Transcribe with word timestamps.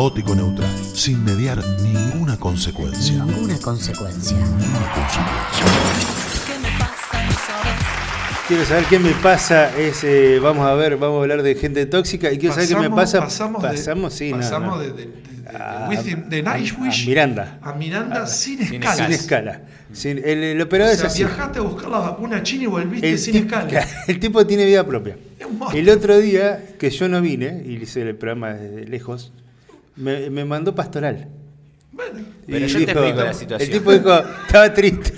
caótico 0.00 0.34
neutral, 0.34 0.70
sin 0.94 1.22
mediar 1.22 1.62
ninguna 1.82 2.38
consecuencia. 2.38 3.22
Ninguna 3.22 3.58
consecuencia. 3.58 4.34
Ninguna 4.34 4.92
consecuencia. 4.94 6.06
Quiero 8.48 8.64
saber 8.64 8.84
qué 8.86 8.98
me 8.98 9.10
pasa. 9.10 9.76
Es, 9.76 10.02
eh, 10.02 10.38
vamos 10.42 10.66
a 10.66 10.72
ver, 10.72 10.96
vamos 10.96 11.18
a 11.18 11.22
hablar 11.24 11.42
de 11.42 11.54
gente 11.54 11.84
tóxica. 11.84 12.32
Y 12.32 12.38
quiero 12.38 12.54
saber 12.54 12.70
qué 12.70 12.76
me 12.76 12.88
pasa. 12.88 13.20
Pasamos, 13.20 13.62
pasamos 13.62 14.18
de, 14.18 14.18
sí, 14.18 14.32
pasamos 14.32 14.76
no. 14.78 14.82
de, 14.82 14.92
de, 14.92 15.04
de- 15.04 15.12
A- 15.54 15.86
de 15.90 15.94
Within- 15.96 16.28
de 16.30 16.38
a- 16.38 16.42
Nightwish 16.44 17.02
a 17.02 17.06
Miranda. 17.06 17.58
a 17.60 17.72
Miranda 17.74 18.26
sin, 18.26 18.56
sin 18.66 18.82
escalas. 18.82 18.96
Sin 19.06 19.12
escala. 19.12 19.60
Sin- 19.92 20.18
el, 20.24 20.42
el 20.44 20.60
operador 20.62 20.94
O 20.94 20.96
sea, 20.96 21.08
es 21.08 21.12
así. 21.12 21.24
viajaste 21.24 21.58
a 21.58 21.62
buscar 21.62 21.90
la 21.90 21.98
vacuna 21.98 22.42
china 22.42 22.62
y 22.64 22.66
volviste 22.68 23.10
El, 23.10 23.18
sin 23.18 23.36
escala. 23.36 23.86
el 24.08 24.18
tipo 24.18 24.46
tiene 24.46 24.64
vida 24.64 24.86
propia. 24.86 25.18
Es 25.38 25.44
un 25.44 25.58
monstruo. 25.58 25.78
El 25.78 25.90
otro 25.90 26.16
día 26.18 26.64
que 26.78 26.88
yo 26.88 27.06
no 27.06 27.20
vine 27.20 27.62
y 27.66 27.74
hice 27.82 28.00
el 28.00 28.16
programa 28.16 28.54
desde 28.54 28.86
lejos, 28.88 29.32
me, 29.96 30.30
me 30.30 30.44
mandó 30.44 30.74
pastoral. 30.74 31.28
Bueno, 31.92 32.20
Pero 32.46 32.66
yo 32.66 32.78
te 32.84 32.92
explico 32.92 33.22
la 33.22 33.34
situación. 33.34 33.70
El 33.70 33.78
tipo 33.78 33.92
dijo, 33.92 34.18
estaba 34.46 34.72
triste. 34.72 35.12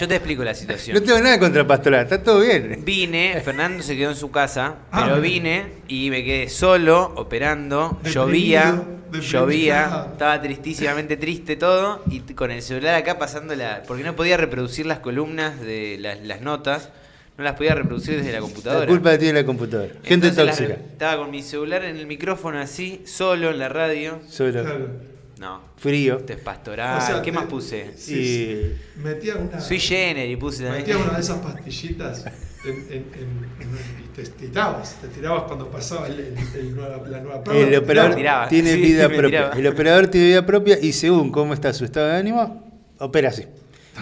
Yo 0.00 0.08
te 0.08 0.16
explico 0.16 0.42
la 0.42 0.50
No 0.50 0.56
situación. 0.56 1.04
tengo 1.04 1.20
nada 1.20 1.38
contra 1.38 1.64
pastoral, 1.64 2.02
está 2.02 2.20
todo 2.20 2.40
bien. 2.40 2.82
Vine, 2.84 3.40
Fernando 3.44 3.80
se 3.82 3.96
quedó 3.96 4.10
en 4.10 4.16
su 4.16 4.28
casa, 4.30 4.76
Ah, 4.90 5.04
pero 5.04 5.20
vine 5.20 5.66
y 5.86 6.10
me 6.10 6.24
quedé 6.24 6.48
solo, 6.48 7.12
operando, 7.14 8.00
Deprimido, 8.02 8.24
llovía, 8.26 8.72
deprimido. 9.12 9.20
llovía, 9.30 10.06
estaba 10.10 10.42
tristísimamente 10.42 11.16
triste 11.16 11.54
todo, 11.54 12.02
y 12.10 12.18
con 12.20 12.50
el 12.50 12.60
celular 12.62 12.96
acá 12.96 13.18
pasando 13.20 13.54
la... 13.54 13.84
Porque 13.86 14.02
no 14.02 14.16
podía 14.16 14.36
reproducir 14.36 14.84
las 14.86 14.98
columnas 14.98 15.60
de 15.60 15.96
las, 16.00 16.18
las 16.22 16.40
notas, 16.40 16.88
no 17.36 17.44
las 17.44 17.54
podía 17.54 17.74
reproducir 17.74 18.16
desde 18.16 18.32
la 18.32 18.40
computadora. 18.40 18.80
La 18.80 18.86
culpa 18.86 19.10
la 19.12 19.18
tiene 19.18 19.40
la 19.40 19.46
computadora. 19.46 19.92
Gente 20.04 20.28
Entonces 20.28 20.46
las- 20.46 20.56
tóxica. 20.58 20.78
estaba 20.92 21.16
con 21.22 21.30
mi 21.30 21.42
celular 21.42 21.84
en 21.84 21.96
el 21.96 22.06
micrófono 22.06 22.58
así, 22.60 23.02
solo 23.06 23.50
en 23.50 23.58
la 23.58 23.68
radio. 23.68 24.20
Solo. 24.28 24.62
claro. 24.62 25.14
No, 25.40 25.60
Frío. 25.76 26.18
esto 26.18 26.32
es 26.32 26.38
pastoral. 26.38 26.96
O 27.02 27.04
sea, 27.04 27.20
¿Qué 27.20 27.32
te- 27.32 27.36
más 27.36 27.46
puse? 27.46 27.90
Sí, 27.96 28.14
Y- 28.14 28.24
sí. 28.24 28.72
Metía 29.02 29.34
una, 29.34 29.60
Soy 29.60 29.80
Jenner 29.80 30.30
y 30.30 30.36
puse 30.36 30.62
metía 30.62 30.94
también. 30.94 31.02
una 31.02 31.14
de 31.14 31.20
esas 31.20 31.38
pastillitas 31.40 32.24
en, 32.64 32.70
en- 32.70 32.92
en- 32.92 33.46
en- 33.60 34.04
y 34.04 34.08
te 34.14 34.22
tirabas. 34.22 34.94
Te 35.02 35.08
tirabas 35.08 35.42
cuando 35.42 35.68
pasaba 35.68 36.06
el, 36.06 36.20
el- 36.20 36.36
el 36.60 36.74
nueva- 36.76 37.02
la 37.08 37.20
nueva 37.20 37.42
prueba. 37.42 37.66
El 37.68 37.76
operador 37.76 38.14
tiraba. 38.14 38.48
tiene 38.48 38.74
Sí, 38.74 38.80
vida 38.80 39.08
propia. 39.08 39.28
tiraba. 39.50 39.54
El 39.58 39.66
operador 39.66 40.06
tiene 40.06 40.26
vida 40.28 40.46
propia 40.46 40.78
y 40.80 40.92
según 40.92 41.32
cómo 41.32 41.52
está 41.52 41.72
su 41.72 41.84
estado 41.84 42.06
de 42.06 42.16
ánimo, 42.16 42.64
opera 43.00 43.30
así. 43.30 43.44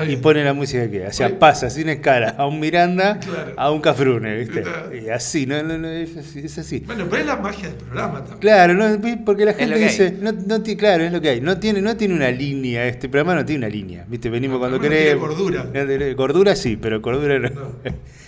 Y 0.09 0.17
pone 0.17 0.43
la 0.43 0.55
música 0.55 0.91
que. 0.91 1.07
O 1.07 1.13
sea, 1.13 1.27
Oye. 1.27 1.37
pasa 1.37 1.69
sin 1.69 1.89
escala 1.89 2.31
a 2.39 2.47
un 2.47 2.59
Miranda, 2.59 3.19
Claro. 3.21 3.53
a 3.57 3.71
un 3.71 3.81
Cafrune, 3.81 4.37
¿viste? 4.39 4.63
Claro. 4.63 4.95
Y 4.97 5.09
así, 5.11 5.47
no, 5.47 5.63
no, 5.63 5.77
no, 5.77 5.89
es 5.89 6.17
así. 6.17 6.41
Es 6.41 6.57
así. 6.59 6.81
Bueno, 6.81 7.07
pero 7.11 7.21
es 7.23 7.27
la 7.27 7.37
magia 7.37 7.69
del 7.69 7.77
programa 7.77 8.19
también. 8.21 8.39
Claro, 8.39 8.75
no, 8.75 9.01
porque 9.25 9.45
la 9.45 9.53
gente 9.53 9.79
dice, 9.79 10.17
no, 10.21 10.33
no 10.33 10.63
claro, 10.79 11.05
es 11.05 11.13
lo 11.13 11.21
que 11.21 11.29
hay. 11.29 11.41
No 11.41 11.59
tiene, 11.59 11.83
no 11.83 11.97
tiene 11.97 12.15
una 12.15 12.31
línea, 12.31 12.87
este 12.87 13.09
programa 13.09 13.35
no 13.35 13.45
tiene 13.45 13.67
una 13.67 13.75
línea. 13.75 14.05
¿Viste? 14.09 14.31
Venimos 14.31 14.55
No, 14.55 14.61
cuando 14.61 14.81
tiene 14.81 15.15
cordura. 15.17 15.65
No, 15.65 16.17
Cordura 16.17 16.57
sí, 16.57 16.77
pero 16.77 17.03
cordura 17.03 17.39
no. 17.39 17.51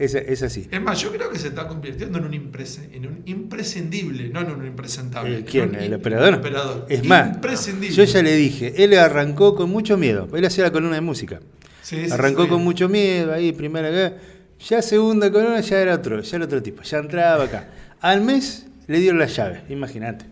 Es, 0.00 0.14
es 0.14 0.42
así. 0.42 0.66
Es 0.70 0.80
más, 0.80 0.98
yo 1.00 1.12
creo 1.12 1.30
que 1.30 1.38
se 1.38 1.48
está 1.48 1.68
convirtiendo 1.68 2.18
en 2.18 2.24
un, 2.24 2.32
imprese- 2.32 2.88
en 2.92 3.06
un 3.06 3.22
imprescindible, 3.26 4.30
no 4.30 4.40
en 4.40 4.50
un 4.52 4.66
impresentable. 4.66 5.38
Eh, 5.40 5.44
¿Quién? 5.44 5.74
¿El 5.74 5.86
in- 5.88 5.94
operador? 5.94 6.34
operador. 6.36 6.86
Es 6.88 7.04
más, 7.04 7.38
yo 7.94 8.04
ya 8.04 8.22
le 8.22 8.34
dije, 8.34 8.82
él 8.82 8.98
arrancó 8.98 9.54
con 9.54 9.68
mucho 9.70 9.98
miedo. 9.98 10.26
Él 10.34 10.44
hacía 10.46 10.64
la 10.64 10.72
columna 10.72 10.94
de 10.94 11.02
música. 11.02 11.40
Sí, 11.82 12.06
sí, 12.06 12.12
Arrancó 12.12 12.48
con 12.48 12.64
mucho 12.64 12.88
miedo 12.88 13.32
ahí, 13.34 13.52
primera 13.52 13.90
vez. 13.90 14.12
Ya 14.68 14.80
segunda 14.80 15.30
columna 15.30 15.60
ya 15.60 15.78
era 15.80 15.94
otro, 15.96 16.20
ya 16.22 16.36
era 16.36 16.44
otro 16.46 16.62
tipo. 16.62 16.82
Ya 16.82 16.98
entraba 16.98 17.44
acá. 17.44 17.68
Al 18.00 18.22
mes 18.22 18.66
le 18.86 19.00
dieron 19.00 19.18
la 19.18 19.26
llave, 19.26 19.62
imagínate. 19.68 20.24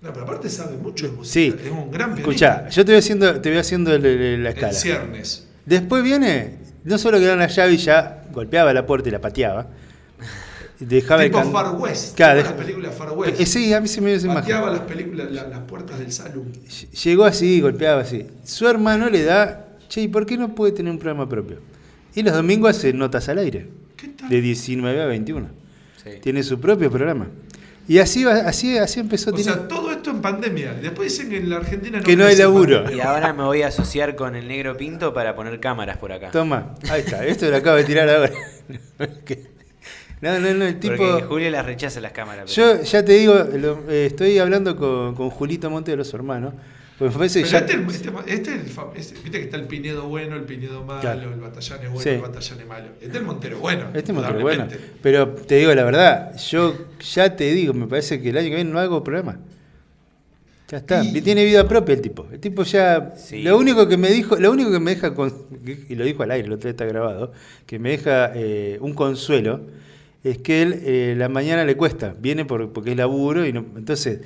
No, 0.00 0.12
pero 0.12 0.24
aparte 0.26 0.48
sabe 0.48 0.76
mucho 0.76 1.06
de 1.06 1.12
música. 1.12 1.32
Sí. 1.32 1.54
Es 1.66 1.72
un 1.72 1.90
gran 1.90 2.16
Escuchá, 2.16 2.68
yo 2.68 2.84
te 2.84 2.92
voy 2.92 2.98
haciendo, 3.00 3.40
te 3.40 3.48
voy 3.48 3.58
haciendo 3.58 3.92
el- 3.92 4.06
el- 4.06 4.44
la 4.44 4.50
escala. 4.50 4.72
ciernes. 4.72 5.44
Después 5.66 6.04
viene, 6.04 6.57
no 6.84 6.98
solo 6.98 7.18
que 7.18 7.24
era 7.24 7.36
la 7.36 7.46
llave 7.46 7.72
y 7.72 7.76
ya 7.78 8.24
golpeaba 8.32 8.72
la 8.72 8.86
puerta 8.86 9.08
y 9.08 9.12
la 9.12 9.20
pateaba. 9.20 9.66
Dejaba 10.80 11.24
tipo 11.24 11.38
el 11.38 11.44
can- 11.44 11.52
Far 11.52 11.74
West. 11.76 12.14
Claro, 12.16 12.38
tipo 12.40 12.48
deja- 12.50 12.56
la 12.60 12.64
película 12.64 12.90
Far 12.92 13.12
West. 13.12 13.40
Eh, 13.40 13.46
sí, 13.46 13.72
a 13.74 13.80
mí 13.80 13.88
se 13.88 14.00
me 14.00 14.08
dio 14.10 14.16
esa 14.16 14.26
imagen. 14.26 14.42
Pateaba 14.42 14.70
las 14.70 14.80
películas, 14.82 15.30
la- 15.32 15.48
las 15.48 15.58
puertas 15.60 15.98
del 15.98 16.12
salón. 16.12 16.52
Llegó 17.04 17.24
así, 17.24 17.60
golpeaba 17.60 18.02
así. 18.02 18.26
Su 18.44 18.68
hermano 18.68 19.10
le 19.10 19.24
da, 19.24 19.66
che, 19.88 20.02
¿y 20.02 20.08
por 20.08 20.24
qué 20.24 20.36
no 20.36 20.54
puede 20.54 20.72
tener 20.72 20.92
un 20.92 20.98
programa 20.98 21.28
propio? 21.28 21.58
Y 22.14 22.22
los 22.22 22.32
domingos 22.32 22.76
hace 22.76 22.92
notas 22.92 23.28
al 23.28 23.38
aire, 23.38 23.66
¿Qué 23.96 24.08
tal? 24.08 24.28
de 24.28 24.40
19 24.40 25.02
a 25.02 25.06
21. 25.06 25.48
Sí. 26.02 26.10
Tiene 26.22 26.42
su 26.44 26.60
propio 26.60 26.90
programa. 26.90 27.26
Y 27.88 27.98
así 28.00 28.22
va- 28.22 28.34
así, 28.40 28.76
así 28.76 29.00
empezó. 29.00 29.30
O 29.30 29.32
tiene- 29.32 29.50
sea, 29.50 29.66
todo 29.66 29.90
esto 29.90 30.10
en 30.10 30.20
pandemia. 30.20 30.74
Después 30.74 31.10
dicen 31.10 31.30
que 31.30 31.38
en 31.38 31.48
la 31.48 31.56
Argentina 31.56 31.98
no 31.98 32.04
Que 32.04 32.16
no 32.16 32.26
hay 32.26 32.36
laburo. 32.36 32.82
pandemia. 32.84 33.02
Y 33.02 33.06
ahora 33.06 33.32
me 33.32 33.44
voy 33.44 33.62
a 33.62 33.68
asociar 33.68 34.14
con 34.14 34.36
el 34.36 34.46
negro 34.46 34.76
pinto 34.76 35.14
para 35.14 35.34
poner 35.34 35.58
cámaras 35.58 35.96
por 35.96 36.12
acá. 36.12 36.30
Toma, 36.30 36.74
ahí 36.90 37.00
está, 37.00 37.24
esto 37.24 37.50
lo 37.50 37.56
acabo 37.56 37.78
de 37.78 37.84
tirar 37.84 38.08
ahora. 38.10 38.30
no, 40.20 40.38
no, 40.40 40.54
no, 40.54 40.64
el 40.66 40.78
tipo... 40.80 40.96
Porque 40.96 41.22
Julio 41.24 41.50
las 41.50 41.64
rechaza 41.64 42.00
las 42.00 42.12
cámaras. 42.12 42.54
Yo 42.54 42.82
ya 42.82 43.04
te 43.04 43.12
digo, 43.12 43.34
lo- 43.34 43.82
eh, 43.88 44.06
estoy 44.06 44.38
hablando 44.38 44.76
con, 44.76 45.14
con 45.14 45.30
Julito 45.30 45.70
Monte 45.70 45.92
de 45.92 45.96
los 45.96 46.12
hermanos. 46.12 46.54
Pues 46.98 47.32
ya- 47.32 47.58
este, 47.58 47.74
este, 47.74 48.10
este 48.26 48.54
es 48.54 48.60
el 48.66 48.74
fam- 48.74 48.90
este- 48.96 49.14
viste 49.22 49.30
que 49.38 49.44
está 49.44 49.56
el 49.56 49.68
Pinedo 49.68 50.08
bueno, 50.08 50.34
el 50.34 50.42
Pinedo 50.42 50.84
malo, 50.84 51.00
Claro. 51.00 51.32
el 51.32 51.40
Batallán 51.40 51.78
es 51.84 51.90
bueno, 51.90 52.00
Sí. 52.02 52.08
el 52.08 52.20
Batallán 52.20 52.60
es 52.60 52.66
malo. 52.66 52.86
Este 52.94 53.06
es 53.06 53.14
el 53.14 53.22
Montero 53.22 53.58
bueno. 53.60 53.84
Este 53.94 54.10
es 54.10 54.14
Montero 54.14 54.40
bueno. 54.40 54.66
Pero 55.00 55.28
te 55.28 55.54
digo 55.56 55.72
la 55.76 55.84
verdad, 55.84 56.36
yo 56.50 56.74
ya 57.14 57.36
te 57.36 57.52
digo, 57.54 57.72
me 57.72 57.86
parece 57.86 58.20
que 58.20 58.30
el 58.30 58.36
año 58.38 58.48
que 58.48 58.54
viene 58.56 58.70
no 58.70 58.80
hago 58.80 59.04
programa. 59.04 59.38
Ya 60.70 60.78
está. 60.78 61.02
Y- 61.04 61.16
Y 61.16 61.20
tiene 61.22 61.44
vida 61.44 61.66
propia 61.68 61.94
el 61.94 62.00
tipo. 62.02 62.26
El 62.32 62.40
tipo 62.40 62.62
ya. 62.64 63.14
Sí. 63.16 63.42
Lo 63.42 63.56
único 63.56 63.88
que 63.88 63.96
me 63.96 64.10
dijo, 64.10 64.36
lo 64.36 64.50
único 64.50 64.70
que 64.72 64.80
me 64.80 64.94
deja, 64.94 65.14
con, 65.14 65.32
y 65.88 65.94
lo 65.94 66.04
dijo 66.04 66.24
al 66.24 66.32
aire, 66.32 66.46
el 66.46 66.52
otro 66.52 66.64
día 66.64 66.72
está 66.72 66.84
grabado, 66.84 67.32
que 67.64 67.78
me 67.78 67.90
deja 67.90 68.32
eh, 68.34 68.76
un 68.80 68.92
consuelo, 68.92 69.60
es 70.24 70.38
que 70.38 70.62
él 70.62 70.80
eh, 70.84 71.14
la 71.16 71.28
mañana 71.28 71.64
le 71.64 71.76
cuesta. 71.76 72.14
Viene 72.18 72.44
por, 72.44 72.72
porque 72.72 72.90
es 72.90 72.96
laburo 72.96 73.46
y 73.46 73.52
no, 73.52 73.64
entonces. 73.76 74.20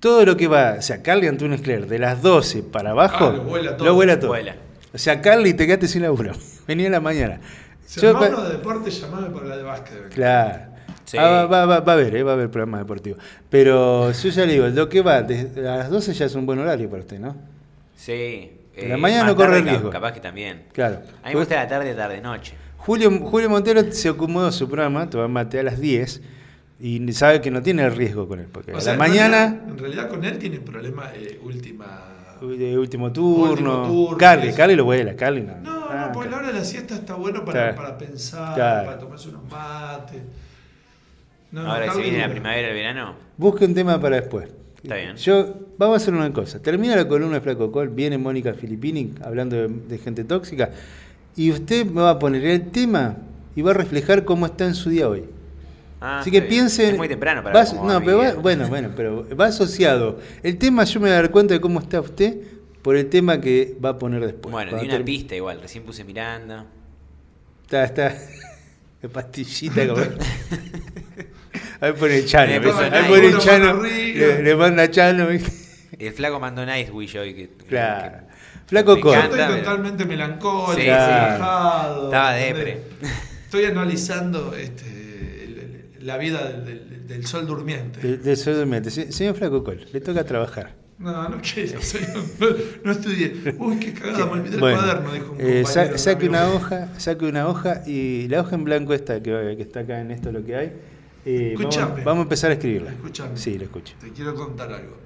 Todo 0.00 0.24
lo 0.24 0.36
que 0.36 0.46
va, 0.46 0.76
o 0.78 0.82
sea, 0.82 1.02
Carly 1.02 1.26
Antunes 1.26 1.60
Cler, 1.60 1.86
de 1.86 1.98
las 1.98 2.22
12 2.22 2.62
para 2.62 2.90
abajo, 2.90 3.26
Ah, 3.26 3.32
lo 3.36 3.42
vuela 3.42 3.76
todo. 3.76 3.88
lo 3.88 3.94
vuela 3.94 4.18
todo. 4.20 4.28
Vuela. 4.28 4.54
O 4.94 4.98
sea, 4.98 5.20
Carly, 5.20 5.54
te 5.54 5.66
quedaste 5.66 5.88
sin 5.88 6.02
laburo. 6.02 6.32
Venía 6.68 6.86
en 6.86 6.92
la 6.92 7.00
mañana. 7.00 7.40
Si 7.84 8.00
Yo- 8.00 8.16
uno 8.16 8.42
de 8.44 8.52
deporte, 8.52 8.90
llamame 8.90 9.28
para 9.30 9.46
la 9.46 9.56
de 9.56 9.62
básquet. 9.62 10.08
Claro. 10.14 10.68
Sí. 11.04 11.16
Ah, 11.18 11.46
va, 11.46 11.46
va- 11.46 11.66
va- 11.66 11.80
va 11.80 11.92
a 11.92 11.94
haber, 11.96 12.14
eh, 12.16 12.22
va 12.22 12.32
a 12.32 12.34
haber 12.34 12.50
programa 12.50 12.78
deportivo. 12.78 13.16
Pero 13.48 14.12
yo 14.12 14.28
ya 14.28 14.44
le 14.46 14.52
digo, 14.52 14.66
lo 14.68 14.88
que 14.90 15.00
va, 15.00 15.22
desde 15.22 15.66
a 15.66 15.76
las 15.78 15.90
12 15.90 16.12
ya 16.12 16.26
es 16.26 16.34
un 16.34 16.44
buen 16.46 16.58
horario 16.58 16.88
para 16.90 17.00
usted, 17.02 17.18
¿no? 17.18 17.34
Sí. 17.96 18.12
eh, 18.12 18.52
En 18.76 18.88
la 18.90 18.96
mañana 18.98 19.24
no 19.26 19.34
corre 19.36 19.62
riesgo. 19.62 19.90
Capaz 19.90 20.12
que 20.12 20.20
también. 20.20 20.64
Claro. 20.72 20.96
A 21.22 21.28
mí 21.28 21.34
me 21.34 21.40
gusta 21.40 21.56
la 21.56 21.66
tarde, 21.66 21.94
tarde, 21.94 22.20
noche. 22.20 22.54
Julio, 22.76 23.10
Julio 23.20 23.50
Montero 23.50 23.90
se 23.90 24.08
acomodó 24.10 24.52
su 24.52 24.68
programa, 24.68 25.08
toma 25.10 25.26
mate 25.28 25.58
a 25.58 25.62
las 25.62 25.80
10, 25.80 26.20
y 26.80 27.12
sabe 27.12 27.40
que 27.40 27.50
no 27.50 27.62
tiene 27.62 27.84
el 27.84 27.94
riesgo 27.96 28.28
con 28.28 28.38
él, 28.40 28.46
porque 28.52 28.72
O 28.72 28.76
a 28.76 28.80
sea, 28.80 28.96
la 28.96 29.04
en 29.04 29.10
mañana, 29.10 29.38
realidad- 29.46 29.68
en 29.68 29.78
realidad 29.78 30.08
con 30.08 30.24
él 30.24 30.38
tiene 30.38 30.60
problema 30.60 31.10
eh, 31.14 31.40
última. 31.42 32.04
de 32.40 32.78
último 32.78 33.12
turno, 33.12 33.50
Último 33.52 33.86
turno, 33.88 34.16
Carly. 34.18 34.52
Carly 34.52 34.76
lo 34.76 34.84
vuela, 34.84 35.16
Carly 35.16 35.42
no. 35.42 35.56
No, 35.60 35.78
Ah, 35.90 36.06
no, 36.08 36.12
porque 36.12 36.28
la 36.30 36.36
hora 36.36 36.46
de 36.48 36.52
la 36.52 36.64
siesta 36.64 36.94
está 36.94 37.14
bueno 37.14 37.44
para, 37.44 37.72
Claro. 37.72 37.76
para 37.76 37.98
pensar, 37.98 38.54
Claro. 38.54 38.86
para 38.86 38.98
tomarse 39.00 39.28
unos 39.30 39.50
mates. 39.50 40.20
No, 41.50 41.62
Ahora 41.62 41.86
que 41.86 41.92
se 41.94 42.00
viene 42.02 42.18
la 42.18 42.28
primavera, 42.30 42.68
el 42.68 42.74
verano. 42.74 43.14
Busque 43.38 43.64
un 43.64 43.74
tema 43.74 43.98
para 44.00 44.16
después. 44.16 44.48
Está 44.82 44.94
bien. 44.96 45.16
Yo, 45.16 45.54
vamos 45.78 45.94
a 45.94 45.96
hacer 45.96 46.14
una 46.14 46.32
cosa. 46.32 46.60
Termina 46.60 46.94
la 46.94 47.08
columna 47.08 47.36
de 47.36 47.40
Flaco 47.40 47.72
Col, 47.72 47.88
viene 47.88 48.18
Mónica 48.18 48.52
Filippini 48.52 49.14
hablando 49.24 49.56
de, 49.56 49.66
de 49.68 49.98
gente 49.98 50.22
tóxica, 50.24 50.70
y 51.34 51.50
usted 51.50 51.86
me 51.86 52.02
va 52.02 52.10
a 52.10 52.18
poner 52.18 52.44
el 52.44 52.68
tema 52.70 53.16
y 53.56 53.62
va 53.62 53.70
a 53.72 53.74
reflejar 53.74 54.24
cómo 54.24 54.46
está 54.46 54.66
en 54.66 54.74
su 54.74 54.90
día 54.90 55.08
hoy. 55.08 55.24
Ah, 56.00 56.20
Así 56.20 56.30
que 56.30 56.42
piensen. 56.42 56.90
Es 56.92 56.96
muy 56.96 57.08
temprano 57.08 57.42
para 57.42 57.64
No, 57.64 58.00
pero 58.04 58.18
va- 58.18 58.34
bueno, 58.34 58.68
bueno, 58.68 58.90
pero 58.94 59.26
va 59.36 59.46
asociado. 59.46 60.20
El 60.42 60.56
tema, 60.58 60.84
yo 60.84 61.00
me 61.00 61.08
voy 61.08 61.12
a 61.16 61.22
dar 61.22 61.30
cuenta 61.30 61.54
de 61.54 61.60
cómo 61.60 61.80
está 61.80 62.00
usted 62.00 62.36
por 62.82 62.94
el 62.96 63.08
tema 63.08 63.40
que 63.40 63.76
va 63.84 63.90
a 63.90 63.98
poner 63.98 64.24
después. 64.24 64.52
Bueno, 64.52 64.78
di 64.78 64.86
una 64.86 64.94
term- 64.98 65.04
pista 65.04 65.34
igual. 65.34 65.60
Recién 65.60 65.82
puse 65.84 66.04
Miranda. 66.04 66.66
Está, 67.62 67.84
está. 67.84 68.14
De 69.02 69.08
pastillita 69.08 69.86
como. 69.88 70.02
Ahí 71.80 71.92
pone 71.92 72.24
Chano. 72.24 72.52
Ahí 72.52 72.60
pone 73.08 73.38
Chano. 73.38 73.70
arriba. 73.70 74.26
Le, 74.26 74.42
le 74.42 74.56
manda 74.56 74.90
Chano. 74.90 75.28
¿viste? 75.28 75.52
El 75.98 76.12
flaco 76.12 76.40
mandó 76.40 76.64
Nightwish 76.66 77.16
hoy. 77.16 77.34
Que, 77.34 77.48
Claro. 77.68 78.18
que- 78.18 78.28
Flaco 78.66 78.96
encanta. 78.96 79.20
estoy 79.24 79.38
pero- 79.38 79.56
totalmente 79.58 80.04
melancólico, 80.04 80.72
Sí, 80.74 80.80
sí. 80.82 80.86
relajado. 80.88 82.04
Estaba 82.06 82.32
depre. 82.34 82.82
Estoy 83.44 83.64
analizando 83.64 84.54
este, 84.54 84.84
la 86.08 86.16
vida 86.18 86.40
del, 86.50 86.64
del- 86.64 87.06
del 87.06 87.26
sol 87.26 87.46
durmiente. 87.46 88.00
De, 88.00 88.16
de 88.18 88.34
sol 88.36 88.54
durmiente. 88.56 88.90
Se- 88.90 89.12
Señor 89.12 89.36
Flaco 89.36 89.62
Col, 89.62 89.86
le 89.92 90.00
toca 90.00 90.24
trabajar. 90.24 90.74
No, 90.98 91.28
no 91.28 91.38
quiero, 91.40 91.80
soy- 91.80 92.00
no, 92.40 92.46
no 92.84 92.90
estudié. 92.92 93.54
Uy, 93.58 93.78
qué 93.78 93.92
cagada, 93.94 94.26
me 94.26 94.32
olvidé 94.32 94.56
Bueno, 94.58 94.78
el 94.78 94.84
cuaderno, 94.84 95.12
dijo 95.12 95.32
un 95.32 95.40
eh, 95.40 95.64
sa- 95.64 95.96
saque 95.96 96.28
una 96.28 96.48
hoja, 96.48 96.88
saque 96.98 97.24
una 97.26 97.46
hoja 97.46 97.82
y 97.86 98.26
la 98.28 98.40
hoja 98.40 98.56
en 98.56 98.64
blanco 98.64 98.92
esta 98.94 99.22
que, 99.22 99.54
que 99.56 99.62
está 99.62 99.80
acá 99.80 100.00
en 100.00 100.10
esto 100.10 100.32
lo 100.32 100.44
que 100.44 100.56
hay, 100.56 100.72
Eh, 101.24 101.52
vamos, 101.56 101.74
Escuchame. 101.76 102.04
vamos 102.04 102.20
a 102.20 102.22
empezar 102.22 102.50
a 102.50 102.54
escribirla. 102.54 102.90
Escuchame. 102.90 103.36
Sí, 103.36 103.56
lo 103.58 103.64
escucho. 103.64 103.94
Te 104.00 104.10
quiero 104.10 104.34
contar 104.34 104.72
algo. 104.72 104.96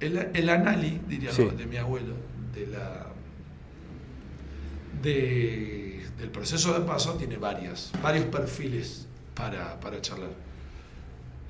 El, 0.00 0.28
el 0.34 0.48
anali, 0.50 1.00
diría 1.08 1.30
Sí. 1.32 1.48
de 1.56 1.66
mi 1.66 1.76
abuelo, 1.76 2.14
de 2.54 2.66
la 2.66 3.06
de- 5.02 6.00
del 6.18 6.28
proceso 6.30 6.74
de 6.78 6.80
paso 6.84 7.14
tiene 7.14 7.36
varias, 7.38 7.90
varios 8.02 8.26
perfiles 8.26 9.06
para, 9.40 9.80
para 9.80 10.00
charlar. 10.00 10.28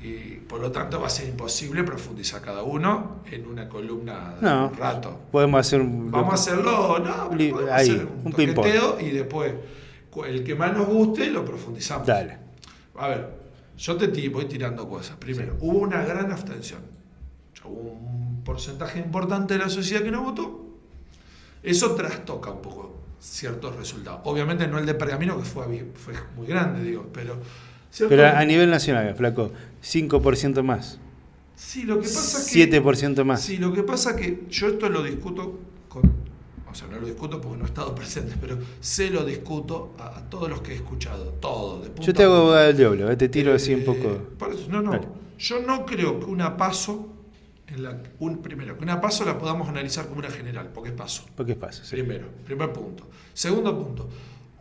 Y 0.03 0.37
por 0.49 0.61
lo 0.61 0.71
tanto 0.71 0.99
va 1.01 1.09
a 1.09 1.11
ser 1.11 1.29
imposible 1.29 1.85
profundizar 1.85 2.41
cada 2.41 2.63
uno 2.63 3.17
en 3.31 3.47
una 3.47 3.69
columna 3.69 4.35
de 4.37 4.43
No. 4.43 4.69
un 4.69 4.75
rato. 4.77 5.21
Podemos 5.31 5.61
hacer 5.61 5.81
un. 5.81 6.11
Vamos 6.11 6.33
a 6.33 6.35
hacerlo, 6.35 6.99
no, 7.01 7.35
Li- 7.37 7.53
ahí, 7.71 7.91
hacer 7.91 8.07
un 8.07 8.23
un 8.25 8.33
toqueteo 8.33 8.99
y 9.01 9.11
después 9.11 9.53
el 10.27 10.43
que 10.43 10.55
más 10.55 10.73
nos 10.75 10.87
guste 10.87 11.29
lo 11.31 11.45
profundizamos. 11.45 12.07
Dale. 12.07 12.39
A 12.97 13.09
ver, 13.09 13.29
yo 13.77 13.97
te 13.97 14.29
voy 14.31 14.47
tirando 14.47 14.89
cosas. 14.89 15.17
Primero, 15.17 15.57
hubo 15.61 15.79
una 15.81 16.03
gran 16.03 16.33
abstención. 16.33 16.81
Hubo 17.65 17.91
un 17.93 18.43
porcentaje 18.43 18.99
importante 19.01 19.55
de 19.55 19.61
la 19.61 19.69
sociedad 19.69 20.03
que 20.03 20.11
no 20.11 20.23
votó. 20.23 20.65
Eso 21.63 21.95
trastoca 21.95 22.51
un 22.51 22.63
poco 22.63 22.95
ciertos 23.21 23.77
resultados. 23.77 24.21
Obviamente 24.25 24.67
no 24.67 24.79
el 24.79 24.87
de 24.87 24.95
Pergamino, 24.95 25.37
que 25.37 25.45
fue, 25.45 25.91
fue 25.95 26.15
muy 26.37 26.47
grande, 26.47 26.83
digo, 26.83 27.07
pero... 27.13 27.37
Pero 27.99 28.27
a 28.27 28.45
nivel 28.45 28.71
nacional, 28.71 29.15
flaco, 29.15 29.53
5% 29.83 30.63
más. 30.63 30.99
Sí, 31.57 31.83
lo 31.83 31.97
que 32.01 32.09
pasa 32.09 32.39
es 32.39 32.47
que... 32.51 32.71
7% 32.71 33.25
más. 33.25 33.43
Sí, 33.43 33.59
lo 33.59 33.73
que 33.73 33.83
pasa 33.83 34.17
que 34.17 34.45
yo 34.49 34.69
esto 34.69 34.89
lo 34.89 35.03
discuto 35.03 35.59
con... 35.89 36.03
O 36.71 36.75
sea, 36.75 36.87
no 36.89 37.01
lo 37.01 37.07
discuto 37.07 37.41
porque 37.41 37.59
no 37.59 37.65
he 37.65 37.69
estado 37.69 37.95
presente, 38.01 38.35
pero 38.41 38.57
se 38.81 39.11
lo 39.11 39.25
discuto 39.25 39.95
a, 39.99 40.19
a 40.19 40.31
todos 40.31 40.49
los 40.49 40.61
que 40.63 40.73
he 40.73 40.77
escuchado, 40.77 41.25
todos. 41.41 41.83
de 41.83 41.91
punta 41.91 42.03
Yo 42.03 42.15
te 42.15 42.23
hago 42.23 42.35
abogado 42.37 42.67
del 42.69 42.77
diablo, 42.77 43.11
eh, 43.11 43.17
te 43.17 43.29
tiro 43.29 43.53
así 43.53 43.75
un 43.75 43.81
Eh, 43.81 43.85
poco. 43.85 44.17
por 44.39 44.53
eso, 44.53 44.69
no, 44.69 44.81
no. 44.81 44.99
Yo 45.39 45.61
no 45.61 45.85
creo 45.85 46.21
que 46.21 46.27
una 46.27 46.57
paso, 46.57 47.09
en 47.67 47.83
la, 47.83 48.01
un, 48.21 48.39
primero, 48.41 48.77
que 48.79 48.85
una 48.85 49.01
paso 49.01 49.25
la 49.25 49.37
podamos 49.39 49.69
analizar 49.69 50.07
como 50.07 50.21
una 50.21 50.31
general, 50.31 50.71
porque 50.73 50.91
es 50.91 50.95
paso. 50.95 51.25
¿Por 51.35 51.45
qué 51.45 51.57
pasa? 51.57 51.85
Sí. 51.85 51.91
Primero, 51.97 52.29
primer 52.45 52.73
punto. 52.73 53.09
Segundo 53.35 53.77
punto, 53.77 54.09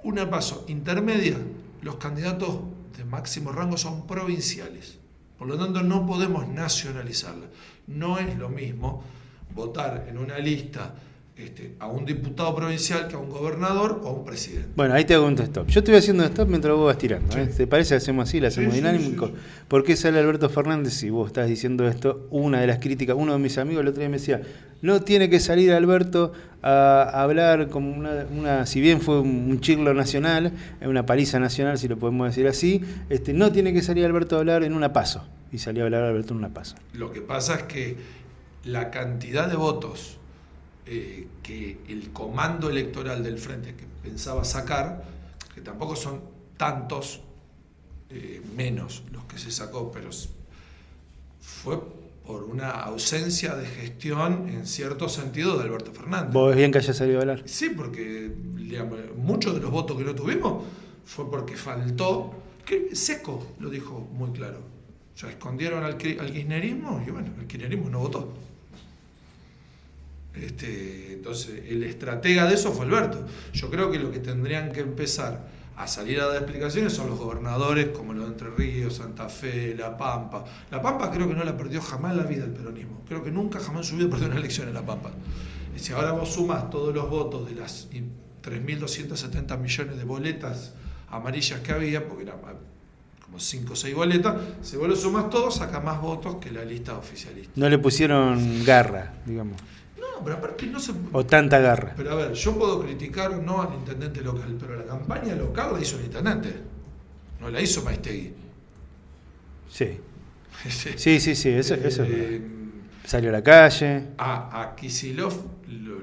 una 0.04 0.30
paso 0.30 0.66
intermedia, 0.68 1.38
los 1.84 1.96
candidatos 1.98 2.56
de 2.98 3.06
máximo 3.06 3.52
rango 3.52 3.78
son 3.78 4.06
provinciales. 4.08 4.98
Por 5.38 5.48
lo 5.48 5.58
tanto, 5.58 5.82
no 5.82 6.06
podemos 6.06 6.48
nacionalizarla. 6.48 7.48
No 7.88 8.18
es 8.18 8.38
lo 8.38 8.50
mismo 8.50 9.04
votar 9.54 10.06
en 10.10 10.18
una 10.18 10.38
lista 10.38 10.94
este, 11.40 11.74
a 11.80 11.88
un 11.88 12.06
diputado 12.06 12.54
provincial 12.54 13.08
que 13.08 13.16
a 13.16 13.18
un 13.20 13.30
gobernador 13.30 14.02
o 14.04 14.10
a 14.10 14.12
un 14.12 14.26
presidente. 14.26 14.68
Bueno, 14.76 14.94
ahí 14.94 15.06
te 15.06 15.14
hago 15.14 15.26
un 15.26 15.40
stop. 15.40 15.68
Yo 15.68 15.80
estoy 15.80 15.96
haciendo 15.96 16.24
un 16.24 16.30
stop 16.30 16.50
mientras 16.50 16.76
vos 16.76 16.86
vas 16.88 16.98
tirando. 16.98 17.38
¿eh? 17.38 17.48
¿Te 17.48 17.66
parece? 17.66 17.96
Hacemos 17.96 18.28
así, 18.28 18.40
la 18.42 18.50
hacemos 18.50 18.74
sí, 18.74 18.82
dinámico. 18.82 19.28
sí. 19.28 19.34
¿Por 19.68 19.84
qué 19.84 19.96
sale 19.96 20.20
Alberto 20.20 20.50
Fernández 20.50 20.94
si 20.94 21.10
vos 21.10 21.28
estás 21.28 21.48
diciendo 21.48 21.88
esto? 21.88 22.28
Una 22.30 22.60
de 22.60 22.68
las 22.68 22.80
críticas, 22.80 23.16
uno 23.18 23.34
de 23.34 23.40
mis 23.40 23.58
amigos 23.58 23.82
el 23.84 23.88
otro 23.88 24.02
día 24.02 24.10
me 24.10 24.18
decía, 24.18 24.42
no 24.82 25.02
tiene 25.02 25.30
que 25.30 25.40
salir 25.40 25.72
Alberto 25.72 26.34
a 26.62 27.22
hablar 27.24 27.70
como 27.70 27.92
una, 27.96 28.26
una- 28.38 28.66
si 28.66 28.82
bien 28.82 29.00
fue 29.00 29.22
un, 29.22 29.48
un 29.50 29.62
chirlo 29.62 29.94
nacional, 29.94 30.52
una 30.82 31.06
paliza 31.06 31.40
nacional, 31.40 31.78
si 31.78 31.88
lo 31.88 31.98
podemos 31.98 32.28
decir 32.28 32.48
así, 32.48 32.82
este, 33.10 33.32
no 33.34 33.52
tiene 33.52 33.72
que 33.74 33.82
salir 33.82 34.06
Alberto 34.06 34.36
a 34.36 34.40
hablar 34.40 34.64
en 34.64 34.74
una 34.74 34.92
paso. 34.92 35.24
Y 35.54 35.58
salió 35.60 35.84
a 35.84 35.86
hablar 35.86 36.04
Alberto 36.04 36.34
en 36.34 36.40
una 36.40 36.50
paso. 36.50 36.76
Lo 36.94 37.12
que 37.12 37.22
pasa 37.22 37.56
es 37.56 37.64
que 37.64 37.96
la 38.66 38.92
cantidad 38.92 39.48
de 39.50 39.56
votos 39.56 40.18
eh, 40.92 41.28
que 41.44 41.78
el 41.88 42.10
comando 42.12 42.68
electoral 42.68 43.22
del 43.22 43.38
frente 43.38 43.76
que 43.76 43.86
pensaba 44.02 44.44
sacar, 44.44 45.04
que 45.54 45.62
tampoco 45.62 45.96
son 45.96 46.20
tantos 46.58 47.22
eh, 48.10 48.42
menos 48.56 49.04
los 49.12 49.24
que 49.26 49.38
se 49.38 49.52
sacó, 49.52 49.92
pero 49.92 50.10
fue 51.40 51.80
por 52.26 52.44
una 52.44 52.72
ausencia 52.72 53.54
de 53.54 53.68
gestión 53.68 54.50
en 54.50 54.66
cierto 54.66 55.10
sentido 55.10 55.60
de 55.60 55.66
Alberto 55.66 55.92
Fernández. 55.92 56.34
¿Vos 56.34 56.48
ves 56.48 56.58
bien 56.58 56.72
que 56.72 56.80
haya 56.80 56.94
salido 56.94 57.20
a 57.20 57.22
hablar? 57.22 57.44
Sí, 57.46 57.70
porque 57.70 58.34
digamos, 58.56 58.98
muchos 59.16 59.54
de 59.54 59.62
los 59.62 59.70
votos 59.70 59.96
que 59.96 60.04
no 60.04 60.16
tuvimos 60.16 60.64
fue 61.06 61.30
porque 61.30 61.56
faltó, 61.56 62.34
que 62.66 62.96
Seco 62.96 63.46
lo 63.60 63.70
dijo 63.70 64.10
muy 64.12 64.32
claro. 64.32 64.58
O 65.14 65.18
sea, 65.20 65.30
escondieron 65.30 65.84
al, 65.84 65.92
al 65.94 65.98
kirchnerismo 65.98 67.04
y 67.06 67.12
bueno, 67.12 67.32
el 67.40 67.46
kirchnerismo 67.46 67.92
no 67.92 68.00
votó. 68.00 68.34
Este, 70.34 71.14
entonces, 71.14 71.64
el 71.68 71.84
estratega 71.84 72.46
de 72.48 72.54
eso 72.56 72.72
fue 72.72 72.86
Alberto. 72.86 73.26
Yo 73.54 73.70
creo 73.70 73.92
que 73.92 74.00
lo 74.00 74.12
que 74.12 74.20
tendrían 74.20 74.72
que 74.72 74.82
empezar 74.82 75.48
a 75.76 75.88
salir 75.88 76.20
a 76.20 76.28
dar 76.28 76.38
explicaciones 76.44 76.94
son 76.94 77.10
los 77.10 77.18
gobernadores 77.18 77.88
como 77.90 78.14
los 78.14 78.26
de 78.26 78.32
Entre 78.32 78.50
Ríos, 78.50 78.96
Santa 78.96 79.30
Fe, 79.30 79.76
La 79.78 79.98
Pampa. 79.98 80.44
La 80.72 80.82
Pampa 80.82 81.10
creo 81.10 81.28
que 81.28 81.34
no 81.34 81.44
la 81.44 81.56
perdió 81.58 81.82
jamás 81.82 82.12
en 82.12 82.18
la 82.18 82.24
vida 82.24 82.44
el 82.46 82.52
peronismo. 82.52 83.02
Creo 83.08 83.24
que 83.24 83.32
nunca 83.32 83.60
jamás 83.60 83.86
en 83.86 83.92
su 83.92 83.98
vida 83.98 84.10
perdió 84.10 84.28
una 84.28 84.38
elección 84.38 84.68
en 84.68 84.74
La 84.74 84.86
Pampa. 84.86 85.12
Si 85.76 85.94
ahora 85.94 86.12
vos 86.12 86.34
sumas 86.34 86.70
todos 86.70 86.94
los 86.94 87.10
votos 87.10 87.48
de 87.48 87.56
las 87.56 87.88
in- 87.94 88.12
3.270 88.44 89.58
millones 89.58 89.98
de 89.98 90.04
boletas 90.04 90.74
amarillas 91.10 91.60
que 91.62 91.72
había, 91.72 92.08
porque 92.08 92.24
eran 92.24 92.38
ah, 92.46 92.54
como 93.24 93.40
5 93.40 93.74
o 93.74 93.76
6 93.76 93.96
boletas, 93.96 94.36
si 94.62 94.76
vos 94.78 94.88
lo 94.90 94.96
sumas 94.96 95.30
todos, 95.30 95.56
saca 95.56 95.80
más 95.80 96.02
votos 96.02 96.36
que 96.38 96.52
la 96.52 96.64
lista 96.66 96.98
oficialista. 96.98 97.52
No 97.56 97.70
le 97.70 97.78
pusieron 97.78 98.64
garra, 98.66 99.14
digamos. 99.26 99.60
No, 100.20 100.24
pero 100.26 100.36
aparte 100.38 100.66
no 100.68 100.80
se... 100.80 100.92
O 101.14 101.26
tanta 101.26 101.60
garra. 101.60 101.94
Pero 101.96 102.12
a 102.12 102.16
ver, 102.16 102.34
yo 102.34 102.58
puedo 102.58 102.82
criticar 102.82 103.32
o 103.32 103.42
no 103.42 103.62
al 103.62 103.74
intendente 103.76 104.22
local, 104.22 104.58
pero 104.60 104.76
la 104.76 104.86
campaña 104.86 105.34
local 105.36 105.74
la 105.74 105.82
hizo 105.82 105.98
el 105.98 106.06
intendente, 106.06 106.54
no 107.40 107.50
la 107.50 107.62
hizo 107.62 107.84
Maistegui. 107.84 108.34
Sí. 109.70 110.00
Sí, 110.98 111.20
sí, 111.22 111.36
sí, 111.36 111.50
eso, 111.50 111.74
eso 111.76 112.04
es 112.04 112.10
verdad. 112.10 112.18
Eh, 112.32 112.42
Salió 113.06 113.30
a 113.30 113.34
la 113.34 113.42
calle. 113.44 114.08
a, 114.18 114.62
a 114.62 114.76
Kisilov 114.76 115.34
lo- 115.70 116.02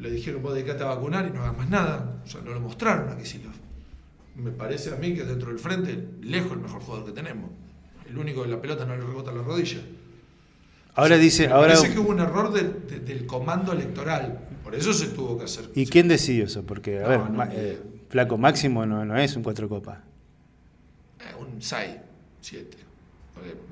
le 0.00 0.10
dijeron 0.12 0.40
vos 0.40 0.54
dedicate 0.54 0.84
a 0.84 0.86
vacunar 0.86 1.26
y 1.26 1.30
no 1.34 1.40
hagas 1.42 1.56
más 1.58 1.68
nada. 1.68 2.20
O 2.24 2.28
sea, 2.28 2.40
no 2.42 2.52
lo 2.52 2.60
mostraron 2.60 3.08
a 3.08 3.18
Kisilov. 3.18 3.52
Me 4.36 4.52
parece 4.52 4.94
a 4.94 4.96
mí 4.96 5.14
que 5.14 5.24
dentro 5.24 5.48
del 5.48 5.58
frente, 5.58 6.10
lejos 6.22 6.52
el 6.52 6.58
mejor 6.60 6.80
jugador 6.80 7.06
que 7.06 7.12
tenemos. 7.12 7.50
El 8.08 8.16
único 8.18 8.42
que 8.44 8.48
la 8.50 8.60
pelota 8.60 8.84
no 8.86 8.94
le 8.94 9.02
rebota 9.02 9.32
la 9.32 9.42
rodilla. 9.42 9.80
Ahora 10.98 11.14
O 11.14 11.16
sea, 11.16 11.24
dice, 11.24 11.46
me 11.46 11.52
ahora. 11.54 11.74
Parece 11.74 11.94
que 11.94 12.00
hubo 12.00 12.10
un 12.10 12.18
error 12.20 12.52
de- 12.52 12.72
de- 12.72 13.00
del 13.00 13.24
comando 13.26 13.72
electoral. 13.72 14.40
Por 14.64 14.74
eso 14.74 14.92
se 14.92 15.06
tuvo 15.08 15.38
que 15.38 15.44
hacer. 15.44 15.70
¿Y 15.74 15.86
quién 15.86 16.08
decidió 16.08 16.44
eso? 16.44 16.64
Porque, 16.66 16.98
a 16.98 17.02
No, 17.02 17.08
ver, 17.08 17.18
no, 17.20 17.30
ma- 17.30 17.44
no. 17.46 17.52
eh, 17.54 17.80
Flaco 18.08 18.36
Máximo 18.36 18.84
no, 18.84 19.04
no 19.04 19.16
es 19.16 19.36
un 19.36 19.42
cuatro 19.44 19.68
copas. 19.68 19.98
Eh, 21.20 21.34
un 21.40 21.62
6, 21.62 21.90
7. 22.40 22.76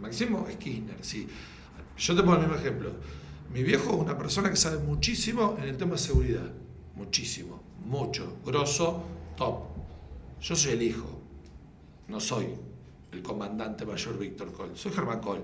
Máximo 0.00 0.46
es 0.48 0.56
Kirchner, 0.56 0.96
sí. 1.00 1.26
Yo 1.98 2.14
te 2.14 2.22
pongo 2.22 2.34
el 2.34 2.40
mismo 2.42 2.54
ejemplo. 2.54 2.90
Mi 3.52 3.62
viejo 3.64 3.90
es 3.94 3.96
una 4.00 4.16
persona 4.16 4.48
que 4.50 4.56
sabe 4.56 4.78
muchísimo 4.78 5.56
en 5.60 5.64
el 5.68 5.76
tema 5.76 5.92
de 5.92 5.98
seguridad. 5.98 6.50
Muchísimo. 6.94 7.60
Mucho. 7.84 8.36
Grosso, 8.44 9.02
top. 9.36 9.64
Yo 10.40 10.54
soy 10.54 10.72
el 10.72 10.82
hijo. 10.82 11.20
No 12.08 12.20
soy 12.20 12.46
el 13.12 13.22
comandante 13.22 13.84
mayor 13.84 14.16
Víctor 14.18 14.52
Col. 14.52 14.70
Soy 14.76 14.92
Germán 14.92 15.20
Col. 15.20 15.42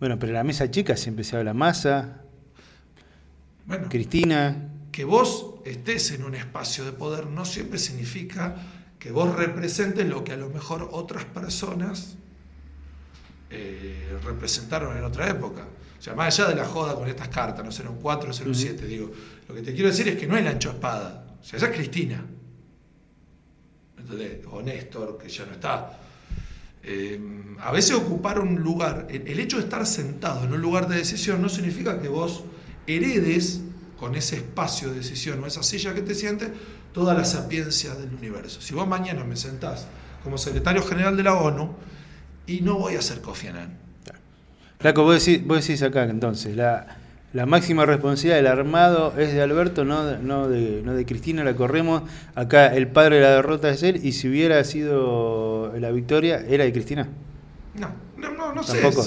Bueno, 0.00 0.18
pero 0.18 0.32
la 0.32 0.42
mesa 0.42 0.70
chica 0.70 0.96
siempre 0.96 1.24
se 1.24 1.36
habla 1.36 1.52
Massa, 1.52 2.22
Bueno, 3.66 3.88
Cristina. 3.90 4.56
que 4.90 5.04
vos 5.04 5.56
estés 5.64 6.10
en 6.12 6.24
un 6.24 6.34
espacio 6.34 6.84
de 6.84 6.92
poder 6.92 7.26
no 7.26 7.44
siempre 7.44 7.78
significa 7.78 8.56
que 8.98 9.12
vos 9.12 9.34
representes 9.36 10.06
lo 10.08 10.24
que 10.24 10.32
a 10.32 10.36
lo 10.36 10.48
mejor 10.48 10.88
otras 10.92 11.24
personas 11.26 12.16
eh, 13.50 14.18
representaron 14.24 14.96
en 14.96 15.04
otra 15.04 15.28
época. 15.28 15.66
O 15.98 16.02
sea, 16.02 16.14
más 16.14 16.38
allá 16.38 16.48
de 16.48 16.56
la 16.56 16.64
joda 16.64 16.94
con 16.94 17.06
estas 17.08 17.28
cartas, 17.28 17.62
no 17.64 17.70
será 17.70 17.90
un 17.90 17.98
4 18.00 18.30
o 18.30 18.32
será 18.32 18.48
un 18.48 18.54
7, 18.54 18.86
digo, 18.86 19.10
lo 19.48 19.54
que 19.54 19.60
te 19.60 19.74
quiero 19.74 19.88
decir 19.90 20.08
es 20.08 20.16
que 20.18 20.26
no 20.26 20.36
es 20.36 20.42
la 20.44 20.50
ancho 20.50 20.70
espada, 20.70 21.26
o 21.38 21.44
sea, 21.44 21.58
ella 21.58 21.68
es 21.68 21.76
Cristina. 21.76 22.24
¿Entendés? 23.98 24.46
O 24.50 24.62
Néstor, 24.62 25.18
que 25.18 25.28
ya 25.28 25.44
no 25.44 25.52
está. 25.52 25.99
Eh, 26.82 27.20
a 27.60 27.72
veces 27.72 27.94
ocupar 27.94 28.38
un 28.38 28.60
lugar, 28.60 29.06
el, 29.10 29.38
hecho 29.38 29.58
de 29.58 29.64
estar 29.64 29.84
sentado 29.86 30.44
en 30.44 30.52
un 30.52 30.62
lugar 30.62 30.88
de 30.88 30.96
decisión 30.96 31.42
no 31.42 31.48
significa 31.48 32.00
que 32.00 32.08
vos 32.08 32.44
heredes 32.86 33.60
con 33.98 34.14
ese 34.14 34.36
espacio 34.36 34.88
de 34.88 34.96
decisión 34.96 35.42
o 35.44 35.46
esa 35.46 35.62
silla 35.62 35.92
que 35.92 36.00
te 36.00 36.14
sientes 36.14 36.48
toda 36.94 37.12
la 37.12 37.24
sapiencia 37.24 37.94
del 37.94 38.14
universo. 38.14 38.62
Si 38.62 38.74
vos 38.74 38.88
mañana 38.88 39.24
me 39.24 39.36
sentás 39.36 39.86
como 40.24 40.38
secretario 40.38 40.82
general 40.82 41.16
de 41.16 41.22
la 41.22 41.34
ONU 41.34 41.70
y 42.46 42.62
no 42.62 42.78
voy 42.78 42.94
a 42.96 43.02
ser 43.02 43.20
Kofi 43.20 43.48
Annan. 43.48 43.78
Flaco, 44.78 45.02
vos 45.02 45.28
vos 45.44 45.66
decís 45.66 45.82
acá 45.82 46.04
entonces, 46.04 46.56
la, 46.56 46.99
la 47.32 47.46
máxima 47.46 47.86
responsabilidad 47.86 48.36
del 48.36 48.46
armado 48.48 49.14
es 49.16 49.32
de 49.32 49.40
Alberto, 49.40 49.84
no, 49.84 50.04
de- 50.04 50.18
no, 50.18 50.48
de, 50.48 50.82
no 50.84 50.94
de 50.94 51.06
Cristina, 51.06 51.44
la 51.44 51.54
corremos. 51.54 52.02
Acá 52.34 52.74
el 52.74 52.88
padre 52.88 53.16
de 53.16 53.22
la 53.22 53.30
derrota 53.36 53.70
es 53.70 53.82
él, 53.84 54.00
y 54.04 54.12
si 54.12 54.28
hubiera 54.28 54.62
sido 54.64 55.72
la 55.78 55.90
victoria, 55.92 56.44
era 56.48 56.64
de 56.64 56.72
Cristina. 56.72 57.08
No, 57.76 57.88
no, 58.16 58.32
no, 58.32 58.52
no 58.52 58.62
sé. 58.64 58.80
Tampoco, 58.80 59.06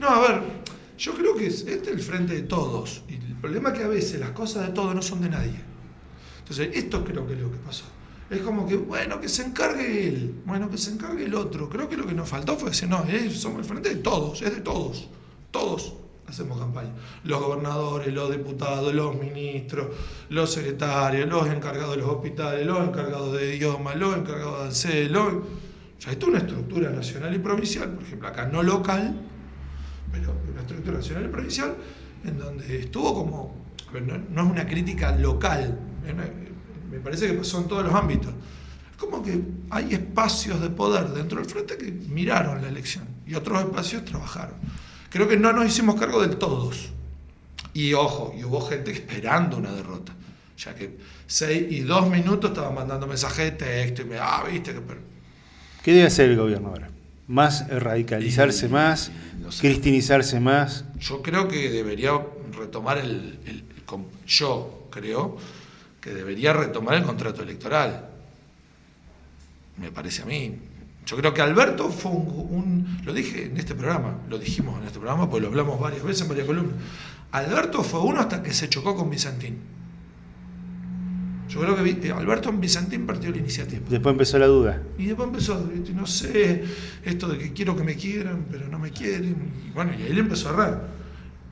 no, 0.00 0.08
a 0.08 0.20
ver, 0.20 0.40
yo 0.98 1.14
creo 1.14 1.36
que 1.36 1.46
es, 1.46 1.60
este 1.66 1.90
es 1.90 1.96
el 1.96 2.00
frente 2.00 2.34
de 2.34 2.42
todos. 2.42 3.02
Y 3.08 3.14
el 3.14 3.36
problema 3.40 3.68
es 3.70 3.78
que 3.78 3.84
a 3.84 3.88
veces 3.88 4.18
las 4.18 4.30
cosas 4.30 4.66
de 4.66 4.72
todos 4.72 4.94
no 4.94 5.02
son 5.02 5.20
de 5.22 5.28
nadie. 5.28 5.60
Entonces, 6.40 6.70
esto 6.74 7.04
creo 7.04 7.26
que 7.26 7.34
es 7.34 7.40
lo 7.40 7.50
que 7.50 7.58
pasó. 7.58 7.84
Es 8.28 8.40
como 8.40 8.66
que, 8.66 8.76
bueno, 8.76 9.20
que 9.20 9.28
se 9.28 9.44
encargue 9.44 10.08
él, 10.08 10.34
bueno, 10.44 10.68
que 10.68 10.78
se 10.78 10.90
encargue 10.90 11.26
el 11.26 11.34
otro. 11.34 11.68
Creo 11.68 11.88
que 11.88 11.96
lo 11.96 12.04
que 12.06 12.14
nos 12.14 12.28
faltó 12.28 12.56
fue 12.56 12.70
decir, 12.70 12.88
no, 12.88 13.04
es, 13.04 13.34
somos 13.40 13.60
el 13.60 13.64
frente 13.64 13.90
de 13.90 13.96
todos, 13.96 14.42
es 14.42 14.52
de 14.52 14.60
todos, 14.62 15.08
todos 15.52 15.94
hacemos 16.28 16.58
campaña. 16.58 16.90
Los 17.24 17.40
gobernadores, 17.42 18.12
los 18.12 18.30
diputados, 18.30 18.92
los 18.94 19.16
ministros, 19.18 19.88
los 20.30 20.50
secretarios, 20.52 21.28
los 21.28 21.46
encargados 21.48 21.96
de 21.96 22.02
los 22.02 22.10
hospitales, 22.10 22.66
los 22.66 22.86
encargados 22.88 23.32
de 23.38 23.56
idiomas, 23.56 23.96
los 23.96 24.16
encargados 24.16 24.58
de 24.60 24.64
ANSE, 24.66 25.08
los... 25.08 25.34
Esto 25.98 26.26
es 26.26 26.28
una 26.28 26.38
estructura 26.38 26.90
nacional 26.90 27.34
y 27.34 27.38
provincial, 27.38 27.90
por 27.90 28.02
ejemplo, 28.04 28.28
acá 28.28 28.46
no 28.46 28.62
local, 28.62 29.16
pero 30.12 30.34
una 30.52 30.60
estructura 30.60 30.98
nacional 30.98 31.24
y 31.24 31.28
provincial, 31.28 31.74
en 32.24 32.38
donde 32.38 32.80
estuvo 32.80 33.14
como, 33.14 33.54
no, 33.92 34.18
no 34.30 34.42
es 34.44 34.50
una 34.52 34.66
crítica 34.66 35.16
local, 35.16 35.78
una- 36.04 36.28
me 36.90 36.98
parece 37.00 37.26
que 37.28 37.32
pasó 37.32 37.58
en 37.58 37.68
todos 37.68 37.84
los 37.84 37.94
ámbitos. 37.94 38.32
Es 38.90 38.96
como 38.96 39.22
que 39.22 39.40
hay 39.70 39.94
espacios 39.94 40.60
de 40.60 40.70
poder 40.70 41.08
dentro 41.08 41.38
del 41.40 41.48
frente 41.48 41.76
que 41.76 41.90
miraron 41.90 42.62
la 42.62 42.68
elección 42.68 43.04
y 43.26 43.34
otros 43.34 43.58
espacios 43.60 44.04
trabajaron. 44.04 44.54
Creo 45.16 45.28
que 45.28 45.38
no 45.38 45.50
nos 45.54 45.64
hicimos 45.66 45.98
cargo 45.98 46.20
de 46.26 46.36
todos. 46.36 46.90
Y 47.72 47.94
ojo, 47.94 48.34
y 48.38 48.44
hubo 48.44 48.60
gente 48.60 48.90
esperando 48.90 49.56
una 49.56 49.72
derrota. 49.72 50.12
Ya 50.58 50.74
que 50.74 50.98
seis 51.26 51.68
y 51.72 51.80
dos 51.80 52.10
minutos 52.10 52.50
estaban 52.50 52.74
mandando 52.74 53.06
mensajes 53.06 53.46
de 53.46 53.52
texto 53.52 54.02
y 54.02 54.04
me, 54.04 54.18
ah, 54.18 54.44
viste 54.50 54.74
que... 54.74 54.80
¿Qué 55.82 55.92
debe 55.94 56.06
hacer 56.06 56.28
el 56.28 56.36
gobierno 56.36 56.68
ahora? 56.68 56.90
¿Más 57.28 57.66
radicalizarse 57.66 58.66
Y- 58.66 58.68
más? 58.68 59.10
no 59.40 59.50
sé. 59.50 59.62
¿Cristinizarse 59.62 60.38
más? 60.38 60.84
Yo 61.00 61.22
creo 61.22 61.48
que 61.48 61.70
debería 61.70 62.10
retomar 62.52 62.98
el, 62.98 63.38
el- 63.46 63.64
el 63.74 63.82
com- 63.86 64.04
yo 64.26 64.86
creo 64.90 65.38
que 66.02 66.10
debería 66.10 66.52
retomar 66.52 66.96
el 66.96 67.04
contrato 67.04 67.42
electoral. 67.42 68.10
Me 69.78 69.90
parece 69.90 70.20
a 70.20 70.26
mí. 70.26 70.56
Yo 71.06 71.16
creo 71.16 71.32
que 71.32 71.40
Alberto 71.40 71.88
fue 71.88 72.10
un, 72.10 72.26
un- 72.50 72.98
lo 73.04 73.12
dije 73.14 73.46
en 73.46 73.56
este 73.56 73.74
programa, 73.74 74.18
lo 74.28 74.38
dijimos 74.38 74.78
en 74.80 74.86
este 74.86 74.98
programa, 74.98 75.30
pues 75.30 75.40
lo 75.42 75.48
hablamos 75.48 75.78
varias 75.80 76.02
veces 76.02 76.22
en 76.22 76.28
varias 76.28 76.46
columnas. 76.46 76.74
Alberto 77.32 77.82
fue 77.84 78.00
uno 78.00 78.20
hasta 78.20 78.42
que 78.42 78.52
se 78.52 78.68
chocó 78.68 78.94
con 78.96 79.08
Vicentín. 79.08 79.58
Yo 81.48 81.60
creo 81.60 81.76
que 81.76 82.08
eh, 82.08 82.10
Alberto 82.12 82.48
en 82.48 82.60
Vicentín 82.60 83.06
partió 83.06 83.30
la 83.30 83.36
iniciativa. 83.36 83.82
Después 83.88 84.12
empezó 84.12 84.38
la 84.38 84.46
duda. 84.46 84.82
Y 84.98 85.06
después 85.06 85.28
empezó, 85.28 85.64
¿viste? 85.64 85.92
no 85.92 86.06
sé, 86.06 86.64
esto 87.04 87.28
de 87.28 87.38
que 87.38 87.52
quiero 87.52 87.76
que 87.76 87.84
me 87.84 87.94
quieran, 87.94 88.46
pero 88.50 88.66
no 88.68 88.78
me 88.80 88.90
quieren. 88.90 89.52
Y 89.68 89.70
bueno, 89.70 89.92
y 89.96 90.02
ahí 90.02 90.12
le 90.12 90.20
empezó 90.20 90.48
a 90.48 90.52
errar. 90.54 90.88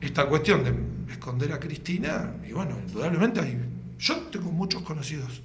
Esta 0.01 0.25
cuestión 0.27 0.63
de 0.65 0.73
esconder 1.13 1.53
a 1.53 1.59
Cristina, 1.61 2.33
y 2.47 2.51
bueno, 2.51 2.77
indudablemente 2.85 3.39
hay. 3.39 3.57
Yo 3.97 4.17
tengo 4.29 4.51
muchos 4.51 4.81
conocidos, 4.81 5.41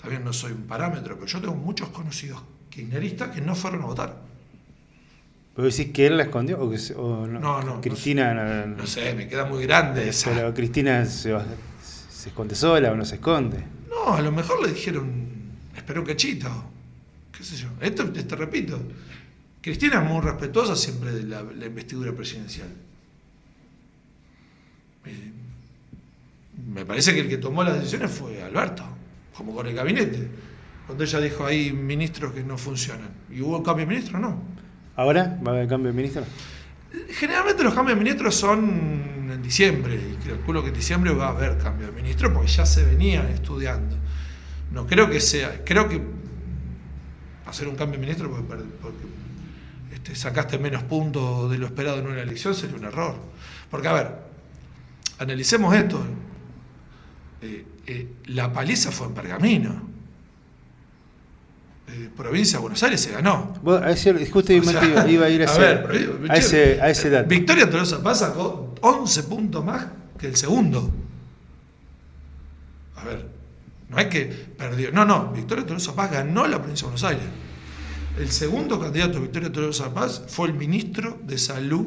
también 0.00 0.24
no 0.24 0.32
soy 0.32 0.52
un 0.52 0.62
parámetro, 0.62 1.16
pero 1.16 1.26
yo 1.26 1.38
tengo 1.40 1.54
muchos 1.54 1.90
conocidos 1.90 2.40
kirchneristas 2.70 3.30
que 3.30 3.40
no 3.40 3.54
fueron 3.54 3.82
a 3.82 3.86
votar. 3.86 4.16
¿Pero 5.54 5.68
decís 5.68 5.88
que 5.92 6.06
él 6.06 6.16
la 6.16 6.22
escondió 6.24 6.60
o, 6.60 6.70
que 6.70 6.78
se- 6.78 6.94
o 6.94 7.26
no? 7.26 7.38
No, 7.40 7.62
no, 7.62 7.80
Cristina, 7.80 8.32
no, 8.32 8.66
no- 8.66 8.76
No 8.76 8.86
sé, 8.86 9.12
me 9.14 9.28
queda 9.28 9.44
muy 9.44 9.64
grande 9.64 10.08
esa. 10.08 10.30
pero 10.32 10.54
Cristina 10.54 11.04
se, 11.04 11.32
va- 11.32 11.44
se 12.10 12.28
esconde 12.30 12.54
sola 12.54 12.92
o 12.92 12.96
no 12.96 13.04
se 13.04 13.16
esconde. 13.16 13.58
No, 13.88 14.14
a 14.14 14.20
lo 14.22 14.30
mejor 14.32 14.62
le 14.66 14.72
dijeron, 14.72 15.10
espero 15.76 16.04
que 16.04 16.16
chito, 16.16 16.48
qué 17.36 17.42
sé 17.44 17.56
yo. 17.56 17.68
Esto 17.80 18.10
te, 18.10 18.22
te 18.22 18.36
repito, 18.36 18.80
Cristina 19.60 20.02
es 20.02 20.08
muy 20.08 20.20
respetuosa 20.22 20.76
siempre 20.76 21.10
de 21.12 21.24
la, 21.24 21.42
la 21.42 21.66
investidura 21.66 22.12
presidencial. 22.12 22.68
Eh, 25.06 25.32
Me 26.72 26.84
parece 26.86 27.12
que 27.14 27.20
el 27.20 27.28
que 27.28 27.38
tomó 27.38 27.64
las 27.64 27.74
decisiones 27.78 28.10
fue 28.10 28.42
Alberto, 28.42 28.84
como 29.34 29.54
con 29.54 29.66
el 29.66 29.74
gabinete. 29.74 30.28
Cuando 30.90 31.04
ella 31.04 31.20
dijo 31.20 31.46
hay 31.46 31.70
ministros 31.70 32.32
que 32.32 32.42
no 32.42 32.58
funcionan. 32.58 33.10
¿Y 33.30 33.42
hubo 33.42 33.62
cambio 33.62 33.86
de 33.86 33.92
ministro? 33.92 34.18
No. 34.18 34.42
¿Ahora 34.96 35.38
va 35.46 35.52
a 35.52 35.54
haber 35.54 35.68
cambio 35.68 35.92
de 35.92 35.96
ministro? 35.96 36.24
Generalmente 37.10 37.62
los 37.62 37.74
cambios 37.74 37.96
de 37.96 38.02
ministros 38.02 38.34
son 38.34 39.30
en 39.30 39.40
diciembre, 39.40 39.94
y 39.94 40.28
calculo 40.28 40.64
que 40.64 40.70
en 40.70 40.74
diciembre 40.74 41.14
va 41.14 41.26
a 41.26 41.28
haber 41.28 41.58
cambio 41.58 41.86
de 41.86 41.92
ministro 41.92 42.34
porque 42.34 42.48
ya 42.48 42.66
se 42.66 42.84
venían 42.84 43.28
estudiando. 43.28 43.94
No 44.72 44.88
creo 44.88 45.08
que 45.08 45.20
sea, 45.20 45.64
creo 45.64 45.88
que 45.88 46.02
hacer 47.46 47.68
un 47.68 47.76
cambio 47.76 48.00
de 48.00 48.06
ministro 48.06 48.28
porque, 48.28 48.64
este, 49.94 50.16
sacaste 50.16 50.58
menos 50.58 50.82
puntos 50.82 51.52
de 51.52 51.58
lo 51.58 51.66
esperado 51.66 52.00
en 52.00 52.08
una 52.08 52.20
elección 52.20 52.52
sería 52.56 52.74
un 52.74 52.84
error. 52.84 53.14
Porque, 53.70 53.86
a 53.86 53.92
ver, 53.92 54.12
analicemos 55.20 55.72
esto. 55.72 56.04
Eh, 57.42 57.64
eh, 57.86 58.08
la 58.24 58.52
paliza 58.52 58.90
fue 58.90 59.06
en 59.06 59.14
Pergamino. 59.14 59.89
Eh, 61.92 62.08
provincia 62.16 62.58
de 62.58 62.62
Buenos 62.62 62.82
Aires 62.82 63.00
se 63.00 63.10
ganó. 63.10 63.52
Justo 64.30 64.52
O 64.52 64.62
sea, 64.64 65.08
iba- 65.08 65.24
a 65.26 65.30
ir 65.30 65.42
a, 65.42 65.44
ese, 65.46 65.58
ver, 65.60 66.20
a, 66.28 66.36
ese, 66.36 66.80
a 66.80 66.88
ese 66.90 67.10
dato. 67.10 67.28
Victoria 67.28 67.68
Tolosa 67.68 68.00
Paz 68.02 68.20
sacó 68.20 68.74
11 68.80 69.22
puntos 69.24 69.64
más 69.64 69.86
que 70.18 70.28
el 70.28 70.36
segundo. 70.36 70.90
A 72.96 73.04
ver, 73.04 73.26
no 73.88 73.98
es 73.98 74.06
que 74.06 74.24
perdió. 74.26 74.92
No, 74.92 75.04
no, 75.04 75.32
Victoria 75.32 75.66
Tolosa 75.66 75.94
Paz 75.94 76.10
ganó 76.12 76.46
la 76.46 76.58
provincia 76.58 76.86
de 76.86 76.92
Buenos 76.92 77.04
Aires. 77.04 77.24
El 78.18 78.30
segundo 78.30 78.78
candidato 78.78 79.18
a 79.18 79.20
Victoria 79.20 79.50
Tolosa 79.50 79.92
Paz 79.94 80.22
fue 80.28 80.48
el 80.48 80.54
ministro 80.54 81.18
de 81.24 81.38
Salud 81.38 81.86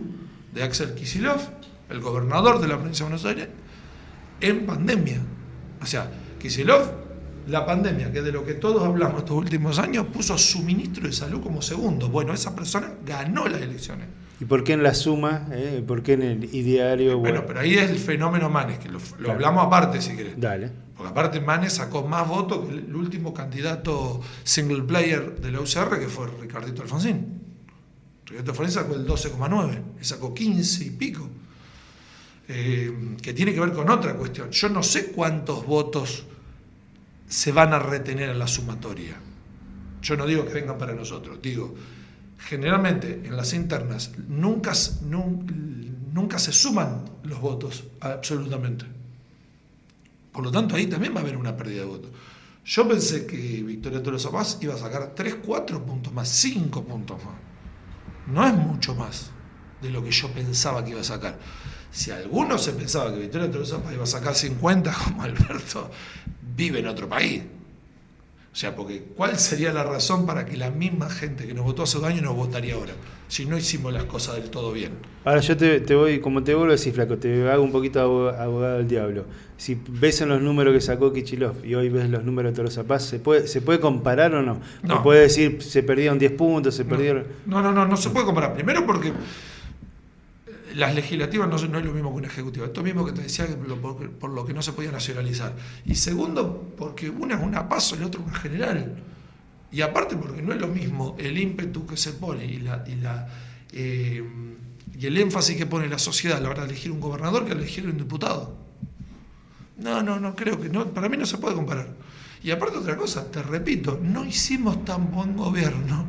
de 0.53 0.63
Axel 0.63 0.93
Kisilov, 0.95 1.39
el 1.89 1.99
gobernador 1.99 2.59
de 2.59 2.67
la 2.67 2.75
provincia 2.77 3.05
de 3.05 3.11
Buenos 3.11 3.25
Aires, 3.25 3.47
en 4.41 4.65
pandemia. 4.65 5.19
O 5.81 5.85
sea, 5.85 6.09
Kisilov, 6.39 6.89
la 7.47 7.65
pandemia, 7.65 8.11
que 8.11 8.21
de 8.21 8.31
lo 8.31 8.45
que 8.45 8.53
todos 8.53 8.83
hablamos 8.83 9.19
estos 9.19 9.35
últimos 9.37 9.79
años, 9.79 10.05
puso 10.13 10.33
a 10.33 10.37
su 10.37 10.59
ministro 10.63 11.05
de 11.07 11.13
Salud 11.13 11.41
como 11.41 11.61
segundo. 11.61 12.09
Bueno, 12.09 12.33
esa 12.33 12.55
persona 12.55 12.93
ganó 13.05 13.47
las 13.47 13.61
elecciones. 13.61 14.07
¿Y 14.39 14.45
por 14.45 14.63
qué 14.63 14.73
en 14.73 14.83
la 14.83 14.93
suma? 14.93 15.47
eh? 15.51 15.83
¿Por 15.85 16.01
qué 16.03 16.13
en 16.13 16.21
el 16.23 16.43
ideario? 16.55 17.17
Bueno, 17.17 17.41
Bueno, 17.41 17.43
pero 17.47 17.59
ahí 17.61 17.75
es 17.75 17.89
el 17.89 17.97
fenómeno 17.99 18.49
Manes, 18.49 18.79
que 18.79 18.89
lo, 18.89 18.99
lo 18.99 19.05
Claro. 19.17 19.33
hablamos 19.33 19.65
aparte 19.67 20.01
si 20.01 20.15
querés. 20.15 20.33
Dale. 20.39 20.71
Porque 20.95 21.11
aparte 21.11 21.39
Manes 21.41 21.73
sacó 21.73 22.07
más 22.07 22.27
votos 22.27 22.67
que 22.67 22.73
el 22.75 22.95
último 22.95 23.33
candidato 23.33 24.21
single 24.43 24.83
player 24.83 25.39
de 25.41 25.51
la 25.51 25.59
UCR, 25.61 25.99
que 25.99 26.07
fue 26.07 26.27
Ricardito 26.41 26.81
Alfonsín. 26.81 27.41
Ricardito 28.25 28.51
Alfonsín 28.51 28.73
sacó 28.73 28.95
el 28.95 29.05
12,9, 29.07 29.81
y 30.01 30.03
sacó 30.03 30.33
15 30.33 30.83
y 30.85 30.89
pico. 30.91 31.29
Eh, 32.47 33.15
que 33.21 33.33
tiene 33.33 33.53
que 33.53 33.59
ver 33.61 33.71
con 33.71 33.89
otra 33.89 34.15
cuestión. 34.15 34.49
Yo 34.51 34.67
no 34.69 34.83
sé 34.83 35.07
cuántos 35.11 35.65
votos 35.65 36.25
se 37.27 37.51
van 37.51 37.73
a 37.73 37.79
retener 37.79 38.29
en 38.29 38.39
la 38.39 38.47
sumatoria. 38.47 39.15
Yo 40.01 40.17
no 40.17 40.25
digo 40.25 40.45
que 40.45 40.53
vengan 40.53 40.77
para 40.77 40.93
nosotros, 40.93 41.41
digo, 41.41 41.73
generalmente 42.37 43.21
en 43.25 43.37
las 43.37 43.53
internas 43.53 44.11
nunca, 44.27 44.73
nunca 45.01 46.39
se 46.39 46.51
suman 46.51 47.05
los 47.23 47.39
votos, 47.39 47.85
absolutamente. 48.01 48.85
Por 50.31 50.43
lo 50.43 50.51
tanto, 50.51 50.75
ahí 50.75 50.87
también 50.87 51.13
va 51.13 51.19
a 51.19 51.21
haber 51.21 51.37
una 51.37 51.55
pérdida 51.55 51.81
de 51.81 51.85
votos. 51.85 52.11
Yo 52.65 52.87
pensé 52.87 53.25
que 53.25 53.61
Victoria 53.61 54.01
Tolosa 54.01 54.31
Paz 54.31 54.57
iba 54.61 54.73
a 54.73 54.77
sacar 54.77 55.13
3, 55.15 55.37
4 55.45 55.85
puntos 55.85 56.13
más, 56.13 56.29
5 56.29 56.83
puntos 56.85 57.23
más. 57.23 57.35
No 58.27 58.45
es 58.45 58.53
mucho 58.53 58.95
más 58.95 59.31
de 59.81 59.89
lo 59.89 60.03
que 60.03 60.11
yo 60.11 60.29
pensaba 60.31 60.83
que 60.83 60.91
iba 60.91 61.01
a 61.01 61.03
sacar. 61.03 61.37
Si 61.93 62.09
alguno 62.11 62.57
se 62.57 62.73
pensaba 62.73 63.13
que 63.13 63.19
Victoria 63.19 63.49
Tolosa 63.51 63.79
iba 63.93 64.03
a 64.03 64.07
sacar 64.07 64.33
50 64.35 64.91
como 65.05 65.23
Alberto, 65.23 65.89
vive 66.55 66.79
en 66.79 66.87
otro 66.87 67.07
país. 67.07 67.43
O 68.51 68.55
sea, 68.55 68.75
porque 68.75 69.03
¿cuál 69.15 69.37
sería 69.39 69.71
la 69.73 69.83
razón 69.83 70.25
para 70.27 70.45
que 70.45 70.57
la 70.57 70.69
misma 70.69 71.09
gente 71.09 71.47
que 71.47 71.53
nos 71.55 71.65
votó 71.65 71.83
hace 71.83 71.97
dos 71.97 72.05
años 72.07 72.21
nos 72.21 72.35
votaría 72.35 72.75
ahora? 72.75 72.93
Si 73.27 73.45
no 73.47 73.57
hicimos 73.57 73.91
las 73.93 74.03
cosas 74.03 74.35
del 74.35 74.51
todo 74.51 74.71
bien. 74.71 74.91
Ahora 75.25 75.39
yo 75.41 75.57
te, 75.57 75.79
te 75.79 75.95
voy, 75.95 76.19
como 76.19 76.43
te 76.43 76.53
vuelvo 76.53 76.69
a 76.71 76.75
decir, 76.75 76.93
flaco, 76.93 77.17
te 77.17 77.49
hago 77.49 77.63
un 77.63 77.71
poquito 77.71 77.99
abo- 77.99 78.29
abogado 78.39 78.77
del 78.77 78.87
diablo. 78.87 79.25
Si 79.57 79.79
ves 79.89 80.21
en 80.21 80.29
los 80.29 80.39
números 80.41 80.73
que 80.73 80.81
sacó 80.81 81.11
Kichilov 81.13 81.65
y 81.65 81.73
hoy 81.73 81.89
ves 81.89 82.09
los 82.11 82.23
números 82.23 82.51
de 82.51 82.55
Tolosa 82.57 82.83
Paz, 82.83 83.05
¿se 83.05 83.17
puede, 83.19 83.47
¿se 83.47 83.61
puede 83.61 83.79
comparar 83.79 84.35
o 84.35 84.43
no? 84.43 84.59
No. 84.83 84.95
¿O 84.99 85.03
puede 85.03 85.21
decir 85.21 85.61
se 85.63 85.81
perdieron 85.81 86.19
10 86.19 86.31
puntos, 86.33 86.75
se 86.75 86.85
perdieron... 86.85 87.25
No, 87.47 87.61
no, 87.63 87.71
no, 87.71 87.87
no 87.87 87.97
se 87.97 88.11
puede 88.11 88.25
comparar. 88.25 88.53
Primero 88.53 88.85
porque 88.85 89.11
las 90.73 90.95
legislativas 90.95 91.47
no, 91.49 91.55
es 91.55 91.63
lo 91.85 91.93
mismo 91.93 92.11
que 92.11 92.17
una 92.17 92.27
ejecutiva. 92.27 92.65
Esto 92.65 92.83
mismo 92.83 93.05
que 93.05 93.11
te 93.11 93.21
decía, 93.21 93.47
que 93.47 93.55
lo- 93.67 93.79
por, 93.81 94.29
lo 94.31 94.45
que 94.45 94.53
no 94.53 94.61
se 94.61 94.73
podía 94.73 94.91
nacionalizar. 94.91 95.55
Y 95.85 95.95
segundo, 95.95 96.73
porque 96.77 97.09
una 97.09 97.35
es 97.35 97.41
una 97.43 97.69
paso 97.69 97.95
y 97.95 97.99
la 97.99 98.07
otra 98.07 98.21
una 98.21 98.33
general. 98.35 98.95
Y 99.71 99.81
aparte 99.81 100.15
porque 100.15 100.41
no 100.41 100.53
es 100.53 100.59
lo 100.61 100.67
mismo 100.67 101.15
el 101.19 101.37
ímpetu 101.37 101.85
que 101.85 101.97
se 101.97 102.13
pone 102.13 102.45
y, 102.45 102.63
eh, 103.73 104.23
el 105.01 105.17
énfasis 105.17 105.57
que 105.57 105.65
pone 105.65 105.87
la 105.89 105.97
sociedad 105.99 106.37
a 106.37 106.41
la 106.41 106.49
hora 106.49 106.61
de 106.61 106.69
elegir 106.69 106.91
un 106.91 106.99
gobernador 106.99 107.45
que 107.45 107.53
elegir 107.53 107.85
un 107.87 107.97
diputado. 107.97 108.55
No, 109.77 110.03
no, 110.03 110.19
no 110.19 110.35
creo 110.35 110.61
que 110.61 110.69
no, 110.69 110.85
para 110.93 111.09
mí 111.09 111.17
no 111.17 111.25
se 111.25 111.37
puede 111.37 111.55
comparar. 111.55 111.87
Y 112.43 112.51
aparte 112.51 112.77
otra 112.77 112.95
cosa, 112.97 113.29
te 113.31 113.41
repito, 113.41 113.99
no 114.01 114.23
hicimos 114.25 114.85
tan 114.85 115.11
buen 115.11 115.35
gobierno 115.35 116.05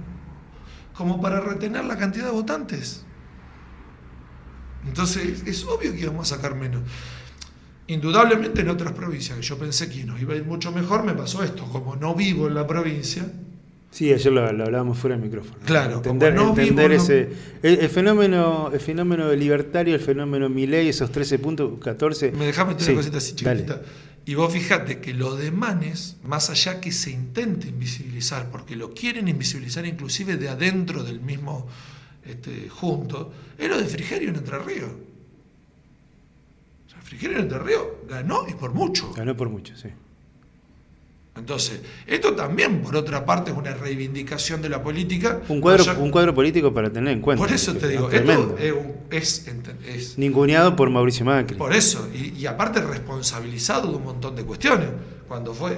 como 0.95 1.21
para 1.21 1.41
retener 1.41 1.85
la 1.85 1.97
cantidad 1.97 2.27
de 2.27 2.33
votantes. 2.33 3.05
Entonces, 4.87 5.43
es 5.47 5.65
obvio 5.65 5.93
que 5.93 6.01
íbamos 6.01 6.31
a 6.33 6.37
sacar 6.37 6.55
menos. 6.55 6.83
Indudablemente 7.87 8.63
en 8.63 8.71
otras 8.71 8.93
provincias, 8.93 9.37
que 9.37 9.43
yo 9.45 9.59
pensé 9.59 9.91
que 9.91 10.05
nos 10.05 10.21
iba 10.21 10.33
a 10.33 10.37
ir 10.37 10.45
mucho 10.45 10.73
mejor, 10.73 11.05
me 11.05 11.13
pasó 11.13 11.43
esto. 11.43 11.65
Como 11.67 11.97
no 11.97 12.15
vivo 12.15 12.47
en 12.49 12.55
la 12.55 12.67
provincia, 12.67 13.27
Sí, 13.91 14.13
ayer 14.13 14.33
lo, 14.33 14.51
lo 14.53 14.65
hablábamos 14.65 14.99
fuera 14.99 15.15
del 15.17 15.25
micrófono. 15.25 15.57
Claro, 15.65 15.99
entender, 15.99 16.35
como 16.35 16.47
no 16.55 16.61
entender 16.61 16.91
vivo, 16.91 16.99
no- 16.99 17.05
ese. 17.05 17.29
El, 17.63 17.79
el 17.79 17.89
fenómeno, 17.89 18.71
el 18.73 18.81
fenómeno 18.81 19.33
libertario, 19.33 19.95
el 19.95 20.01
fenómeno 20.01 20.49
Milei, 20.49 20.89
esos 20.89 21.13
13 21.13 21.39
puntos, 21.39 21.79
14. 21.81 22.33
me 22.33 22.47
dejás 22.47 22.67
meter 22.67 22.83
Sí, 22.83 22.91
una 22.91 22.99
cosita 23.01 23.19
así 23.19 23.35
dale. 23.45 23.61
chiquitita. 23.61 23.83
Y 24.27 24.35
vos 24.35 24.53
fijate 24.53 24.99
que 25.01 25.15
lo 25.15 25.37
de 25.37 25.53
Manes, 25.53 26.17
más 26.25 26.51
allá 26.51 26.81
que 26.81 26.91
se 26.91 27.11
intente 27.13 27.69
invisibilizar, 27.69 28.51
porque 28.51 28.75
lo 28.75 28.95
quieren 28.95 29.29
invisibilizar 29.29 29.87
inclusive 29.87 30.39
de 30.39 30.49
adentro 30.49 31.05
del 31.05 31.21
mismo 31.21 31.69
este, 32.27 32.69
junto, 32.69 33.33
es 33.59 33.69
lo 33.69 33.79
de 33.79 33.85
Frigerio 33.85 34.31
en 34.31 34.37
Entre 34.37 34.59
Ríos. 34.59 34.91
O 36.87 36.91
sea, 36.91 37.01
Frigerio 37.03 37.37
en 37.39 37.43
Entre 37.45 37.59
Ríos 37.59 37.83
ganó 38.09 38.47
y 38.49 38.55
por 38.55 38.73
mucho. 38.73 39.13
Ganó 39.15 39.37
por 39.37 39.49
mucho, 39.49 39.77
sí. 39.77 39.89
Entonces, 41.37 41.81
esto 42.07 42.33
también, 42.37 42.81
por 42.81 42.95
otra 42.95 43.25
parte, 43.27 43.51
es 43.51 43.57
una 43.57 43.75
reivindicación 43.75 44.63
de 44.63 44.69
la 44.69 44.81
política. 44.81 45.41
Un 45.49 45.61
cuadro, 45.61 45.85
un 46.01 46.11
cuadro 46.13 46.33
político 46.33 46.73
para 46.73 46.91
tener 46.93 47.13
en 47.13 47.21
cuenta. 47.21 47.43
por 47.45 47.53
eso 47.53 47.73
te 47.75 47.87
Es 47.87 47.91
digo, 47.91 48.07
tremendo. 48.09 48.57
esto 48.57 48.59
es, 48.65 48.73
un- 48.73 48.95
es, 49.11 49.49
es- 49.89 50.17
Ninguneado 50.19 50.77
por 50.77 50.91
Mauricio 50.91 51.27
Macri. 51.27 51.57
por 51.57 51.73
eso, 51.75 52.09
y, 52.15 52.39
y 52.39 52.47
aparte 52.47 52.81
responsabilizado 52.81 53.91
de 53.91 53.97
un 53.97 54.05
montón 54.05 54.37
de 54.37 54.45
cuestiones, 54.45 54.91
cuando 55.27 55.53
fue 55.53 55.77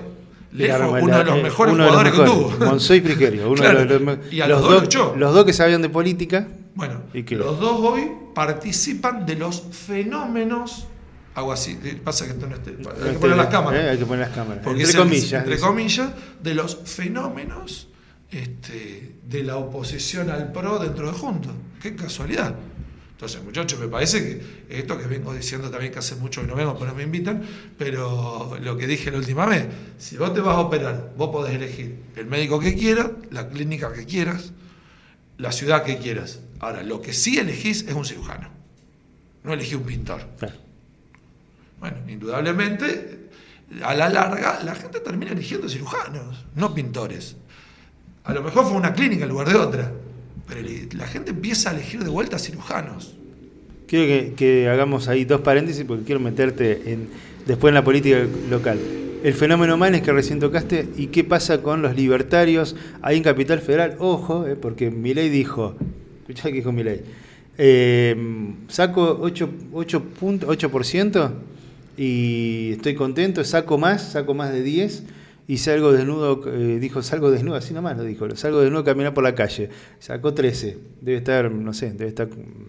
La- 0.52 0.88
uno 0.88 1.08
la- 1.08 1.18
de 1.18 1.24
los 1.24 1.38
eh, 1.38 1.42
mejores 1.42 1.74
uno 1.74 1.84
de 1.84 1.90
los 1.90 1.98
jugadores 2.00 2.12
mejores. 2.18 2.46
que 2.50 2.56
tuvo. 2.58 2.66
Monzó 2.70 2.94
y 2.94 3.00
Frigerio. 3.00 3.46
Uno 3.50 3.60
Claro, 3.62 3.84
de 3.84 3.98
los, 4.00 4.18
y 4.32 4.40
a 4.40 4.46
los 4.48 4.60
los 4.62 4.88
dos 4.94 5.16
los 5.16 5.34
dos 5.34 5.44
que 5.44 5.52
sabían 5.52 5.82
de 5.82 5.88
política. 5.88 6.46
Bueno, 6.74 7.02
¿Y 7.14 7.22
qué? 7.24 7.36
los 7.36 7.58
dos 7.60 7.78
hoy 7.80 8.10
participan 8.34 9.26
de 9.26 9.34
los 9.36 9.62
fenómenos. 9.72 10.86
Hago 11.34 11.52
así, 11.52 11.78
eh, 11.84 12.00
pasa 12.02 12.24
que 12.24 12.32
esto 12.32 12.46
no 12.46 12.54
esté. 12.54 12.70
Hay 13.04 13.12
que 13.12 13.18
poner 13.18 13.36
las 13.36 13.46
cámaras. 13.48 13.80
Eh, 13.84 13.90
hay 13.90 13.98
que 13.98 14.06
poner 14.06 14.26
las 14.26 14.34
cámaras. 14.36 14.62
Porque 14.64 14.82
entre 14.82 14.98
el- 14.98 15.04
comillas. 15.06 15.42
entre 15.44 15.58
comillas, 15.58 16.08
de 16.42 16.54
los 16.54 16.76
fenómenos 16.84 17.88
este, 18.30 19.16
de 19.26 19.42
la 19.42 19.56
oposición 19.56 20.30
al 20.30 20.52
PRO 20.52 20.78
dentro 20.78 21.06
de 21.06 21.12
Juntos. 21.12 21.52
Qué 21.80 21.94
casualidad. 21.94 22.54
Entonces, 23.16 23.42
muchachos, 23.42 23.80
me 23.80 23.88
parece 23.88 24.20
que 24.68 24.78
esto 24.78 24.98
que 24.98 25.06
vengo 25.06 25.32
diciendo 25.32 25.70
también 25.70 25.90
que 25.90 26.00
hace 26.00 26.16
mucho 26.16 26.42
que 26.42 26.48
no 26.48 26.54
vengo, 26.54 26.74
pero 26.74 26.90
no 26.90 26.94
me 26.94 27.02
invitan, 27.02 27.42
pero 27.78 28.58
lo 28.60 28.76
que 28.76 28.86
dije 28.86 29.10
la 29.10 29.16
última 29.16 29.46
vez, 29.46 29.66
si 29.96 30.18
vos 30.18 30.34
te 30.34 30.42
vas 30.42 30.54
a 30.56 30.60
operar, 30.60 31.14
vos 31.16 31.30
podés 31.30 31.54
elegir 31.54 31.98
el 32.14 32.26
médico 32.26 32.60
que 32.60 32.74
quieras, 32.74 33.08
la 33.30 33.48
clínica 33.48 33.90
que 33.94 34.04
quieras, 34.04 34.52
la 35.38 35.50
ciudad 35.50 35.82
que 35.82 35.96
quieras. 35.96 36.40
Ahora, 36.60 36.82
lo 36.82 37.00
que 37.00 37.14
sí 37.14 37.38
elegís 37.38 37.86
es 37.88 37.94
un 37.94 38.04
cirujano. 38.04 38.50
No 39.44 39.54
elegí 39.54 39.76
un 39.76 39.84
pintor. 39.84 40.20
Claro. 40.38 40.56
Bueno, 41.80 41.96
indudablemente, 42.08 43.30
a 43.82 43.94
la 43.94 44.10
larga, 44.10 44.62
la 44.62 44.74
gente 44.74 45.00
termina 45.00 45.32
eligiendo 45.32 45.70
cirujanos, 45.70 46.44
no 46.54 46.74
pintores. 46.74 47.36
A 48.24 48.34
lo 48.34 48.42
mejor 48.42 48.66
fue 48.66 48.76
una 48.76 48.92
clínica 48.92 49.22
en 49.22 49.30
lugar 49.30 49.48
de 49.48 49.54
otra, 49.54 49.90
pero 50.46 50.60
la 50.96 51.06
gente 51.06 51.30
empieza 51.30 51.70
a 51.70 51.74
elegir 51.74 52.02
de 52.04 52.10
vuelta 52.10 52.38
cirujanos. 52.38 53.14
Quiero 53.86 54.34
que, 54.36 54.68
hagamos 54.68 55.08
ahí 55.08 55.24
dos 55.24 55.40
paréntesis 55.42 55.84
porque 55.84 56.04
quiero 56.04 56.20
meterte 56.20 56.98
después 57.46 57.70
en 57.70 57.74
la 57.74 57.84
política 57.84 58.18
local. 58.50 58.78
El 59.22 59.34
fenómeno 59.34 59.76
Manes 59.76 60.02
que 60.02 60.12
recién 60.12 60.38
tocaste 60.40 60.88
y 60.96 61.08
qué 61.08 61.24
pasa 61.24 61.62
con 61.62 61.82
los 61.82 61.96
libertarios 61.96 62.76
ahí 63.02 63.16
en 63.16 63.22
Capital 63.22 63.60
Federal. 63.60 63.96
Ojo, 63.98 64.46
eh, 64.46 64.56
porque 64.56 64.90
Milei 64.90 65.28
dijo, 65.30 65.74
escuchá 66.20 66.48
que 66.48 66.56
dijo 66.56 66.72
Milei, 66.72 67.00
eh, 67.58 68.14
saco 68.68 69.18
8, 69.20 69.48
8, 69.72 70.02
punto- 70.02 70.46
8% 70.48 71.30
y 71.96 72.72
estoy 72.72 72.94
contento, 72.94 73.42
saco 73.44 73.78
más, 73.78 74.12
saco 74.12 74.34
más 74.34 74.52
de 74.52 74.62
10 74.62 75.04
y 75.48 75.58
salgo 75.58 75.92
desnudo, 75.92 76.42
eh, 76.46 76.78
dijo, 76.80 77.02
salgo 77.02 77.30
desnudo, 77.30 77.54
así 77.56 77.72
nomás 77.72 77.96
lo 77.96 78.02
dijo, 78.02 78.34
salgo 78.36 78.60
desnudo 78.60 78.80
a 78.82 78.84
caminar 78.84 79.14
por 79.14 79.22
la 79.22 79.34
calle. 79.34 79.70
Sacó 80.00 80.34
13, 80.34 80.76
debe 81.00 81.18
estar, 81.18 81.50
no 81.52 81.72
sé, 81.72 81.92
debe 81.92 82.08
estar 82.08 82.28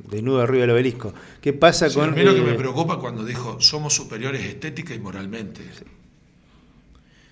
desnudo 0.09 0.41
arriba 0.41 0.61
del 0.61 0.71
obelisco. 0.71 1.13
¿Qué 1.41 1.53
pasa 1.53 1.89
Sí, 1.89 1.95
con...? 1.95 2.09
a 2.09 2.11
mí 2.11 2.21
lo 2.23 2.35
que 2.35 2.41
eh, 2.41 2.43
me 2.43 2.53
preocupa 2.53 2.99
cuando 2.99 3.23
dijo 3.25 3.59
somos 3.59 3.93
superiores 3.95 4.43
estética 4.45 4.93
y 4.93 4.99
moralmente. 4.99 5.61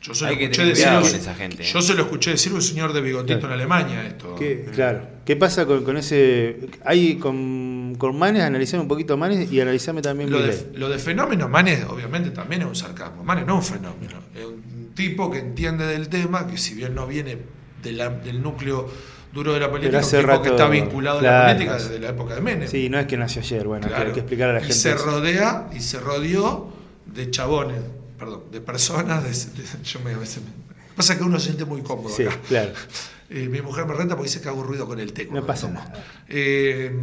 Yo 0.02 0.14
se 0.14 0.26
lo 0.26 0.30
Hay 0.30 0.38
que 0.38 0.44
escuché 0.46 0.66
decir 0.66 0.88
esa 1.20 1.34
gente, 1.34 1.64
¿eh? 1.64 1.66
Yo 1.66 1.82
se 1.82 1.96
lo 1.96 2.04
escuché 2.04 2.30
decir 2.32 2.54
un 2.54 2.62
señor 2.62 2.94
de 2.94 3.02
bigotito 3.02 3.40
Claro. 3.40 3.48
en 3.56 3.60
Alemania 3.60 4.06
esto. 4.06 4.36
¿Qué, 4.36 4.66
claro. 4.72 5.02
¿Qué 5.26 5.36
pasa 5.36 5.66
con, 5.66 5.84
con 5.84 5.98
ese...? 5.98 6.58
Hay 6.86 7.16
con, 7.16 7.96
con 7.98 8.16
Manes, 8.16 8.44
analizar 8.44 8.80
un 8.80 8.88
poquito 8.88 9.18
Manes 9.18 9.52
y 9.52 9.60
analizarme 9.62 10.04
también 10.04 10.30
Lo 10.30 10.44
de, 10.44 10.68
lo 10.76 10.90
de 10.90 11.00
fenómeno, 11.00 11.50
Manes 11.50 11.84
obviamente 11.90 12.30
también 12.30 12.62
es 12.62 12.68
un 12.68 12.76
sarcasmo. 12.76 13.24
Manes 13.24 13.48
no 13.48 13.60
es 13.60 13.68
un 13.72 13.76
fenómeno, 13.78 14.20
es 14.36 14.46
un 14.46 14.62
tipo 14.96 15.30
que 15.30 15.40
entiende 15.40 15.86
del 15.86 16.10
tema, 16.10 16.48
que 16.48 16.58
si 16.58 16.74
bien 16.74 16.96
no 16.96 17.06
viene 17.06 17.38
de 17.84 17.92
la- 17.92 18.10
del 18.10 18.42
núcleo 18.42 18.90
duro 19.34 19.54
de 19.54 19.60
la 19.60 19.70
política, 19.70 20.00
un 20.00 20.10
tipo 20.10 20.42
que 20.42 20.50
está 20.50 20.68
vinculado 20.70 21.20
a 21.20 21.22
la 21.22 21.28
claro, 21.30 21.54
política 21.54 21.74
desde 21.78 22.00
la 22.00 22.10
época 22.10 22.36
de 22.36 22.42
Menem. 22.42 22.68
Sí, 22.70 22.90
no 22.90 22.98
es 22.98 23.06
que 23.06 23.18
nació 23.18 23.42
ayer, 23.42 23.68
bueno, 23.68 23.86
hay 23.86 23.90
que- 23.90 23.96
Claro. 23.96 24.08
hay 24.08 24.14
que 24.14 24.20
explicar 24.22 24.50
a 24.50 24.54
la 24.54 24.60
y 24.60 24.64
gente. 24.64 24.76
se 24.78 24.92
eso. 24.94 25.06
rodea 25.06 25.70
y 25.76 25.80
se 25.82 26.00
rodeó 26.00 26.70
de 27.06 27.30
chabones, 27.30 27.82
perdón, 28.18 28.44
de 28.52 28.62
personas. 28.62 29.24
De, 29.24 29.30
de- 29.30 29.84
yo 29.84 30.00
me, 30.00 30.14
a 30.14 30.18
veces 30.18 30.42
me- 30.42 30.96
pasa 30.96 31.18
que 31.18 31.24
uno 31.24 31.38
se 31.40 31.48
siente 31.48 31.66
muy 31.66 31.82
cómodo 31.82 32.10
Sí, 32.16 32.24
acá. 32.24 32.38
claro. 32.48 32.72
Eh, 33.28 33.50
mi 33.50 33.60
mujer 33.60 33.88
me 33.88 33.96
renta 33.96 34.16
porque 34.16 34.30
dice 34.30 34.40
que 34.40 34.50
hago 34.50 34.62
ruido 34.62 34.86
con 34.86 35.00
el 35.00 35.12
té. 35.12 35.28
No 35.32 35.44
pasa 35.48 35.68
nada. 35.68 35.92
Eh, 36.30 36.96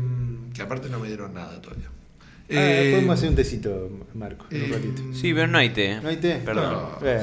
que 0.55 0.63
aparte 0.63 0.89
no 0.89 1.01
me 1.01 1.09
dieron 1.09 1.35
nada 1.35 1.61
todavía. 1.61 1.89
Ah, 2.51 2.55
Eh, 2.55 2.91
podemos 2.95 3.19
hacer 3.19 3.31
un 3.31 3.37
tecito, 3.37 4.07
Marco, 4.15 4.47
en 4.51 4.65
un 4.65 4.71
eh, 4.71 4.75
ratito. 4.75 5.03
Sí, 5.15 5.33
pero 5.33 5.47
no 5.47 5.59
hay 5.59 5.71
té. 5.71 6.01
¿No 6.01 6.09
hay 6.09 6.17
té? 6.17 6.41
Perdón. 6.45 6.73
No. 6.73 6.99
Bueno, 7.01 7.23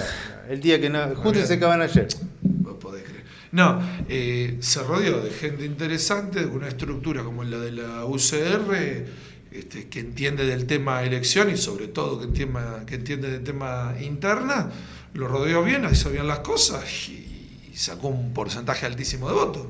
el 0.49 0.61
día 0.61 0.79
que 0.79 0.89
no... 0.89 1.15
Justo 1.15 1.45
se 1.45 1.53
acaban 1.53 1.81
ayer. 1.81 2.07
Vos 2.41 2.75
podés 2.79 3.03
creer. 3.03 3.23
No, 3.51 3.81
eh, 4.07 4.57
se 4.59 4.83
rodeó 4.83 5.21
de 5.21 5.31
gente 5.31 5.65
interesante, 5.65 6.41
de 6.41 6.45
una 6.45 6.67
estructura 6.67 7.23
como 7.23 7.43
la 7.43 7.57
de 7.57 7.71
la 7.71 8.05
UCR, 8.05 9.05
este, 9.51 9.87
que 9.89 9.99
entiende 9.99 10.45
del 10.45 10.67
tema 10.67 11.01
elección 11.01 11.49
y 11.49 11.57
sobre 11.57 11.87
todo 11.87 12.19
que 12.19 12.25
entiende, 12.25 12.59
que 12.85 12.95
entiende 12.95 13.31
del 13.31 13.43
tema 13.43 13.95
interna, 13.99 14.69
lo 15.15 15.27
rodeó 15.27 15.63
bien, 15.63 15.87
hizo 15.91 16.11
bien 16.11 16.27
las 16.27 16.39
cosas 16.39 17.09
y, 17.09 17.25
sacó 17.73 18.09
un 18.09 18.33
porcentaje 18.33 18.85
altísimo 18.85 19.29
de 19.29 19.33
votos. 19.35 19.65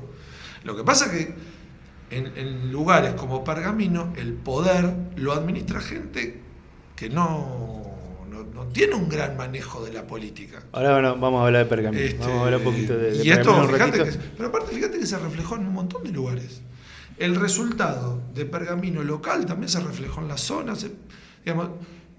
Lo 0.64 0.76
que 0.76 0.82
pasa 0.82 1.12
que 1.12 1.32
en, 2.10 2.32
en 2.36 2.72
lugares 2.72 3.14
como 3.14 3.44
Pergamino 3.44 4.12
el 4.16 4.32
poder 4.34 4.92
lo 5.16 5.32
administra 5.32 5.80
gente 5.80 6.40
que 6.96 7.08
no, 7.08 7.96
no, 8.30 8.44
no 8.44 8.64
tiene 8.66 8.94
un 8.94 9.08
gran 9.08 9.36
manejo 9.36 9.84
de 9.84 9.92
la 9.92 10.06
política. 10.06 10.62
Ahora 10.72 10.92
bueno, 10.92 11.16
vamos 11.16 11.40
a 11.42 11.46
hablar 11.46 11.64
de 11.64 11.68
Pergamino. 11.70 12.02
Este, 12.02 12.18
vamos 12.18 12.36
a 12.36 12.44
hablar 12.44 12.58
un 12.60 12.64
poquito 12.64 12.96
de, 12.98 13.12
de 13.12 13.24
y 13.24 13.30
esto, 13.30 13.68
fíjate 13.68 14.04
que, 14.04 14.10
pero 14.36 14.48
aparte, 14.48 14.74
fíjate 14.74 14.98
que 14.98 15.06
se 15.06 15.18
reflejó 15.18 15.56
en 15.56 15.66
un 15.66 15.72
montón 15.72 16.04
de 16.04 16.10
lugares. 16.12 16.60
El 17.18 17.36
resultado 17.36 18.20
de 18.34 18.44
Pergamino 18.46 19.02
local 19.02 19.46
también 19.46 19.68
se 19.68 19.80
reflejó 19.80 20.20
en 20.20 20.28
la 20.28 20.38
zona. 20.38 20.74
se- 20.74 20.92
digamos, 21.44 21.68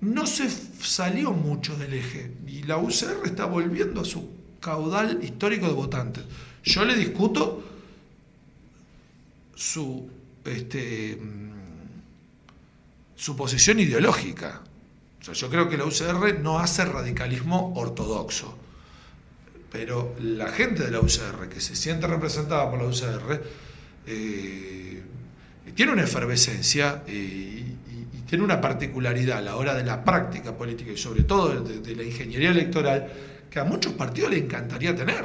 no 0.01 0.25
se 0.25 0.49
salió 0.49 1.31
mucho 1.31 1.75
del 1.75 1.93
eje 1.93 2.31
y 2.47 2.63
la 2.63 2.77
UCR 2.77 3.25
está 3.25 3.45
volviendo 3.45 4.01
a 4.01 4.05
su 4.05 4.29
caudal 4.59 5.19
histórico 5.23 5.67
de 5.67 5.73
votantes. 5.73 6.23
Yo 6.63 6.85
le 6.85 6.95
discuto 6.95 7.63
su, 9.61 10.09
este, 10.43 11.17
mm, 11.21 11.51
su 13.15 13.35
posición 13.35 13.79
ideológica. 13.79 14.61
Yo 15.21 15.49
creo 15.49 15.69
que 15.69 15.77
la 15.77 15.85
UCR 15.85 16.39
no 16.39 16.57
hace 16.57 16.83
radicalismo 16.83 17.73
ortodoxo. 17.75 18.57
Pero 19.71 20.15
la 20.19 20.47
gente 20.47 20.83
de 20.83 20.91
la 20.91 20.99
UCR, 20.99 21.47
que 21.47 21.61
se 21.61 21.75
siente 21.75 22.07
representada 22.07 22.69
por 22.71 22.81
la 22.81 22.87
UCR, 22.87 23.41
eh, 24.07 25.03
tiene 25.75 25.91
una 25.91 26.03
efervescencia 26.03 27.03
eh, 27.05 27.13
y, 27.13 28.17
y 28.17 28.21
tiene 28.21 28.43
una 28.43 28.59
particularidad 28.59 29.37
a 29.37 29.41
la 29.41 29.55
hora 29.57 29.75
de 29.75 29.83
la 29.83 30.03
práctica 30.03 30.57
política 30.57 30.91
y 30.91 30.97
sobre 30.97 31.23
todo 31.23 31.61
de, 31.61 31.79
de 31.81 31.95
la 31.95 32.03
ingeniería 32.03 32.49
electoral 32.49 33.07
que 33.49 33.59
a 33.59 33.63
muchos 33.63 33.93
partidos 33.93 34.31
le 34.31 34.39
encantaría 34.39 34.95
tener. 34.95 35.23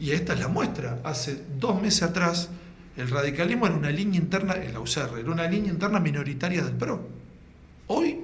Y 0.00 0.10
esta 0.10 0.34
es 0.34 0.40
la 0.40 0.48
muestra. 0.48 0.98
Hace 1.04 1.44
dos 1.56 1.80
meses 1.80 2.02
atrás 2.02 2.50
el 2.96 3.08
radicalismo 3.10 3.66
era 3.66 3.74
una 3.76 3.90
línea 3.90 4.20
interna, 4.20 4.54
en 4.54 4.72
la 4.74 4.80
UCR, 4.80 5.18
era 5.18 5.30
una 5.30 5.46
línea 5.48 5.70
interna 5.72 5.98
minoritaria 6.00 6.62
del 6.62 6.74
PRO. 6.74 7.08
Hoy, 7.86 8.20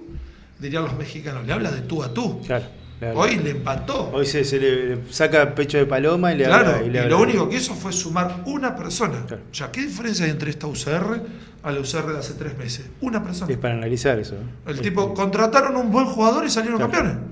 dirían 0.58 0.84
los 0.84 0.96
mexicanos, 0.96 1.46
le 1.46 1.52
habla 1.52 1.70
de 1.70 1.82
tú 1.82 2.02
a 2.02 2.12
tú. 2.12 2.40
Claro, 2.42 2.66
claro. 2.98 3.18
Hoy 3.18 3.36
le 3.36 3.50
empató. 3.50 4.10
Hoy 4.12 4.26
se, 4.26 4.44
se 4.44 4.58
le 4.58 4.96
le 4.96 5.12
saca 5.12 5.54
pecho 5.54 5.78
de 5.78 5.86
paloma 5.86 6.32
y 6.32 6.38
le 6.38 6.44
Claro, 6.44 6.70
habla. 6.76 6.86
y, 6.86 6.90
le 6.90 6.98
habla. 7.00 7.10
lo 7.10 7.20
único 7.22 7.48
que 7.48 7.56
hizo 7.56 7.74
fue 7.74 7.92
sumar 7.92 8.42
una 8.46 8.74
persona. 8.76 9.24
Claro. 9.26 9.42
O 9.50 9.54
sea, 9.54 9.70
¿qué 9.72 9.82
diferencia 9.82 10.24
hay 10.24 10.30
entre 10.32 10.50
esta 10.50 10.66
UCR 10.66 11.22
a 11.62 11.72
la 11.72 11.80
UCR 11.80 12.12
de 12.12 12.18
hace 12.18 12.34
tres 12.34 12.56
meses? 12.56 12.86
Una 13.00 13.22
persona. 13.22 13.50
Es 13.52 13.58
para 13.58 13.74
analizar 13.74 14.18
eso. 14.18 14.34
El 14.66 14.80
tipo, 14.80 15.12
contrataron 15.14 15.76
un 15.76 15.90
buen 15.90 16.06
jugador 16.06 16.44
y 16.46 16.50
salieron 16.50 16.78
Claro. 16.78 16.92
campeones. 16.92 17.22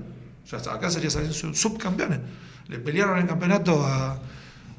O 0.45 0.59
sea, 0.59 0.73
acá 0.73 0.89
sería 0.89 1.09
salir 1.09 1.33
subcampeones. 1.33 2.19
Le 2.69 2.79
pelearon 2.79 3.17
el 3.19 3.25
campeonato 3.27 3.85
a, 3.85 4.19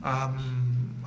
a, 0.03 0.29
mm, 0.29 0.58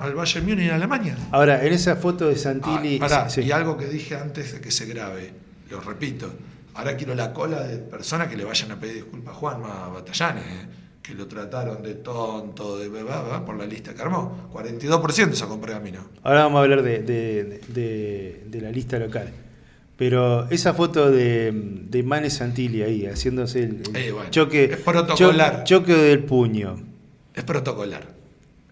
al 0.02 0.14
Bayern 0.14 0.46
Múnich 0.46 0.66
en 0.68 0.70
Alemania. 0.74 1.16
Ahora, 1.30 1.64
en 1.64 1.72
esa 1.72 1.96
foto 1.96 2.28
de 2.28 2.34
Ah, 2.34 2.38
Santilli. 2.38 2.98
pará, 2.98 3.28
sí, 3.30 3.42
sí. 3.42 3.48
Y 3.48 3.52
algo 3.52 3.76
que 3.76 3.86
dije 3.86 4.16
antes 4.16 4.52
de 4.52 4.60
que 4.60 4.70
se 4.70 4.86
grabe, 4.86 5.32
lo 5.70 5.80
repito. 5.80 6.32
Ahora 6.74 6.96
quiero 6.96 7.14
la 7.14 7.32
cola 7.32 7.62
de 7.62 7.78
personas 7.78 8.28
que 8.28 8.36
le 8.36 8.44
vayan 8.44 8.70
a 8.72 8.80
pedir 8.80 8.94
disculpas 8.96 9.34
a 9.34 9.36
Juanma 9.36 9.88
Batallanes, 9.88 10.44
eh, 10.44 10.66
que 11.02 11.14
lo 11.14 11.26
trataron 11.26 11.82
de 11.82 11.94
tonto, 11.94 12.78
de 12.78 12.88
bebé, 12.88 13.10
por 13.44 13.56
la 13.58 13.66
lista 13.66 13.92
que 13.94 14.00
armó. 14.02 14.48
42% 14.52 15.34
sacó 15.34 15.60
Pergamino. 15.60 16.00
Ahora 16.22 16.44
vamos 16.44 16.58
a 16.58 16.62
hablar 16.62 16.82
de, 16.82 17.00
de- 17.02 17.60
de- 17.68 18.44
de 18.46 18.60
la 18.60 18.70
lista 18.70 18.98
local. 18.98 19.30
Pero 19.96 20.48
esa 20.50 20.72
foto 20.74 21.10
de, 21.10 21.52
de 21.52 22.02
Mane 22.02 22.30
Santilli 22.30 22.82
ahí, 22.82 23.06
haciéndose 23.06 23.62
el, 23.64 23.82
el 23.94 23.96
Eh, 23.96 24.12
bueno, 24.12 24.30
choque, 24.30 24.64
es 24.64 24.76
protocolar. 24.78 25.64
cho- 25.64 25.80
choque 25.80 25.94
del 25.94 26.24
puño. 26.24 26.76
Es 27.34 27.44
protocolar. 27.44 28.06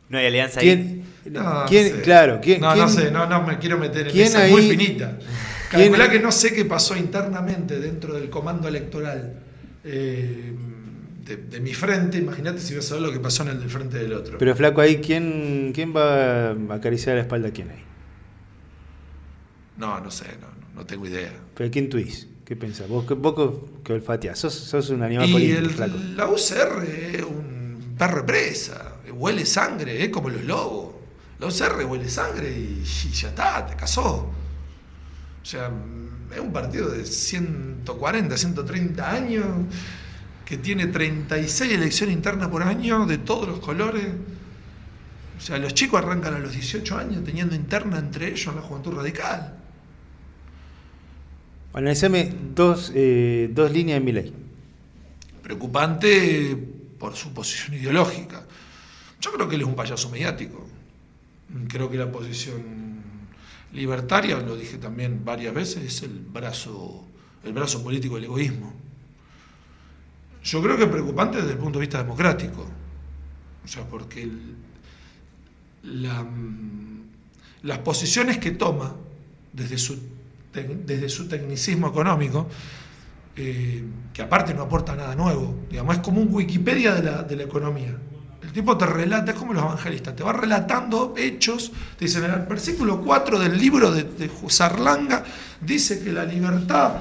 No 0.08 0.18
hay 0.18 0.26
alianza 0.26 0.60
ahí. 0.60 1.04
No, 1.30 1.64
quién- 1.68 1.90
no 1.90 1.96
sé. 1.96 2.02
Claro, 2.02 2.40
¿quién? 2.42 2.60
No, 2.60 2.72
quién- 2.72 2.84
no 2.84 2.90
sé, 2.90 3.10
no, 3.10 3.26
no 3.26 3.42
me 3.46 3.58
quiero 3.58 3.78
meter 3.78 4.08
en 4.08 4.18
esa, 4.20 4.44
es 4.46 4.50
muy 4.52 4.62
ahí- 4.62 4.70
finita. 4.70 5.18
quién- 5.70 5.92
Calculá 5.92 6.10
que 6.10 6.18
no 6.20 6.32
sé 6.32 6.52
qué 6.52 6.64
pasó 6.64 6.96
internamente 6.96 7.78
dentro 7.78 8.14
del 8.14 8.28
comando 8.30 8.66
electoral 8.68 9.40
eh, 9.84 10.52
de, 11.24 11.36
de 11.36 11.60
mi 11.60 11.72
frente. 11.72 12.18
Imagínate 12.18 12.60
si 12.60 12.74
vas 12.74 12.90
a 12.90 12.94
ver 12.94 13.02
lo 13.04 13.12
que 13.12 13.20
pasó 13.20 13.44
en 13.44 13.50
el 13.50 13.60
del 13.60 13.70
frente 13.70 13.98
del 13.98 14.12
otro. 14.12 14.36
Pero 14.38 14.54
flaco 14.56 14.80
ahí, 14.80 14.96
¿quién, 15.00 15.70
quién 15.74 15.94
va 15.96 16.50
a 16.50 16.74
acariciar 16.74 17.14
la 17.16 17.22
espalda 17.22 17.48
a 17.48 17.52
quién 17.52 17.70
ahí? 17.70 17.82
No, 19.76 20.00
no 20.00 20.10
sé, 20.10 20.26
no, 20.40 20.48
no- 20.80 20.86
tengo 20.86 21.06
idea. 21.06 21.32
¿Pero 21.54 21.70
quién 21.70 21.88
tuís? 21.88 22.26
¿Qué 22.44 22.56
pensás? 22.56 22.88
Vos, 22.88 23.04
que- 23.06 23.14
vos 23.14 23.34
que- 23.34 23.82
que 23.84 23.92
olfateás, 23.92 24.38
sos, 24.38 24.52
sos 24.54 24.90
un 24.90 25.02
animal 25.02 25.28
Y 25.28 25.32
político, 25.32 25.58
el- 25.60 25.70
flaco. 25.70 25.94
la 26.16 26.26
UCR 26.28 26.82
es 27.16 27.22
un 27.22 27.94
perro 27.96 28.26
presa, 28.26 28.96
huele 29.12 29.44
sangre, 29.46 30.02
es 30.02 30.08
como 30.10 30.28
los 30.30 30.42
lobos. 30.44 30.79
La 31.40 31.46
UCR 31.46 31.84
huele 31.86 32.08
sangre 32.08 32.50
y, 32.50 32.84
y 32.84 33.12
ya 33.12 33.30
está, 33.30 33.66
te 33.66 33.74
casó. 33.74 34.30
O 35.42 35.44
sea, 35.44 35.70
es 36.34 36.40
un 36.40 36.52
partido 36.52 36.90
de 36.90 37.04
140, 37.04 38.36
130 38.36 39.10
años, 39.10 39.46
que 40.44 40.58
tiene 40.58 40.86
36 40.86 41.72
elecciones 41.72 42.14
internas 42.14 42.48
por 42.48 42.62
año, 42.62 43.06
de 43.06 43.18
todos 43.18 43.48
los 43.48 43.60
colores. 43.60 44.06
O 45.38 45.40
sea, 45.40 45.58
los 45.58 45.72
chicos 45.72 46.02
arrancan 46.02 46.34
a 46.34 46.38
los 46.38 46.52
18 46.52 46.98
años 46.98 47.24
teniendo 47.24 47.54
interna 47.54 47.98
entre 47.98 48.28
ellos 48.28 48.54
la 48.54 48.60
juventud 48.60 48.92
radical. 48.92 49.56
Analizame 51.72 52.34
dos, 52.54 52.92
eh, 52.94 53.48
dos 53.52 53.70
líneas 53.70 54.00
de 54.00 54.04
mi 54.04 54.12
ley. 54.12 54.34
preocupante 55.42 56.56
por 56.98 57.16
su 57.16 57.32
posición 57.32 57.74
ideológica. 57.74 58.44
Yo 59.20 59.32
creo 59.32 59.48
que 59.48 59.54
él 59.54 59.62
es 59.62 59.66
un 59.66 59.74
payaso 59.74 60.10
mediático. 60.10 60.66
Creo 61.68 61.90
que 61.90 61.96
la 61.96 62.10
posición 62.10 63.00
libertaria, 63.72 64.38
lo 64.38 64.56
dije 64.56 64.78
también 64.78 65.24
varias 65.24 65.54
veces, 65.54 65.84
es 65.84 66.02
el 66.02 66.18
brazo, 66.20 67.04
el 67.44 67.52
brazo 67.52 67.82
político 67.82 68.16
del 68.16 68.24
egoísmo. 68.24 68.72
Yo 70.42 70.62
creo 70.62 70.76
que 70.76 70.84
es 70.84 70.88
preocupante 70.88 71.38
desde 71.38 71.52
el 71.52 71.58
punto 71.58 71.78
de 71.78 71.86
vista 71.86 71.98
democrático. 71.98 72.66
O 73.64 73.68
sea, 73.68 73.84
porque 73.84 74.26
mm, 75.82 77.00
las 77.62 77.78
posiciones 77.78 78.38
que 78.38 78.52
toma 78.52 78.94
desde 79.52 79.76
su, 79.78 79.98
desde 80.52 81.08
su 81.08 81.28
tecnicismo 81.28 81.88
económico 81.88 82.48
eh, 83.36 83.84
que 84.12 84.22
aparte 84.22 84.54
no 84.54 84.62
aporta 84.62 84.96
nada 84.96 85.14
nuevo. 85.14 85.54
Digamos, 85.70 85.96
es 85.96 86.02
como 86.02 86.20
un 86.20 86.34
Wikipedia 86.34 86.94
de 86.94 87.02
la, 87.02 87.22
de 87.22 87.36
la 87.36 87.44
economía. 87.44 87.96
El 88.42 88.52
tipo 88.52 88.76
te 88.76 88.86
relata, 88.86 89.32
es 89.32 89.38
como 89.38 89.52
los 89.52 89.62
evangelistas, 89.62 90.16
te 90.16 90.22
va 90.22 90.32
relatando 90.32 91.14
hechos. 91.16 91.72
Te 91.98 92.06
dicen, 92.06 92.24
en 92.24 92.32
el 92.32 92.46
versículo 92.46 93.00
4 93.00 93.38
del 93.38 93.58
libro 93.58 93.90
de, 93.90 94.04
de 94.04 94.30
Sarlanga, 94.48 95.24
dice 95.60 96.02
que 96.02 96.12
la 96.12 96.24
libertad 96.24 96.92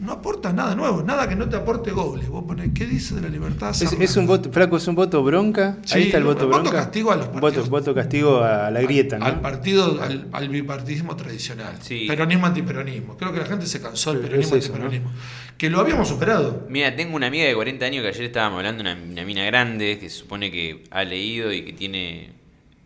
no 0.00 0.12
aporta 0.12 0.52
nada 0.52 0.74
nuevo, 0.74 1.02
nada 1.02 1.28
que 1.28 1.36
no 1.36 1.48
te 1.48 1.56
aporte 1.56 1.90
goles. 1.90 2.28
Vos 2.28 2.44
ponés, 2.44 2.70
¿qué 2.74 2.86
dice 2.86 3.14
de 3.14 3.22
la 3.22 3.28
libertad? 3.28 3.70
Es, 3.70 4.16
un 4.16 4.26
voto, 4.26 4.50
flaco, 4.52 4.76
es 4.76 4.86
un 4.88 4.94
voto 4.94 5.22
bronca. 5.22 5.78
Sí, 5.84 5.94
Ahí 5.96 6.02
está 6.04 6.18
el 6.18 6.24
voto 6.24 6.46
voto 6.46 6.60
bronca. 6.60 6.76
castigo 6.78 7.12
a 7.12 7.16
los 7.16 7.26
voto, 7.28 7.40
partidos. 7.40 7.68
voto 7.68 7.94
castigo 7.94 8.42
a 8.42 8.70
la 8.70 8.80
grieta, 8.82 9.18
¿no? 9.18 9.24
Al 9.24 9.40
partido, 9.40 10.00
al, 10.02 10.28
al 10.32 10.48
bipartidismo 10.48 11.16
tradicional. 11.16 11.74
Sí. 11.80 12.06
Peronismo, 12.08 12.46
antiperonismo. 12.46 13.16
Creo 13.16 13.32
que 13.32 13.38
la 13.40 13.46
gente 13.46 13.66
se 13.66 13.80
cansó 13.80 14.12
del 14.12 14.20
Pero 14.20 14.30
peronismo, 14.32 14.56
es 14.56 14.64
eso, 14.64 14.72
¿no? 14.78 14.84
antiperonismo. 14.84 15.12
Que 15.56 15.70
lo 15.70 15.80
habíamos 15.80 16.08
superado. 16.08 16.66
Mira, 16.68 16.94
tengo 16.94 17.16
una 17.16 17.26
amiga 17.26 17.44
de 17.46 17.54
40 17.54 17.84
años 17.84 18.02
que 18.02 18.08
ayer 18.08 18.22
estábamos 18.24 18.58
hablando, 18.58 18.80
una, 18.82 18.94
una 18.94 19.24
mina 19.24 19.44
grande, 19.44 19.98
que 19.98 20.08
se 20.08 20.18
supone 20.18 20.50
que 20.52 20.84
ha 20.90 21.02
leído 21.04 21.52
y 21.52 21.62
que 21.62 21.72
tiene 21.72 22.30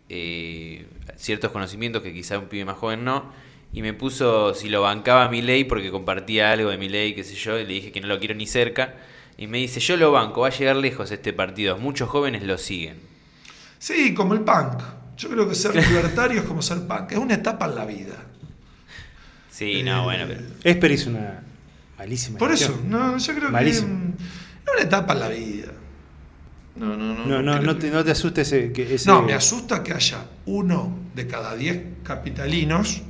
eh, 0.09 0.87
ciertos 1.15 1.51
conocimientos 1.51 2.01
que 2.01 2.13
quizá 2.13 2.37
un 2.39 2.45
pibe 2.45 2.65
más 2.65 2.77
joven 2.77 3.03
no, 3.03 3.31
y 3.73 3.81
me 3.81 3.93
puso 3.93 4.53
si 4.53 4.69
lo 4.69 4.81
bancaba 4.81 5.27
mi 5.29 5.41
ley 5.41 5.63
porque 5.63 5.91
compartía 5.91 6.51
algo 6.51 6.69
de 6.69 6.77
mi 6.77 6.89
ley, 6.89 7.13
qué 7.15 7.23
sé 7.23 7.35
yo, 7.35 7.57
y 7.59 7.65
le 7.65 7.73
dije 7.73 7.91
que 7.91 7.99
no 8.01 8.07
lo 8.07 8.19
quiero 8.19 8.35
ni 8.35 8.45
cerca, 8.47 8.95
y 9.37 9.47
me 9.47 9.57
dice, 9.57 9.79
yo 9.79 9.97
lo 9.97 10.11
banco, 10.11 10.41
va 10.41 10.47
a 10.47 10.51
llegar 10.51 10.75
lejos 10.75 11.11
este 11.11 11.33
partido, 11.33 11.77
muchos 11.77 12.07
jóvenes 12.09 12.43
lo 12.43 12.57
siguen. 12.57 12.97
Sí, 13.79 14.13
como 14.13 14.33
el 14.35 14.41
punk. 14.41 14.79
Yo 15.17 15.29
creo 15.29 15.47
que 15.49 15.55
ser 15.55 15.75
libertario 15.75 16.41
es 16.41 16.45
como 16.47 16.61
ser 16.61 16.87
punk. 16.87 17.11
Es 17.11 17.17
una 17.17 17.33
etapa 17.35 17.65
en 17.65 17.75
la 17.75 17.85
vida. 17.85 18.15
Sí, 19.49 19.83
no, 19.83 20.03
bueno, 20.05 20.25
pero... 20.27 20.41
Esper 20.63 20.91
hizo 20.91 21.09
una 21.09 21.43
malísima 21.97 22.39
Por 22.39 22.51
eso, 22.51 22.79
no, 22.85 23.17
yo 23.17 23.35
creo 23.35 23.51
Malísimo. 23.51 23.87
que 24.17 24.23
es 24.65 24.73
una 24.73 24.83
etapa 24.83 25.13
en 25.13 25.19
la 25.19 25.29
vida. 25.29 25.67
No, 26.75 26.97
no, 26.97 27.13
no. 27.13 27.25
No, 27.25 27.41
no, 27.43 27.59
no 27.61 27.77
te, 27.77 27.91
no 27.91 28.03
te 28.03 28.11
asustes 28.11 28.51
ese, 28.51 28.71
que 28.71 28.95
ese- 28.95 29.07
No, 29.09 29.21
me 29.21 29.33
asusta 29.33 29.83
que 29.83 29.93
haya 29.93 30.25
uno 30.45 30.97
de 31.13 31.27
cada 31.27 31.55
diez 31.55 31.79
capitalinos 32.03 33.03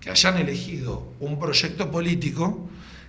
que 0.00 0.10
hayan 0.10 0.38
elegido 0.38 1.12
un 1.20 1.38
proyecto 1.38 1.90
político 1.90 2.68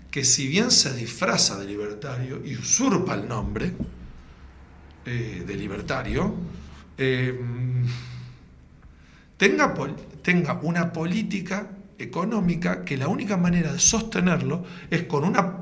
que 0.10 0.26
si 0.26 0.48
bien 0.48 0.72
se 0.72 0.94
disfraza 0.94 1.58
de 1.58 1.66
libertario 1.66 2.42
y 2.46 2.56
usurpa 2.58 3.14
el 3.16 3.28
nombre 3.28 3.72
eh, 5.06 5.44
de 5.48 5.56
libertario, 5.56 6.36
eh, 6.98 7.40
tenga, 9.38 9.74
tenga 10.22 10.60
una 10.62 10.92
política 10.92 11.70
económica 11.98 12.84
que 12.84 12.98
la 12.98 13.08
única 13.08 13.38
manera 13.38 13.72
de 13.72 13.80
sostenerlo 13.80 14.66
es 14.90 15.04
con 15.04 15.24
una, 15.24 15.56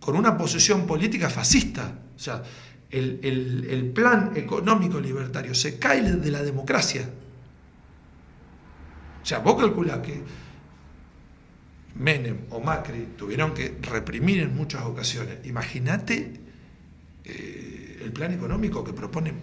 con 0.00 0.16
una 0.16 0.36
posición 0.38 0.86
política 0.86 1.28
fascista. 1.28 1.92
O 2.16 2.18
sea, 2.18 2.42
el- 2.90 3.66
el 3.68 3.84
plan 3.90 4.32
económico 4.36 4.98
libertario 4.98 5.54
se 5.54 5.78
cae 5.78 6.02
de 6.02 6.30
la 6.30 6.42
democracia. 6.42 7.08
O 9.26 9.28
sea, 9.28 9.40
vos 9.40 9.60
calculás 9.60 9.98
que 10.06 10.22
Menem 11.96 12.36
o 12.50 12.60
Macri 12.60 13.08
tuvieron 13.18 13.52
que 13.54 13.74
reprimir 13.82 14.38
en 14.40 14.54
muchas 14.54 14.82
ocasiones. 14.84 15.38
Imagínate 15.46 16.30
eh, 17.24 18.02
el 18.04 18.12
plan 18.12 18.32
económico 18.32 18.84
que 18.84 18.92
propone, 18.92 19.34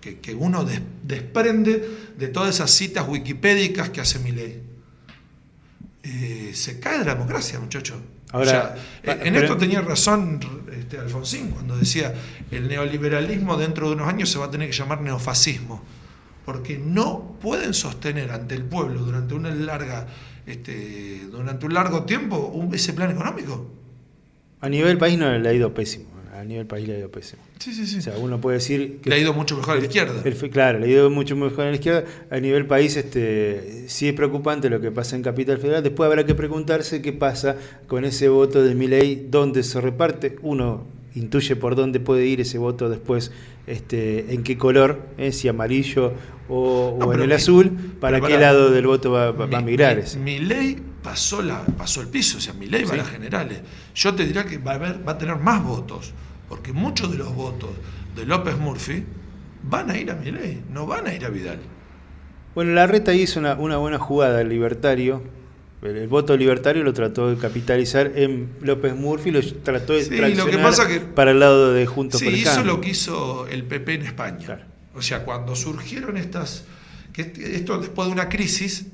que, 0.00 0.18
que 0.18 0.34
uno 0.34 0.64
des- 0.64 0.82
desprende 1.04 1.88
de 2.18 2.26
todas 2.26 2.56
esas 2.56 2.72
citas 2.72 3.06
wikipédicas 3.06 3.90
que 3.90 4.00
hace 4.00 4.18
mi 4.18 4.32
ley. 4.32 4.62
se 6.54 6.80
cae 6.80 6.98
de 6.98 7.04
la 7.04 7.14
democracia, 7.14 7.60
muchacho. 7.60 8.00
Ahora, 8.32 8.74
pa- 9.04 9.12
en 9.12 9.36
esto 9.36 9.56
tenía 9.58 9.80
razón 9.80 10.40
este, 10.76 10.98
Alfonsín 10.98 11.50
cuando 11.50 11.76
decía 11.78 12.12
el 12.50 12.66
neoliberalismo 12.66 13.56
dentro 13.56 13.88
de 13.88 13.94
unos 13.94 14.08
años 14.08 14.28
se 14.28 14.38
va 14.40 14.46
a 14.46 14.50
tener 14.50 14.68
que 14.70 14.76
llamar 14.76 15.02
neofascismo, 15.02 15.84
porque 16.48 16.78
no 16.78 17.36
pueden 17.42 17.74
sostener 17.74 18.30
ante 18.30 18.54
el 18.54 18.62
pueblo 18.62 19.00
durante 19.02 19.34
una 19.34 19.54
larga, 19.54 20.06
este, 20.46 21.26
durante 21.30 21.66
un 21.66 21.74
largo 21.74 22.04
tiempo 22.04 22.38
un- 22.38 22.74
ese 22.74 22.94
plan 22.94 23.10
económico. 23.10 23.66
A 24.62 24.70
nivel 24.70 24.96
país 24.96 25.18
no 25.18 25.30
le 25.38 25.46
ha 25.46 25.52
ido 25.52 25.74
pésimo. 25.74 26.06
A 26.34 26.44
nivel 26.44 26.64
país 26.66 26.88
le 26.88 26.94
ha 26.94 26.98
ido 27.00 27.10
pésimo. 27.10 27.42
Sí, 27.58 27.74
sí, 27.74 27.86
sí. 27.86 27.98
O 27.98 28.00
sea, 28.00 28.16
uno 28.16 28.40
puede 28.40 28.56
decir 28.56 29.00
que 29.02 29.10
Le 29.10 29.16
ha 29.16 29.18
ido 29.18 29.34
mucho 29.34 29.58
mejor 29.58 29.76
a 29.76 29.80
la 29.80 29.84
izquierda. 29.84 30.22
El 30.24 30.34
claro, 30.50 30.78
le 30.78 30.86
ha 30.86 30.88
ido 30.88 31.10
mucho 31.10 31.36
mejor 31.36 31.66
a 31.66 31.68
la 31.68 31.74
izquierda. 31.74 32.04
A 32.30 32.40
nivel 32.40 32.64
país, 32.64 32.96
este, 32.96 33.84
sí 33.88 34.08
es 34.08 34.14
preocupante 34.14 34.70
lo 34.70 34.80
que 34.80 34.90
pasa 34.90 35.16
en 35.16 35.22
Capital 35.22 35.58
Federal. 35.58 35.82
Después 35.82 36.06
habrá 36.06 36.24
que 36.24 36.34
preguntarse 36.34 37.02
qué 37.02 37.12
pasa 37.12 37.56
con 37.88 38.06
ese 38.06 38.30
voto 38.30 38.62
de 38.64 38.74
Milei, 38.74 39.26
dónde 39.28 39.62
se 39.64 39.82
reparte. 39.82 40.36
Uno 40.40 40.86
intuye 41.18 41.56
por 41.56 41.74
dónde 41.76 42.00
puede 42.00 42.26
ir 42.26 42.40
ese 42.40 42.58
voto 42.58 42.88
después, 42.88 43.32
este, 43.66 44.32
en 44.34 44.42
qué 44.42 44.56
color, 44.56 45.00
eh, 45.18 45.32
si 45.32 45.48
amarillo 45.48 46.12
o, 46.48 46.96
No, 46.98 47.06
o 47.06 47.12
en 47.14 47.20
el 47.20 47.28
mi- 47.28 47.34
azul, 47.34 47.70
para 48.00 48.20
qué 48.20 48.38
lado 48.38 48.70
del 48.70 48.86
voto 48.86 49.10
va, 49.12 49.28
a 49.28 49.32
Mi- 49.32 49.62
migrar 49.70 49.96
mi- 49.96 50.02
ese. 50.02 50.18
Mi 50.18 50.38
ley 50.38 50.78
pasó, 51.02 51.42
la, 51.42 51.62
pasó 51.76 52.00
el 52.00 52.08
piso, 52.08 52.38
o 52.38 52.40
sea, 52.40 52.54
mi 52.54 52.66
ley 52.66 52.84
va 52.84 52.94
a 52.94 52.96
las 52.98 53.08
generales. 53.10 53.60
Yo 53.94 54.14
te 54.14 54.24
diría 54.26 54.44
que 54.44 54.58
va 54.58 54.72
a, 54.72 54.74
haber, 54.76 55.06
va 55.06 55.12
a 55.12 55.18
tener 55.18 55.36
más 55.36 55.62
votos, 55.64 56.12
porque 56.48 56.72
muchos 56.72 57.10
de 57.12 57.18
los 57.18 57.34
votos 57.34 57.70
de 58.16 58.24
López 58.26 58.56
Murphy 58.58 59.04
van 59.62 59.90
a 59.90 59.98
ir 59.98 60.10
a 60.10 60.14
mi 60.14 60.30
ley, 60.30 60.62
no 60.72 60.86
van 60.86 61.06
a 61.06 61.14
ir 61.14 61.24
a 61.24 61.28
Vidal. 61.28 61.58
Bueno, 62.54 62.72
la 62.72 62.86
reta 62.86 63.12
hizo 63.14 63.38
una, 63.38 63.54
una 63.54 63.76
buena 63.76 63.98
jugada 63.98 64.40
el 64.40 64.48
libertario. 64.48 65.22
El, 65.82 65.96
el 65.96 66.08
voto 66.08 66.36
libertario 66.36 66.82
lo 66.82 66.92
trató 66.92 67.28
de 67.32 67.36
capitalizar 67.40 68.12
en 68.16 68.48
López 68.62 68.94
Murphy, 68.96 69.30
lo 69.30 69.40
trató 69.62 69.92
de 69.92 70.04
Sí, 70.04 70.10
lo 70.10 70.16
que 70.16 70.32
traccionar 70.34 70.62
pasa 70.62 70.88
que- 70.88 71.00
para 71.00 71.30
el 71.30 71.38
lado 71.40 71.72
de 71.72 71.86
Juntos 71.86 72.18
Sí, 72.20 72.26
por 72.26 72.34
el 72.34 72.40
hizo 72.40 72.64
lo 72.64 72.80
que 72.80 72.88
hizo 72.90 73.46
el 73.46 73.64
PP 73.64 73.94
en 73.94 74.02
España. 74.02 74.44
Claro. 74.44 74.64
O 74.94 75.02
sea, 75.02 75.24
cuando 75.24 75.54
surgieron 75.54 76.16
estas, 76.16 76.64
que 77.12 77.32
esto 77.54 77.78
después 77.78 78.08
de 78.08 78.12
una 78.12 78.28
crisis, 78.28 78.86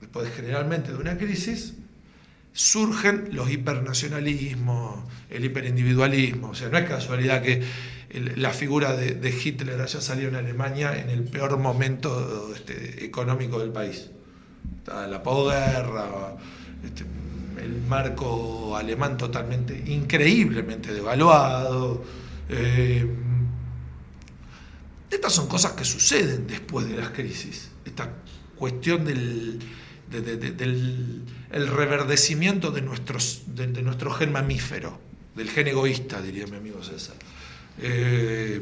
después 0.00 0.28
generalmente 0.36 0.92
de 0.92 0.98
una 0.98 1.18
crisis, 1.18 1.74
surgen 2.52 3.28
los 3.32 3.50
hipernacionalismos, 3.50 5.00
el 5.30 5.44
hiperindividualismo. 5.44 6.50
O 6.50 6.54
sea, 6.54 6.68
no 6.68 6.78
es 6.78 6.88
casualidad 6.88 7.42
que 7.42 7.62
el- 8.10 8.40
la 8.40 8.50
figura 8.50 8.96
de, 8.96 9.14
de 9.14 9.30
Hitler 9.30 9.80
haya 9.80 10.00
salido 10.00 10.28
en 10.28 10.36
Alemania 10.36 10.96
en 10.98 11.10
el 11.10 11.24
peor 11.24 11.56
momento 11.58 12.52
este, 12.54 13.04
económico 13.04 13.58
del 13.58 13.70
país. 13.70 14.10
La 14.86 15.22
posguerra, 15.22 16.36
este, 16.84 17.04
el 17.62 17.82
marco 17.82 18.76
alemán 18.76 19.16
totalmente, 19.16 19.76
increíblemente 19.86 20.92
devaluado. 20.92 22.02
eh, 22.48 23.06
estas 25.10 25.32
son 25.32 25.46
cosas 25.48 25.72
que 25.72 25.84
suceden 25.84 26.46
después 26.46 26.88
de 26.88 26.96
las 26.96 27.10
crisis. 27.10 27.70
Esta 27.84 28.08
cuestión 28.56 29.04
del, 29.04 29.58
de- 30.10 30.20
de- 30.20 30.36
de- 30.36 30.52
del 30.52 31.22
el 31.52 31.66
reverdecimiento 31.68 32.70
de, 32.70 32.80
nuestros, 32.82 33.42
de 33.46 33.66
nuestro 33.82 34.12
gen 34.12 34.32
mamífero, 34.32 34.98
del 35.34 35.50
gen 35.50 35.66
egoísta, 35.68 36.20
diría 36.22 36.46
mi 36.46 36.56
amigo 36.56 36.82
César. 36.82 37.16
Eh, 37.78 38.60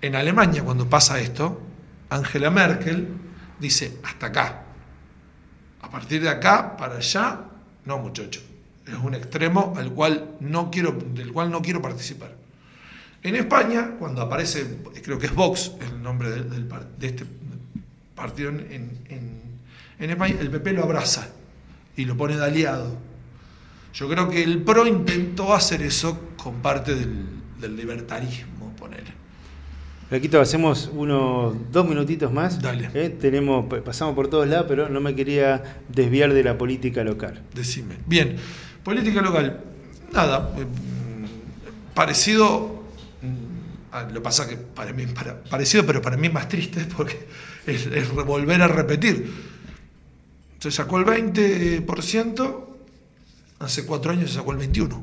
en 0.00 0.14
Alemania, 0.14 0.62
cuando 0.62 0.88
pasa 0.88 1.20
esto, 1.20 1.60
Angela 2.10 2.50
Merkel 2.50 3.08
dice, 3.60 3.98
hasta 4.04 4.26
acá. 4.26 4.62
A 5.82 5.90
partir 5.90 6.22
de 6.22 6.28
acá, 6.28 6.76
para 6.76 6.96
allá, 6.96 7.40
no 7.84 7.98
muchacho. 7.98 8.40
Es 8.86 8.94
un 8.94 9.14
extremo 9.14 9.74
al 9.76 9.92
cual 9.92 10.36
no 10.40 10.70
quiero, 10.70 10.92
del 10.92 11.32
cual 11.32 11.50
no 11.50 11.60
quiero 11.62 11.82
participar. 11.82 12.34
En 13.22 13.36
España, 13.36 13.92
cuando 13.98 14.22
aparece, 14.22 14.78
creo 15.02 15.18
que 15.18 15.26
es 15.26 15.34
Vox, 15.34 15.72
el 15.80 16.02
nombre 16.02 16.30
par- 16.68 16.86
de, 16.86 17.06
este 17.08 17.26
partido 18.14 18.50
en, 18.50 18.98
en- 19.08 19.48
España, 20.10 20.36
el 20.40 20.50
PP 20.50 20.72
lo 20.72 20.84
abraza 20.84 21.28
y 21.96 22.04
lo 22.04 22.16
pone 22.16 22.36
de 22.36 22.44
aliado. 22.44 22.96
Yo 23.92 24.08
creo 24.08 24.28
que 24.30 24.42
el 24.44 24.62
PRO 24.62 24.86
intentó 24.86 25.52
hacer 25.54 25.82
eso 25.82 26.28
con 26.36 26.62
parte 26.62 26.94
del, 26.94 27.26
del 27.60 27.76
libertarismo, 27.76 28.72
ponele. 28.78 29.12
Flaquito, 30.08 30.40
hacemos 30.40 30.90
unos 30.94 31.54
dos 31.70 31.86
minutitos 31.86 32.32
más. 32.32 32.60
Dale. 32.62 32.88
Eh, 32.94 33.10
Tenemos, 33.10 33.66
pasamos 33.84 34.14
por 34.14 34.28
todos 34.28 34.48
lados, 34.48 34.66
pero 34.68 34.88
no 34.88 35.00
me 35.00 35.14
quería 35.14 35.80
desviar 35.88 36.32
de 36.32 36.42
la 36.44 36.56
política 36.56 37.04
local. 37.04 37.42
Decime. 37.54 37.96
Bien, 38.06 38.36
política 38.82 39.20
local. 39.20 39.60
Nada, 40.12 40.50
eh, 40.58 40.64
parecido. 41.94 42.84
mm, 43.20 43.92
ah, 43.92 44.08
Lo 44.10 44.22
pasa 44.22 44.48
que 44.48 44.56
para 44.56 44.92
mí, 44.94 45.06
para- 45.06 45.42
parecido, 45.44 45.84
pero 45.84 46.00
para 46.00 46.16
mí 46.16 46.30
más 46.30 46.48
triste 46.48 46.86
porque 46.96 47.26
es, 47.66 47.84
es 47.86 48.10
volver 48.10 48.62
a 48.62 48.68
repetir. 48.68 49.30
Se 50.58 50.70
sacó 50.70 50.98
el 50.98 51.04
20%, 51.04 52.64
hace 53.60 53.84
cuatro 53.86 54.10
años 54.12 54.30
se 54.30 54.36
sacó 54.36 54.52
el 54.52 54.58
21%. 54.58 55.02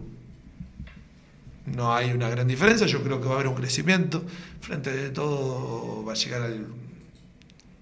No 1.66 1.94
hay 1.96 2.12
una 2.12 2.30
gran 2.30 2.48
diferencia, 2.48 2.86
yo 2.88 3.02
creo 3.02 3.20
que 3.20 3.26
va 3.28 3.34
a 3.34 3.36
haber 3.36 3.48
un 3.48 3.56
crecimiento. 3.56 4.24
Frente 4.62 4.92
de 4.92 5.10
todo 5.10 6.04
va 6.06 6.14
a 6.14 6.16
llegar 6.16 6.42
al 6.44 6.68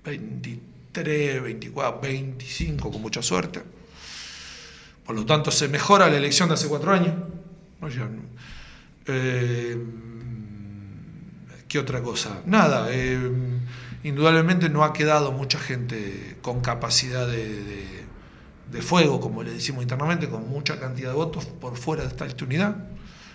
23, 0.06 1.42
24, 1.44 2.02
25 2.02 2.92
con 2.92 3.02
mucha 3.02 3.22
suerte. 3.22 3.62
Por 5.06 5.16
lo 5.16 5.26
tanto, 5.26 5.52
se 5.52 5.68
mejora 5.68 6.10
la 6.10 6.18
elección 6.18 6.48
de 6.50 6.56
hace 6.56 6.68
cuatro 6.68 6.92
años. 6.92 7.14
Eh, 9.08 9.78
¿Qué 11.68 11.80
otra 11.80 12.02
cosa? 12.02 12.42
Nada, 12.46 12.88
eh, 12.92 13.20
indudablemente 14.04 14.70
no 14.70 14.84
ha 14.84 14.94
quedado 14.94 15.32
mucha 15.32 15.60
gente 15.60 16.38
con 16.42 16.62
capacidad 16.62 17.28
de, 17.28 17.64
de- 17.64 18.04
de 18.72 18.82
fuego, 18.82 19.20
como 19.20 19.44
le 19.44 19.52
decimos 19.54 19.84
internamente, 19.84 20.30
con 20.30 20.50
mucha 20.50 20.80
cantidad 20.80 21.10
de 21.10 21.16
votos 21.16 21.46
por 21.46 21.78
fuera 21.78 22.04
de 22.04 22.10
esta 22.26 22.46
unidad. 22.46 22.76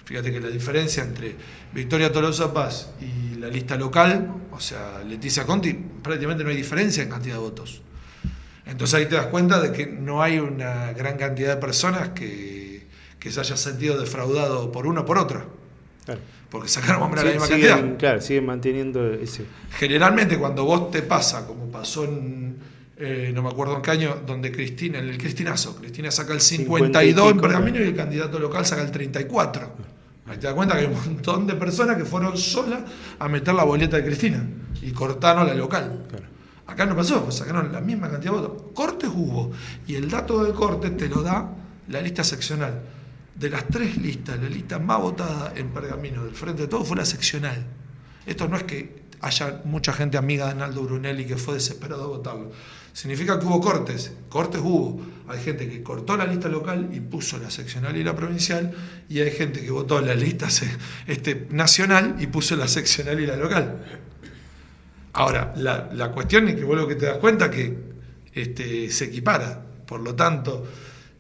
Fíjate 0.09 0.33
que 0.33 0.41
la 0.41 0.49
diferencia 0.49 1.03
entre 1.03 1.37
Victoria 1.75 2.11
Tolosa 2.11 2.53
Paz 2.55 2.93
y 2.99 3.37
la 3.39 3.49
lista 3.49 3.77
local, 3.77 4.33
o 4.51 4.59
sea, 4.59 5.03
Leticia 5.07 5.45
Conti, 5.45 5.75
prácticamente 5.75 6.43
no 6.45 6.49
hay 6.51 6.57
diferencia 6.57 7.03
en 7.03 7.11
cantidad 7.11 7.35
de 7.35 7.41
votos. 7.41 7.83
Entonces 8.65 8.95
ahí 8.95 9.05
te 9.07 9.17
das 9.17 9.27
cuenta 9.27 9.61
de 9.61 9.71
que 9.71 9.87
no 9.87 10.23
hay 10.23 10.39
una 10.39 10.93
gran 10.95 11.19
cantidad 11.19 11.55
de 11.55 11.61
personas 11.61 12.09
que, 12.11 12.87
que 13.19 13.31
se 13.31 13.39
haya 13.41 13.59
sentido 13.59 14.01
defraudado 14.01 14.73
por 14.73 14.87
una 14.87 15.03
o 15.03 15.05
por 15.05 15.19
otra, 15.19 15.45
Claro. 16.07 16.21
porque 16.49 16.69
sacaron 16.69 17.03
hombre 17.03 17.21
a 17.21 17.25
la 17.25 17.31
Sí, 17.33 17.37
misma 17.39 17.55
siguen, 17.55 17.71
cantidad. 17.77 17.99
claro, 17.99 18.21
siguen 18.23 18.47
manteniendo 18.47 19.13
ese. 19.13 19.45
Generalmente 19.79 20.39
cuando 20.39 20.65
vos 20.65 20.91
te 20.91 21.03
pasa, 21.03 21.47
como 21.47 21.71
pasó 21.71 22.05
en, 22.05 22.57
eh, 22.97 23.31
no 23.35 23.43
me 23.43 23.51
acuerdo 23.51 23.77
en 23.77 23.83
qué 23.83 23.91
año, 23.91 24.23
donde 24.27 24.51
Cristina, 24.51 24.99
en 25.01 25.09
el 25.11 25.19
Cristinazo, 25.19 25.77
Cristina 25.77 26.11
saca 26.11 26.33
el 26.33 26.41
52 26.41 26.81
en 26.81 27.33
55, 27.35 27.41
Pergamino 27.43 27.79
y 27.79 27.89
el 27.89 27.95
candidato 27.95 28.39
local 28.39 28.65
saca 28.65 28.81
el 28.83 28.91
34. 28.91 29.98
Ahí 30.29 30.39
te 30.39 30.47
das 30.47 30.55
cuenta 30.55 30.75
que 30.75 30.81
hay 30.81 30.87
un 30.87 30.95
montón 30.95 31.47
de 31.47 31.55
personas 31.55 31.97
que 31.97 32.05
fueron 32.05 32.37
solas 32.37 32.81
a 33.19 33.29
meter 33.29 33.55
la 33.55 33.65
boleta 33.65 33.97
de 33.97 34.05
Cristina 34.05 34.47
y 34.83 34.93
cortaron 34.93 35.47
la 35.47 35.55
local. 35.55 36.07
Claro. 36.09 36.27
Acá 36.67 36.85
no 36.85 36.95
pasó, 36.95 37.25
pues 37.25 37.37
sacaron 37.37 37.73
la 37.73 37.81
misma 37.81 38.11
cantidad 38.11 38.33
de 38.33 38.41
votos. 38.41 38.63
Cortes 38.75 39.11
hubo. 39.13 39.53
Y 39.87 39.95
el 39.95 40.11
dato 40.11 40.45
del 40.45 40.53
corte 40.53 40.91
te 40.91 41.09
lo 41.09 41.23
da 41.23 41.51
la 41.89 42.01
lista 42.03 42.23
seccional. 42.23 42.83
De 43.35 43.49
las 43.49 43.67
tres 43.69 43.97
listas, 43.97 44.39
la 44.39 44.49
lista 44.49 44.79
más 44.79 45.01
votada 45.01 45.53
en 45.57 45.69
Pergamino 45.69 46.25
del 46.25 46.35
Frente 46.35 46.63
de 46.63 46.69
Todos 46.69 46.87
fue 46.87 46.97
la 46.99 47.07
seccional. 47.07 47.65
Esto 48.27 48.49
no 48.49 48.57
es 48.57 48.65
que 48.65 49.05
haya 49.21 49.63
mucha 49.65 49.93
gente 49.95 50.19
amiga 50.19 50.49
de 50.49 50.57
Naldo 50.57 50.83
Brunelli 50.83 51.25
que 51.25 51.37
fue 51.39 51.55
desesperado 51.55 52.05
a 52.05 52.09
votarlo. 52.09 52.51
Significa 52.99 53.39
que 53.39 53.47
hubo 53.47 53.61
cortes. 53.61 54.13
Cortes 54.29 54.61
hubo. 54.61 55.01
Hay 55.29 55.41
gente 55.41 55.69
que 55.69 55.85
cortó 55.85 56.17
la 56.17 56.27
lista 56.27 56.49
local 56.49 56.89
y 56.93 56.99
puso 56.99 57.39
la 57.39 57.49
seccional 57.49 57.97
y 57.97 58.03
la 58.03 58.17
provincial. 58.17 58.75
Y 59.09 59.21
hay 59.21 59.31
gente 59.31 59.61
que 59.61 59.71
votó 59.71 60.01
la 60.01 60.17
lista 60.17 60.49
este, 61.07 61.47
nacional 61.51 62.17
y 62.19 62.27
puso 62.27 62.57
la 62.57 62.67
seccional 62.67 63.21
y 63.21 63.27
la 63.27 63.37
local. 63.37 63.85
Ahora, 65.13 65.55
la, 65.57 65.89
la 65.93 66.11
cuestión 66.11 66.49
es 66.49 66.57
que 66.57 66.65
vos 66.65 66.77
lo 66.77 66.89
que 66.89 66.97
te 66.97 67.07
das 67.07 67.19
cuenta 67.19 67.53
que 67.53 67.73
este, 68.35 68.91
se 68.91 69.05
equipara. 69.05 69.65
Por 69.87 70.01
lo 70.01 70.17
tanto, 70.17 70.67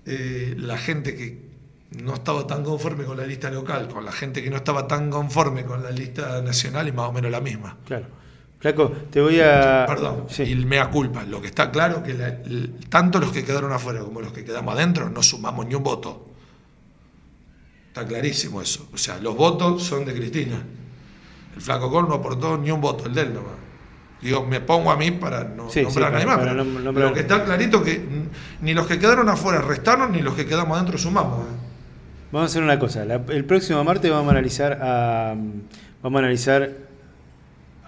eh, 0.04 0.56
la 0.58 0.78
gente 0.78 1.14
que 1.14 1.46
no 2.02 2.14
estaba 2.14 2.44
tan 2.44 2.64
conforme 2.64 3.04
con 3.04 3.16
la 3.16 3.24
lista 3.24 3.52
local, 3.52 3.86
con 3.86 4.04
la 4.04 4.10
gente 4.10 4.42
que 4.42 4.50
no 4.50 4.56
estaba 4.56 4.88
tan 4.88 5.10
conforme 5.10 5.64
con 5.64 5.84
la 5.84 5.92
lista 5.92 6.42
nacional, 6.42 6.88
es 6.88 6.94
más 6.94 7.08
o 7.08 7.12
menos 7.12 7.30
la 7.30 7.40
misma. 7.40 7.76
Claro. 7.86 8.17
Flaco, 8.60 8.90
te 9.10 9.20
voy 9.20 9.40
a. 9.40 9.84
Perdón, 9.86 10.24
Sí. 10.28 10.42
y 10.42 10.54
mea 10.56 10.90
culpa. 10.90 11.22
Lo 11.24 11.40
que 11.40 11.46
está 11.46 11.70
claro 11.70 12.02
que 12.02 12.14
la- 12.14 12.28
el- 12.28 12.74
tanto 12.88 13.20
los 13.20 13.30
que 13.30 13.44
quedaron 13.44 13.72
afuera 13.72 14.00
como 14.00 14.20
los 14.20 14.32
que 14.32 14.44
quedamos 14.44 14.74
adentro 14.74 15.08
no 15.10 15.22
sumamos 15.22 15.66
ni 15.66 15.74
un 15.76 15.82
voto. 15.84 16.26
Está 17.88 18.04
clarísimo 18.06 18.60
eso. 18.60 18.88
O 18.92 18.98
sea, 18.98 19.18
los 19.18 19.36
votos 19.36 19.82
son 19.82 20.04
de 20.04 20.14
Cristina. 20.14 20.62
El 21.54 21.62
flaco 21.62 21.90
Col 21.90 22.08
no 22.08 22.14
aportó 22.16 22.58
ni 22.58 22.70
un 22.70 22.80
voto, 22.80 23.06
el 23.06 23.14
de 23.14 23.22
él 23.22 23.34
nomás. 23.34 23.52
Digo, 24.20 24.44
me 24.44 24.60
pongo 24.60 24.90
a 24.90 24.96
mí 24.96 25.12
para 25.12 25.44
no 25.44 25.70
Sí, 25.70 25.82
nombrar 25.82 26.08
sí, 26.08 26.08
a 26.08 26.10
nadie 26.10 26.26
más. 26.26 26.38
pero 26.92 26.92
Lo 27.08 27.12
que 27.14 27.20
está 27.20 27.44
clarito 27.44 27.82
que 27.82 27.98
mm, 28.00 28.64
ni 28.64 28.74
los 28.74 28.86
que 28.88 28.98
quedaron 28.98 29.28
afuera 29.28 29.60
restaron, 29.60 30.10
ni 30.12 30.20
los 30.22 30.34
que 30.34 30.44
quedamos 30.46 30.76
adentro 30.76 30.98
sumamos. 30.98 31.40
¿eh? 31.46 31.50
Vamos 32.32 32.48
a 32.48 32.50
hacer 32.50 32.62
una 32.64 32.78
cosa. 32.80 33.04
La- 33.04 33.22
el 33.28 33.44
próximo 33.44 33.82
martes 33.84 34.10
vamos 34.10 34.28
a 34.28 34.32
analizar 34.32 34.78
a, 34.82 35.34
vamos 36.02 36.16
a 36.16 36.24
analizar 36.24 36.87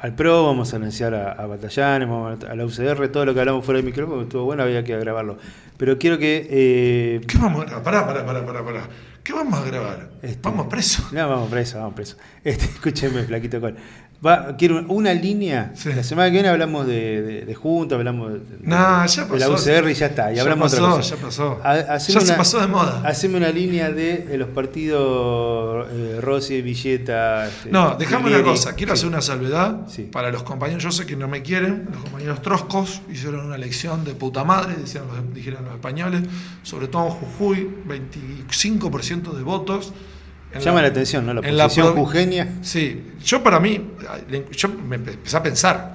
al 0.01 0.15
PRO, 0.15 0.47
vamos 0.47 0.73
a 0.73 0.77
analizar 0.77 1.15
a, 1.15 1.33
a 1.33 1.47
Batallanes, 1.47 2.09
vamos 2.09 2.43
a, 2.45 2.51
a 2.53 2.55
la 2.57 2.65
UCR, 2.65 3.09
todo 3.09 3.25
lo 3.27 3.35
que 3.35 3.41
hablamos 3.41 3.65
fuera 3.65 3.77
del 3.79 3.87
micrófono, 3.87 4.23
estuvo 4.23 4.45
bueno, 4.45 4.63
había 4.63 4.83
que 4.83 4.99
grabarlo. 4.99 5.37
Pero 5.77 5.99
quiero 5.99 6.19
que. 6.19 6.47
eh, 6.51 7.21
¿Qué 7.27 7.39
vamos 7.39 7.63
a 7.63 7.65
grabar? 7.67 7.83
Pará, 7.85 8.07
pará, 8.07 8.27
pará, 8.27 8.47
pará, 8.47 8.65
pará. 8.65 8.89
¿Qué 9.23 9.33
vamos 9.35 9.61
a 9.61 9.65
grabar? 9.65 10.11
Este- 10.23 10.41
Vamos 10.43 10.67
preso. 10.69 11.03
No, 11.13 11.29
vamos 11.29 11.51
preso, 11.51 11.79
vamos 11.79 11.95
preso. 11.95 12.17
Este, 12.43 12.65
escúcheme, 12.75 13.23
flaquito 13.25 13.61
col. 13.61 13.77
Va, 14.25 14.55
quiero 14.59 14.85
una 14.89 15.15
línea. 15.15 15.73
Sí. 15.75 15.91
La 15.95 16.03
semana 16.03 16.29
que 16.29 16.33
viene 16.35 16.49
hablamos 16.51 16.87
de, 16.87 17.23
de, 17.23 17.45
de 17.47 17.55
Junta, 17.55 17.95
hablamos 17.95 18.35
de, 18.35 18.41
No, 18.61 19.07
ya 19.07 19.25
de 19.25 19.39
la. 19.39 19.49
UCR 19.49 19.91
y 19.91 19.95
ya 19.95 20.07
está. 20.07 20.31
Y 20.31 20.37
Ya 20.37 20.43
hablamos 20.43 20.71
de 20.73 20.77
pasó, 20.79 20.89
otra 20.91 20.99
cosa. 21.01 21.17
ya 21.17 21.23
pasó. 21.23 21.61
Ha- 21.65 21.97
Ya 21.97 22.21
se 22.21 22.35
pasó 22.35 22.61
de 22.61 22.67
moda. 22.67 23.03
Haceme 23.07 23.39
una 23.39 23.49
línea 23.49 23.91
de, 23.91 24.37
los 24.37 24.49
partidos 24.51 25.87
eh, 25.91 26.19
Rossi, 26.21 26.61
Villeta. 26.61 27.47
este, 27.49 27.71
No, 27.71 27.97
déjame 27.99 28.29
una 28.29 28.43
cosa, 28.43 28.75
quiero 28.75 28.95
Sí. 28.95 28.99
hacer 29.01 29.09
una 29.09 29.23
salvedad 29.23 29.87
Sí. 29.89 30.03
para 30.03 30.31
los 30.31 30.43
compañeros, 30.43 30.83
yo 30.83 30.93
sé 30.93 31.07
que 31.07 31.17
no 31.17 31.27
me 31.27 31.41
quieren, 31.41 31.89
los 31.91 32.03
compañeros 32.03 32.43
troscos 32.43 33.01
hicieron 33.11 33.47
una 33.47 33.57
elección 33.57 34.05
de 34.05 34.13
puta 34.13 34.45
madre, 34.45 34.75
decían 34.77 35.05
los, 35.07 35.33
dijeron 35.35 35.65
los 35.65 35.73
españoles, 35.75 36.25
sobre 36.63 36.89
todo 36.89 37.07
en 37.07 37.11
Jujuy, 37.13 37.69
25% 37.87 39.33
de 39.33 39.43
votos. 39.43 39.95
En 40.53 40.61
Llama 40.61 40.83
la 40.83 40.89
atención, 40.89 41.25
¿no? 41.27 41.35
La 41.35 41.47
en 41.49 41.57
la 41.57 41.65
posición 41.65 41.95
provi- 41.95 41.99
jujeña. 42.05 42.49
Sí, 42.63 43.13
yo 43.25 43.43
para 43.43 43.61
mí, 43.61 43.81
yo 44.51 44.69
me 44.69 44.99
empe- 44.99 45.13
empecé 45.15 45.37
a 45.37 45.43
pensar, 45.43 45.95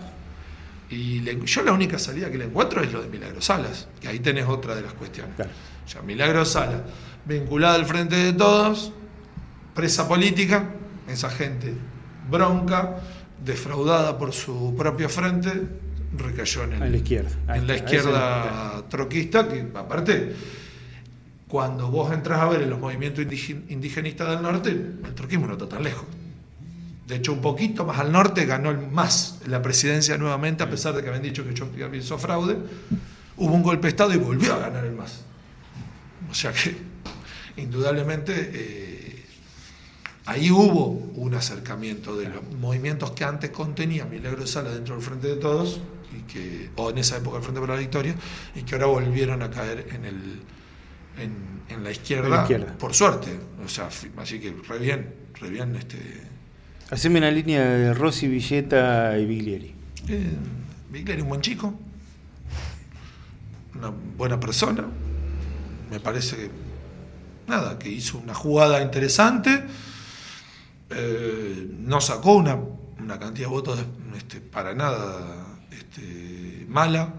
y 0.90 1.20
le- 1.22 1.40
yo 1.46 1.62
la 1.64 1.74
única 1.74 2.00
salida 2.00 2.30
que 2.32 2.38
le 2.38 2.46
encuentro 2.46 2.82
es 2.82 2.94
lo 2.94 3.02
de 3.02 3.10
Milagro 3.10 3.42
Salas, 3.42 3.88
que 4.00 4.08
ahí 4.08 4.20
tenés 4.20 4.46
otra 4.48 4.76
de 4.76 4.82
las 4.84 4.94
cuestiones. 4.94 5.36
Claro. 5.36 5.52
Ya, 5.94 6.02
Milagro 6.02 6.46
Salas, 6.46 6.82
vinculada 7.26 7.76
al 7.76 7.86
frente 7.86 8.16
de 8.16 8.34
todos, 8.34 8.92
presa 9.74 10.08
política, 10.08 10.70
esa 11.10 11.30
gente 11.30 11.74
bronca, 12.30 12.96
defraudada 13.44 14.18
por 14.18 14.32
su 14.34 14.74
propio 14.78 15.10
frente, 15.10 15.52
recayó 16.18 16.64
en, 16.64 16.74
el- 16.74 16.82
A 16.84 16.88
la 16.88 16.98
izquierda. 16.98 17.30
En 17.54 17.68
la 17.68 17.76
izquierda 17.76 18.84
troquista, 18.90 19.48
que 19.50 19.66
aparte, 19.76 20.34
cuando 21.48 21.90
vos 21.90 22.12
entras 22.12 22.40
a 22.40 22.50
ver 22.50 22.64
en 22.64 22.70
los 22.70 22.80
movimientos 22.80 23.26
indigenistas 23.70 24.30
del 24.30 24.42
norte, 24.42 24.70
el 24.70 25.14
troquismo 25.16 25.48
no 25.48 25.54
está 25.54 25.70
tan 25.70 25.84
lejos. 25.84 26.06
De 27.08 27.16
hecho, 27.16 27.34
un 27.34 27.42
poquito 27.42 27.86
más 27.86 28.00
al 28.00 28.12
norte 28.12 28.46
ganó 28.46 28.72
el 28.72 28.80
MAS 28.80 29.40
la 29.46 29.62
presidencia 29.62 30.18
nuevamente, 30.18 30.64
a 30.64 30.70
pesar 30.70 30.96
de 30.96 31.04
que 31.04 31.10
habían 31.10 31.22
dicho 31.22 31.46
que 31.46 31.54
Chomsky 31.54 31.84
hizo 31.96 32.18
fraude. 32.18 32.58
Hubo 33.38 33.54
un 33.54 33.62
golpe 33.62 33.84
de 33.84 33.90
Estado 33.90 34.14
y 34.14 34.18
volvió 34.18 34.54
a 34.56 34.60
ganar 34.60 34.86
el 34.86 34.94
MAS. 34.94 35.22
O 36.32 36.34
sea 36.34 36.52
que, 36.52 36.76
indudablemente, 37.58 38.34
eh, 38.54 39.26
ahí 40.26 40.50
hubo 40.50 40.88
un 40.88 41.36
acercamiento 41.36 42.18
de 42.18 42.30
los 42.30 42.44
movimientos 42.60 43.12
que 43.12 43.24
antes 43.24 43.52
contenía 43.52 44.06
Milagro 44.06 44.48
Sala 44.48 44.72
dentro 44.72 44.96
del 44.96 45.04
Frente 45.04 45.28
de 45.28 45.36
Todos, 45.36 45.80
y 46.12 46.22
que, 46.24 46.72
o 46.76 46.90
en 46.90 46.98
esa 46.98 47.18
época 47.18 47.38
el 47.38 47.44
Frente 47.44 47.62
para 47.62 47.76
la 47.76 47.80
Victoria, 47.80 48.16
y 48.56 48.64
que 48.64 48.74
ahora 48.74 48.88
volvieron 48.88 49.44
a 49.44 49.52
caer 49.52 49.90
en, 49.94 50.06
el, 50.06 50.42
en, 51.18 51.62
en 51.70 51.84
la, 51.84 51.92
izquierda, 51.92 52.26
En 52.26 52.32
la 52.32 52.42
izquierda. 52.42 52.74
por 52.78 52.94
suerte. 52.94 53.40
O 53.64 53.68
sea, 53.68 53.90
así 54.18 54.40
que 54.40 54.54
re 54.68 54.80
bien, 54.80 55.14
re 55.40 55.50
bien. 55.50 55.76
Este, 55.76 55.98
Haceme 56.92 57.18
una 57.20 57.32
línea 57.32 57.64
de 57.64 57.94
Rossi, 57.94 58.28
Villeta 58.28 59.18
y 59.18 59.26
Biglieri. 59.26 59.74
eh, 60.08 60.30
Bigler 60.92 61.18
es 61.18 61.24
un 61.24 61.30
buen 61.30 61.42
chico, 61.42 61.74
una 63.76 63.90
buena 64.18 64.40
persona. 64.40 64.86
Me 65.92 66.00
parece 66.00 66.36
que, 66.38 66.50
nada, 67.48 67.78
que 67.78 67.90
hizo 67.90 68.18
una 68.18 68.34
jugada 68.34 68.82
interesante. 68.82 69.64
Eh, 70.90 71.68
no 71.80 72.00
sacó 72.00 72.36
una, 72.36 72.58
una 73.00 73.20
cantidad 73.20 73.48
de 73.48 73.54
votos 73.54 73.80
este, 74.16 74.40
para 74.40 74.74
nada 74.76 75.46
este, 75.72 76.66
mala. 76.70 77.14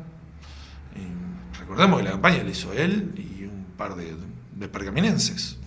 Y 0.94 1.58
recordemos 1.58 1.98
que 1.98 2.04
la 2.04 2.10
campaña 2.12 2.42
la 2.44 2.50
hizo 2.50 2.72
él 2.72 3.12
y 3.16 3.35
par 3.76 3.94
de, 3.96 4.14
de 4.56 4.68
pergaminenses. 4.68 5.58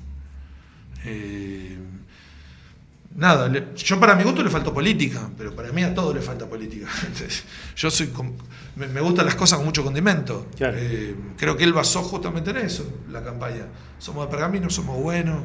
Eh, 1.06 1.78
Nada, 3.16 3.52
yo 3.76 4.00
para 4.00 4.14
mi 4.16 4.24
gusto 4.24 4.44
le 4.44 4.52
faltó 4.52 4.72
política, 4.72 5.30
pero 5.36 5.56
para 5.56 5.72
mí 5.72 5.82
a 5.84 5.94
todo 5.96 6.14
le 6.14 6.22
falta 6.22 6.48
política. 6.48 6.88
Entonces, 7.02 7.44
yo 7.76 7.90
soy 7.90 8.12
me, 8.76 8.88
me 8.88 9.02
gustan 9.02 9.26
las 9.26 9.34
cosas 9.36 9.58
con 9.58 9.66
mucho 9.66 9.84
condimento. 9.84 10.48
Claro. 10.56 10.78
Eh, 10.80 11.16
creo 11.36 11.58
que 11.58 11.64
él 11.64 11.74
basó 11.74 12.04
justamente 12.04 12.52
en 12.52 12.58
eso, 12.58 12.88
la 13.10 13.24
campaña. 13.24 13.66
Somos 13.98 14.26
de 14.28 14.32
pergamino, 14.32 14.70
somos 14.70 15.02
buenos, 15.02 15.42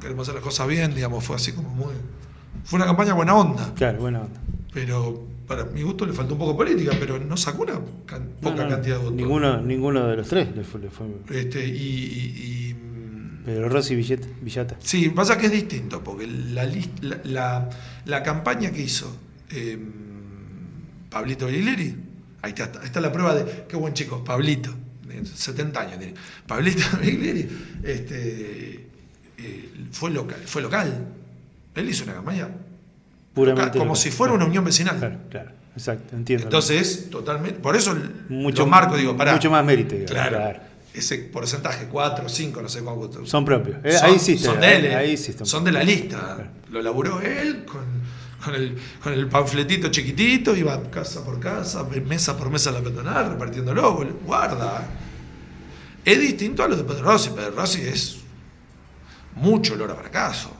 queremos 0.00 0.22
hacer 0.28 0.36
las 0.36 0.44
cosas 0.44 0.68
bien, 0.68 0.94
digamos, 0.94 1.24
fue 1.24 1.34
así 1.36 1.52
como 1.52 1.68
muy... 1.68 1.92
Fue 2.64 2.76
una 2.76 2.86
campaña 2.86 3.12
buena 3.12 3.34
onda, 3.34 3.74
Claro, 3.74 3.98
buena 3.98 4.20
onda. 4.20 4.40
pero 4.72 5.26
para 5.48 5.64
mi 5.64 5.82
gusto 5.82 6.04
le 6.06 6.12
faltó 6.12 6.34
un 6.34 6.38
poco 6.40 6.52
de 6.52 6.56
política, 6.58 6.96
pero 7.00 7.18
no 7.18 7.36
sacó 7.36 7.62
una 7.62 7.80
can- 8.06 8.28
poca 8.40 8.64
no, 8.64 8.68
cantidad 8.70 8.96
de 8.96 9.02
votos. 9.02 9.14
Ninguno, 9.16 9.60
ninguno 9.62 10.06
de 10.06 10.16
los 10.16 10.28
tres 10.28 10.54
le 10.54 10.62
fue. 10.62 10.80
le 10.80 10.90
fue- 10.90 11.06
Este, 11.30 11.66
y, 11.66 11.72
y- 13.46 13.64
Rossi, 13.66 13.94
Villeta, 13.96 14.28
Villata. 14.42 14.76
Sí, 14.78 15.08
pasa 15.08 15.38
que 15.38 15.46
es 15.46 15.52
distinto, 15.52 16.04
porque 16.04 16.26
la, 16.26 16.66
la, 17.00 17.20
la- 17.24 17.70
la 18.04 18.22
campaña 18.22 18.70
que 18.70 18.82
hizo 18.82 19.16
eh, 19.50 19.78
Pablito 21.08 21.46
Biglieri, 21.46 21.96
ahí 22.42 22.50
está, 22.54 22.64
ahí 22.80 22.84
está 22.86 23.00
la 23.00 23.10
prueba 23.10 23.34
de 23.34 23.64
qué 23.66 23.76
buen 23.76 23.94
chico, 23.94 24.22
Pablito, 24.22 24.74
de 25.06 25.24
70 25.24 25.80
años 25.80 25.98
tiene. 25.98 26.14
Pablito 26.46 26.82
Biglieri 27.00 27.48
este, 27.82 28.86
eh, 29.38 29.70
fue, 29.92 30.10
local, 30.10 30.38
fue 30.44 30.60
local. 30.60 31.06
Él 31.74 31.88
hizo 31.88 32.04
una 32.04 32.14
campaña 32.14 32.48
Puramente. 33.38 33.66
local, 33.66 33.78
como 33.78 33.84
local. 33.94 34.02
si 34.02 34.10
fuera 34.10 34.34
una 34.34 34.44
unión 34.44 34.64
vecinal. 34.64 34.98
Claro, 34.98 35.16
claro. 35.30 35.50
Exacto, 35.74 36.16
entiendo. 36.16 36.44
Entonces, 36.46 37.08
totalmente. 37.10 37.60
Por 37.60 37.76
eso 37.76 37.96
mucho, 38.28 38.62
lo 38.64 38.68
marco, 38.68 38.96
digo. 38.96 39.14
Mucho 39.14 39.50
más 39.50 39.64
mérito. 39.64 39.94
digamos, 39.94 40.10
Claro. 40.28 40.60
Ese 40.94 41.18
porcentaje, 41.18 41.86
4, 41.86 42.28
5, 42.28 42.60
no 42.62 42.68
sé 42.68 42.80
cuánto. 42.82 43.24
Son 43.24 43.44
propios. 43.44 43.76
Eh, 43.84 43.92
Son- 43.92 44.10
ahí 44.10 44.18
sí 44.18 44.36
son 44.38 44.58
de 44.60 44.76
él, 44.76 44.84
ahí- 44.86 44.90
eh. 44.92 44.96
ahí 44.96 45.16
sí 45.16 45.30
están. 45.30 45.46
son 45.46 45.62
de 45.64 45.70
la 45.70 45.82
lista. 45.84 46.50
Lo 46.70 46.82
laburó 46.82 47.20
él 47.20 47.64
con, 47.64 47.82
con 48.44 48.54
el, 48.56 48.76
con 49.02 49.12
el 49.12 49.28
panfletito 49.28 49.88
chiquitito, 49.88 50.56
iba 50.56 50.82
casa 50.90 51.24
por 51.24 51.38
casa, 51.38 51.84
mesa 52.04 52.36
por 52.36 52.50
mesa 52.50 52.70
a 52.70 52.72
la 52.72 52.80
peatonal, 52.80 53.30
repartiéndolo. 53.30 54.04
Guarda. 54.24 54.82
Es 56.04 56.18
distinto 56.18 56.64
a 56.64 56.68
lo 56.68 56.74
de 56.76 56.82
Pedro 56.84 57.02
Rossi. 57.04 57.30
Pedro 57.30 57.50
Rossi 57.52 57.82
es 57.82 58.16
mucho 59.36 59.74
olor 59.74 59.92
a 59.92 59.94
fracaso. 59.94 60.50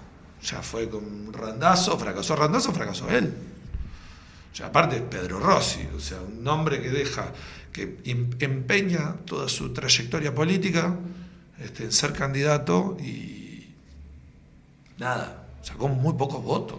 Sea, 0.40 0.62
fue 0.62 0.88
con 0.88 1.32
Randazo, 1.32 1.98
fracasó 1.98 2.36
Randazo, 2.36 2.72
fracasó 2.72 3.08
él. 3.10 3.32
O 4.52 4.56
sea, 4.56 4.66
aparte 4.66 5.00
Pedro 5.00 5.40
Rossi, 5.40 5.80
o 5.96 6.00
sea, 6.00 6.18
un 6.20 6.46
hombre 6.48 6.80
que 6.80 6.90
deja, 6.90 7.32
que 7.72 7.98
em- 8.04 8.30
empeña 8.38 9.14
toda 9.24 9.48
su 9.48 9.72
trayectoria 9.72 10.34
política 10.34 10.96
este, 11.62 11.84
en 11.84 11.92
ser 11.92 12.12
candidato 12.12 12.96
y 13.00 13.68
nada, 14.96 15.46
sacó 15.62 15.88
muy 15.88 16.14
pocos 16.14 16.42
votos. 16.42 16.78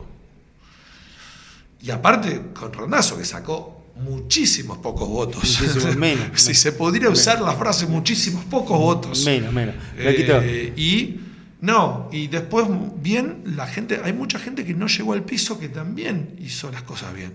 Y 1.82 1.92
aparte 1.92 2.42
con 2.54 2.74
Rondazo, 2.74 3.18
que 3.18 3.26
sacó 3.26 3.86
muchísimos 3.96 4.78
pocos 4.80 5.08
votos. 5.08 5.44
Muchísimos 5.44 5.96
menos. 5.98 6.42
si 6.42 6.54
se 6.54 6.72
pudiera 6.72 7.10
usar 7.10 7.42
la 7.42 7.54
frase 7.54 7.86
muchísimos 7.86 8.44
pocos 8.46 8.78
votos. 8.78 9.26
Menos, 9.26 9.54
menos. 9.54 9.76
Eh, 9.98 10.74
y 10.76 11.20
no, 11.62 12.08
y 12.12 12.28
después 12.28 12.68
bien, 13.02 13.44
la 13.46 13.68
gente, 13.68 14.00
hay 14.04 14.14
mucha 14.14 14.40
gente 14.40 14.64
que 14.64 14.74
no 14.74 14.88
llegó 14.88 15.14
al 15.14 15.24
piso 15.24 15.60
que 15.60 15.68
también 15.68 16.36
hizo 16.40 16.72
las 16.72 16.84
cosas 16.84 17.14
bien. 17.14 17.34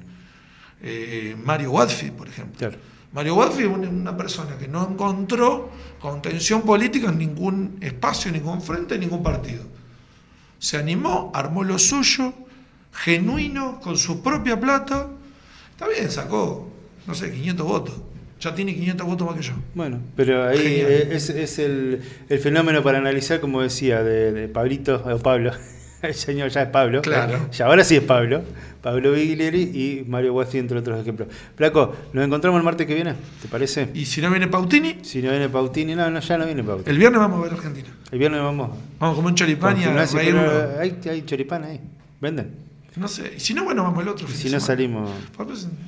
Eh, 0.81 1.37
Mario 1.43 1.73
Wadfi, 1.73 2.11
por 2.11 2.29
ejemplo. 2.29 2.59
Claro. 2.59 2.79
Mario 3.13 3.37
Wadfi 3.37 3.63
es 3.63 3.69
una, 3.69 3.89
una 3.89 4.17
persona 4.17 4.57
que 4.57 4.67
no 4.67 4.89
encontró 4.89 5.71
contención 6.01 6.63
política 6.63 7.11
en 7.11 7.19
ningún 7.19 7.79
espacio, 7.81 8.31
en 8.31 8.37
ningún 8.37 8.63
frente, 8.63 8.95
en 8.95 9.01
ningún 9.01 9.23
partido. 9.23 9.63
Se 10.59 10.79
animó, 10.79 11.31
armó 11.35 11.63
lo 11.63 11.79
suyo, 11.79 12.33
genuino, 12.93 13.79
con 13.81 13.99
su 13.99 14.23
propia 14.23 14.59
plata. 14.59 15.09
Está 15.71 15.87
bien, 15.87 16.11
sacó, 16.11 16.73
no 17.07 17.15
sé, 17.15 17.31
500 17.31 17.67
votos. 17.67 17.95
Ya 18.41 18.55
tiene 18.55 18.75
500 18.75 19.07
votos 19.07 19.27
más 19.27 19.37
que 19.37 19.43
yo. 19.43 19.53
Bueno, 19.75 20.01
pero 20.17 20.47
ahí 20.47 20.85
es, 21.11 21.31
es 21.31 21.59
el, 21.59 22.01
el 22.29 22.39
fenómeno 22.39 22.83
para 22.83 22.99
analizar, 22.99 23.41
como 23.41 23.63
decía, 23.63 24.03
de, 24.03 24.33
de 24.33 24.49
Pablito, 24.49 25.03
o 25.05 25.19
Pablo. 25.19 25.53
El 26.03 26.13
señor 26.13 26.51
ya 26.51 26.63
es 26.63 26.69
Pablo. 26.69 27.01
Claro. 27.01 27.49
Ya 27.53 27.65
ahora 27.65 27.83
sí 27.83 27.97
es 27.97 28.03
Pablo. 28.03 28.43
Pablo 28.83 29.13
Biglieri 29.13 29.63
y 29.63 30.05
Mario 30.07 30.35
Guasti, 30.35 30.59
entre 30.59 30.79
otros 30.79 31.01
ejemplos. 31.01 31.29
Flaco, 31.57 31.97
nos 32.13 32.27
encontramos 32.27 32.59
el 32.59 32.65
martes 32.65 32.87
que 32.87 32.95
viene, 32.95 33.15
¿te 33.41 33.49
parece? 33.49 33.89
Y 33.95 34.05
si 34.05 34.21
no 34.21 34.29
viene 34.31 34.47
Pautini, 34.47 34.99
Si 35.01 35.23
no 35.23 35.31
viene 35.31 35.49
Pautini, 35.49 35.95
no, 35.95 36.11
no, 36.11 36.21
ya 36.21 36.37
no 36.37 36.45
viene 36.45 36.63
Pautini. 36.63 36.91
el 36.91 36.99
viernes 36.99 37.19
vamos 37.19 37.39
a 37.41 37.43
ver 37.45 37.53
Argentina. 37.55 37.89
El 38.13 38.19
viernes 38.19 38.43
vamos 38.43 38.73
Vamos 38.99 39.15
a 39.15 39.17
comer 39.17 39.31
un 39.31 39.35
choripán 39.37 39.81
y 39.81 39.85
a 39.85 40.03
hay, 40.79 40.99
hay 41.09 41.23
choripán 41.23 41.65
ahí. 41.65 41.81
Venden. 42.21 42.51
No 42.97 43.09
sé, 43.09 43.33
y 43.37 43.41
si 43.41 43.55
no, 43.55 43.65
bueno, 43.65 43.83
vamos 43.83 44.03
el 44.03 44.09
otro. 44.11 44.27
Y 44.29 44.33
si 44.33 44.45
no 44.51 44.61
semana. 44.61 44.67
salimos. 44.67 45.11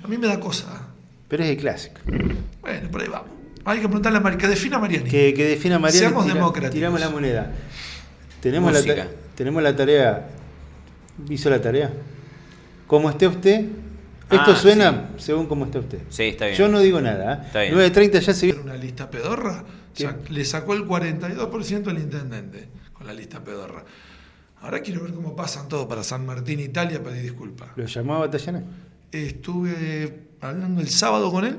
A 0.02 0.08
mí 0.08 0.16
me 0.16 0.26
da 0.26 0.40
cosa. 0.40 0.88
Pero 1.28 1.44
es 1.44 1.50
el 1.50 1.56
clásico. 1.56 2.00
Bueno, 2.60 2.90
por 2.90 3.02
ahí 3.02 3.08
vamos. 3.08 3.28
Hay 3.64 3.78
que 3.78 3.84
preguntarle 3.88 4.18
a 4.18 4.20
Mari, 4.20 4.36
que 4.36 4.46
defina 4.46 4.76
a 4.76 4.80
Mariani. 4.80 5.10
Que, 5.10 5.34
que 5.34 5.44
defina 5.44 5.78
Mariana. 5.78 6.08
Seamos 6.08 6.26
democráticos. 6.26 6.74
Tiramos 6.74 7.00
la 7.00 7.10
moneda. 7.10 7.52
Tenemos 8.40 8.72
la, 8.72 8.78
Música. 8.78 9.08
tenemos 9.34 9.62
la 9.62 9.74
tarea. 9.74 10.28
¿Hizo 11.28 11.50
la 11.50 11.60
tarea? 11.60 11.92
Como 12.86 13.10
esté 13.10 13.26
usted. 13.26 13.64
Esto 14.30 14.52
Ah, 14.52 14.56
suena 14.56 15.10
según 15.18 15.46
como 15.46 15.64
esté 15.64 15.78
usted. 15.78 15.98
Sí, 16.10 16.24
está 16.24 16.46
bien. 16.46 16.58
Yo 16.58 16.68
no 16.68 16.80
digo 16.80 17.00
nada. 17.00 17.34
¿eh? 17.34 17.46
Está 17.46 17.60
bien. 17.62 17.74
9.30 17.74 18.20
ya 18.20 18.34
se 18.34 18.48
Era 18.50 18.60
una 18.60 18.76
lista 18.76 19.10
pedorra. 19.10 19.64
Le 20.28 20.44
sacó 20.44 20.74
el 20.74 20.84
42% 20.84 21.88
al 21.88 21.98
intendente 21.98 22.68
con 22.92 23.06
la 23.06 23.12
lista 23.14 23.42
pedorra. 23.42 23.84
Ahora 24.60 24.80
quiero 24.80 25.02
ver 25.02 25.12
cómo 25.12 25.34
pasan 25.36 25.68
todo 25.68 25.88
para 25.88 26.02
San 26.02 26.26
Martín, 26.26 26.60
Italia, 26.60 27.02
pedir 27.02 27.22
disculpas. 27.22 27.70
¿Lo 27.76 27.84
llamó 27.86 28.16
a 28.16 28.18
Batallana? 28.20 28.62
Estuve 29.12 30.25
hablando 30.40 30.80
el 30.80 30.88
sábado 30.88 31.30
con 31.30 31.44
él, 31.44 31.58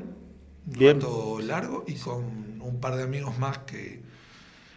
un 0.67 0.79
rato 0.79 1.39
largo, 1.41 1.83
y 1.87 1.93
con 1.95 2.61
un 2.61 2.79
par 2.79 2.95
de 2.95 3.03
amigos 3.03 3.37
más 3.39 3.59
que, 3.59 4.01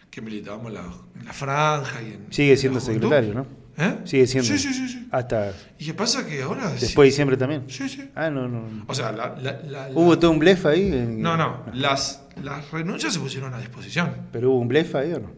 que 0.09 0.21
militábamos 0.21 0.67
en 0.67 0.73
la, 0.75 0.83
en 1.19 1.25
la 1.25 1.33
franja. 1.33 2.01
Y 2.01 2.07
en, 2.13 2.27
Sigue 2.29 2.55
siendo 2.57 2.79
en 2.79 2.85
secretario, 2.85 3.33
¿no? 3.33 3.45
¿Eh? 3.77 3.97
Sigue 4.03 4.27
siendo. 4.27 4.47
Sí, 4.49 4.59
sí, 4.59 4.73
sí. 4.73 4.87
sí. 4.89 5.07
Hasta 5.11 5.53
¿Y 5.79 5.85
qué 5.85 5.93
pasa? 5.93 6.25
Que 6.25 6.41
ahora. 6.43 6.69
después 6.71 7.05
de 7.05 7.09
diciembre 7.11 7.37
también. 7.37 7.63
Sí, 7.69 7.87
sí. 7.89 8.09
Ah, 8.15 8.29
no, 8.29 8.47
no. 8.47 8.83
O 8.87 8.93
sea, 8.93 9.11
la, 9.11 9.35
la- 9.37 9.61
la- 9.63 9.89
la- 9.89 9.97
¿Hubo 9.97 10.17
todo 10.19 10.31
un 10.31 10.39
blef 10.39 10.65
ahí? 10.65 10.87
En- 10.93 11.21
No, 11.21 11.35
no. 11.37 11.63
Las, 11.73 12.23
las 12.43 12.69
renuncias 12.71 13.13
se 13.13 13.19
pusieron 13.19 13.53
a 13.53 13.59
disposición. 13.59 14.27
¿Pero 14.31 14.51
hubo 14.51 14.59
un 14.59 14.67
blef 14.67 14.93
ahí 14.95 15.13
o 15.13 15.19
no? 15.19 15.31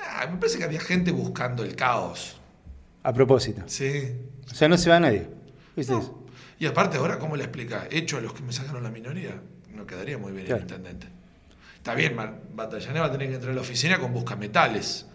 Ah, 0.00 0.26
me 0.30 0.36
parece 0.36 0.58
que 0.58 0.64
había 0.64 0.80
gente 0.80 1.10
buscando 1.10 1.64
el 1.64 1.74
caos. 1.74 2.36
A 3.02 3.12
propósito. 3.12 3.62
Sí. 3.66 4.12
O 4.50 4.54
sea, 4.54 4.68
no 4.68 4.76
se 4.78 4.90
va 4.90 5.00
nadie. 5.00 5.26
¿Viste 5.76 5.92
No. 5.92 6.27
Y 6.58 6.66
aparte, 6.66 6.96
ahora, 6.98 7.18
¿cómo 7.18 7.36
le 7.36 7.44
explica? 7.44 7.86
Hecho 7.90 8.16
a 8.18 8.20
los 8.20 8.32
que 8.32 8.42
me 8.42 8.52
sacaron 8.52 8.82
la 8.82 8.90
minoría, 8.90 9.40
no 9.74 9.86
quedaría 9.86 10.18
muy 10.18 10.32
bien 10.32 10.46
Claro. 10.46 10.62
el 10.62 10.68
intendente. 10.68 11.06
Está 11.76 11.94
bien, 11.94 12.16
Batallané 12.54 12.98
va 13.00 13.06
a 13.06 13.12
tener 13.12 13.28
que 13.28 13.34
entrar 13.36 13.52
a 13.52 13.54
la 13.54 13.60
oficina 13.60 13.98
con 13.98 14.12
buscametales. 14.12 15.06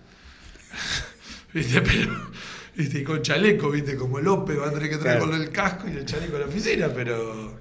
¿Viste? 1.53 1.81
Pero. 1.81 2.31
¿Viste? 2.75 2.99
Y 2.99 3.03
con 3.03 3.21
chaleco, 3.21 3.69
¿viste? 3.69 3.95
Como 3.95 4.19
López 4.19 4.57
va 4.59 4.67
a 4.67 4.71
tener 4.71 4.89
que 4.89 4.95
entrar 4.95 5.17
Claro. 5.17 5.31
con 5.31 5.39
el 5.41 5.51
casco 5.51 5.87
y 5.87 5.91
el 5.91 6.05
chaleco 6.05 6.37
a 6.37 6.39
la 6.39 6.45
oficina, 6.47 6.89
pero. 6.93 7.57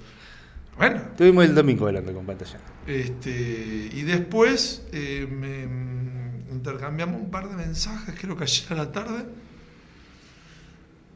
Bueno, 0.79 0.97
Estuvimos 1.11 1.45
el 1.45 1.55
domingo 1.55 1.87
hablando 1.87 2.15
con 2.15 2.25
pantalla. 2.25 2.59
este, 2.87 3.31
y 3.93 4.03
después 4.03 4.87
eh, 4.93 5.27
me, 5.31 5.65
intercambiamos 6.55 7.21
un 7.21 7.31
par 7.31 7.49
de 7.51 7.57
mensajes, 7.57 8.15
creo 8.19 8.37
que 8.37 8.45
ayer 8.45 8.73
a 8.73 8.77
la 8.77 8.93
tarde. 8.93 9.25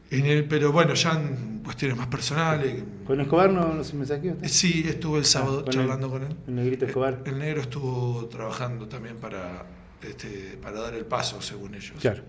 En 0.09 0.25
el, 0.25 0.45
pero 0.45 0.71
bueno, 0.71 0.93
ya 0.93 1.11
en 1.13 1.59
cuestiones 1.63 1.97
más 1.97 2.07
personales. 2.07 2.83
¿Con 3.05 3.19
Escobar 3.19 3.49
no, 3.51 3.73
no 3.73 3.83
se 3.83 3.95
mensajeó 3.95 4.31
usted? 4.33 4.45
Eh, 4.45 4.49
Sí, 4.49 4.85
estuve 4.87 5.19
el 5.19 5.25
sábado 5.25 5.59
Ah, 5.59 5.63
con 5.65 5.73
charlando 5.73 6.05
el- 6.07 6.11
con 6.13 6.23
él. 6.23 6.35
el 6.47 6.55
negrito 6.55 6.85
Escobar. 6.85 7.21
El, 7.25 7.33
el 7.33 7.39
negro 7.39 7.61
estuvo 7.61 8.25
trabajando 8.27 8.87
también 8.87 9.17
para, 9.17 9.65
este, 10.01 10.57
para 10.61 10.79
dar 10.79 10.93
el 10.93 11.05
paso, 11.05 11.41
según 11.41 11.75
ellos. 11.75 11.97
Claro. 11.99 12.23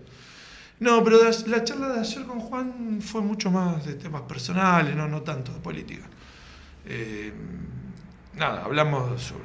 No, 0.81 1.03
pero 1.03 1.23
la, 1.23 1.31
la 1.47 1.63
charla 1.63 1.89
de 1.93 1.99
ayer 2.01 2.23
con 2.25 2.39
Juan 2.39 2.99
fue 3.01 3.21
mucho 3.21 3.49
más 3.51 3.85
de 3.85 3.93
temas 3.95 4.21
personales, 4.23 4.95
no, 4.95 5.07
no 5.07 5.21
tanto 5.21 5.53
de 5.53 5.59
política. 5.59 6.05
Eh, 6.85 7.31
nada, 8.35 8.63
hablamos 8.65 9.21
sobre... 9.21 9.43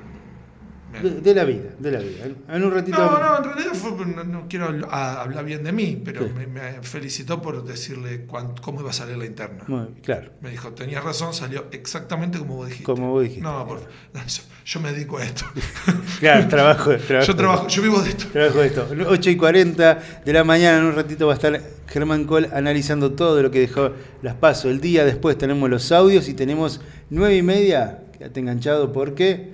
De, 1.03 1.21
de 1.21 1.35
la 1.35 1.45
vida, 1.45 1.71
de 1.79 1.91
la 1.91 1.99
vida. 1.99 2.25
En 2.49 2.63
un 2.65 2.71
ratito. 2.73 2.99
no, 2.99 3.19
no, 3.19 3.39
en 3.39 3.45
realidad 3.45 3.75
fue, 3.75 4.07
no, 4.07 4.25
no 4.25 4.47
quiero 4.49 4.67
hablar 4.91 5.45
bien 5.45 5.65
de 5.65 5.73
mí, 5.73 6.01
pero 6.05 6.25
Sí. 6.25 6.31
me, 6.37 6.47
me 6.47 6.83
felicitó 6.83 7.43
por 7.43 7.65
decirle 7.65 8.27
cómo 8.63 8.81
iba 8.81 8.91
a 8.91 8.93
salir 8.93 9.17
la 9.17 9.27
interna. 9.27 9.65
Muy- 9.67 9.89
claro. 10.03 10.31
Me 10.41 10.51
dijo, 10.51 10.71
tenías 10.73 11.03
razón, 11.03 11.35
salió 11.35 11.67
exactamente 11.73 12.39
como 12.39 12.57
vos 12.57 12.67
dijiste. 12.69 12.85
Como 12.85 13.11
vos 13.11 13.23
dijiste. 13.25 13.43
No, 13.43 13.67
por, 13.67 13.81
yo, 13.81 14.43
yo 14.65 14.81
me 14.81 14.93
dedico 14.93 15.19
a 15.19 15.25
esto. 15.25 15.45
Claro, 16.21 16.49
trabajo, 16.49 16.97
trabajo. 17.07 17.27
yo 17.27 17.37
trabajo, 17.37 17.69
yo 17.69 17.83
vivo 17.83 18.01
de 18.01 18.11
esto. 18.11 18.27
Trabajo 18.33 18.61
de 18.61 18.67
esto. 18.69 18.89
8 19.09 19.31
y 19.31 19.37
40 19.37 19.99
de 20.25 20.33
la 20.33 20.45
mañana, 20.45 20.79
en 20.79 20.85
un 20.85 20.95
ratito 20.95 21.27
va 21.27 21.33
a 21.33 21.37
estar 21.37 21.61
Germán 21.89 22.25
Cole 22.25 22.49
analizando 22.53 23.13
todo 23.13 23.43
lo 23.43 23.51
que 23.51 23.61
dejó 23.61 23.91
las 24.23 24.35
pasos. 24.37 24.67
El 24.71 24.81
día 24.81 25.05
después 25.05 25.37
tenemos 25.37 25.69
los 25.69 25.91
audios 25.93 26.29
y 26.29 26.35
tenemos 26.35 26.81
9 27.11 27.37
y 27.37 27.43
media. 27.43 28.01
Quédate 28.17 28.41
enganchado 28.41 28.93
porque 28.93 29.51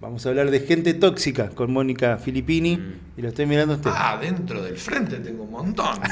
vamos 0.00 0.24
a 0.24 0.28
hablar 0.30 0.50
de 0.50 0.60
gente 0.60 0.94
tóxica 0.94 1.50
con 1.50 1.72
Mónica 1.72 2.16
Filippini. 2.18 2.78
Y 3.16 3.22
lo 3.22 3.28
estoy 3.28 3.46
mirando 3.46 3.74
a 3.74 3.76
usted. 3.76 3.90
Ah, 3.94 4.18
dentro 4.20 4.62
del 4.62 4.76
frente 4.76 5.16
tengo 5.18 5.44
un 5.44 5.50
montón. 5.50 5.98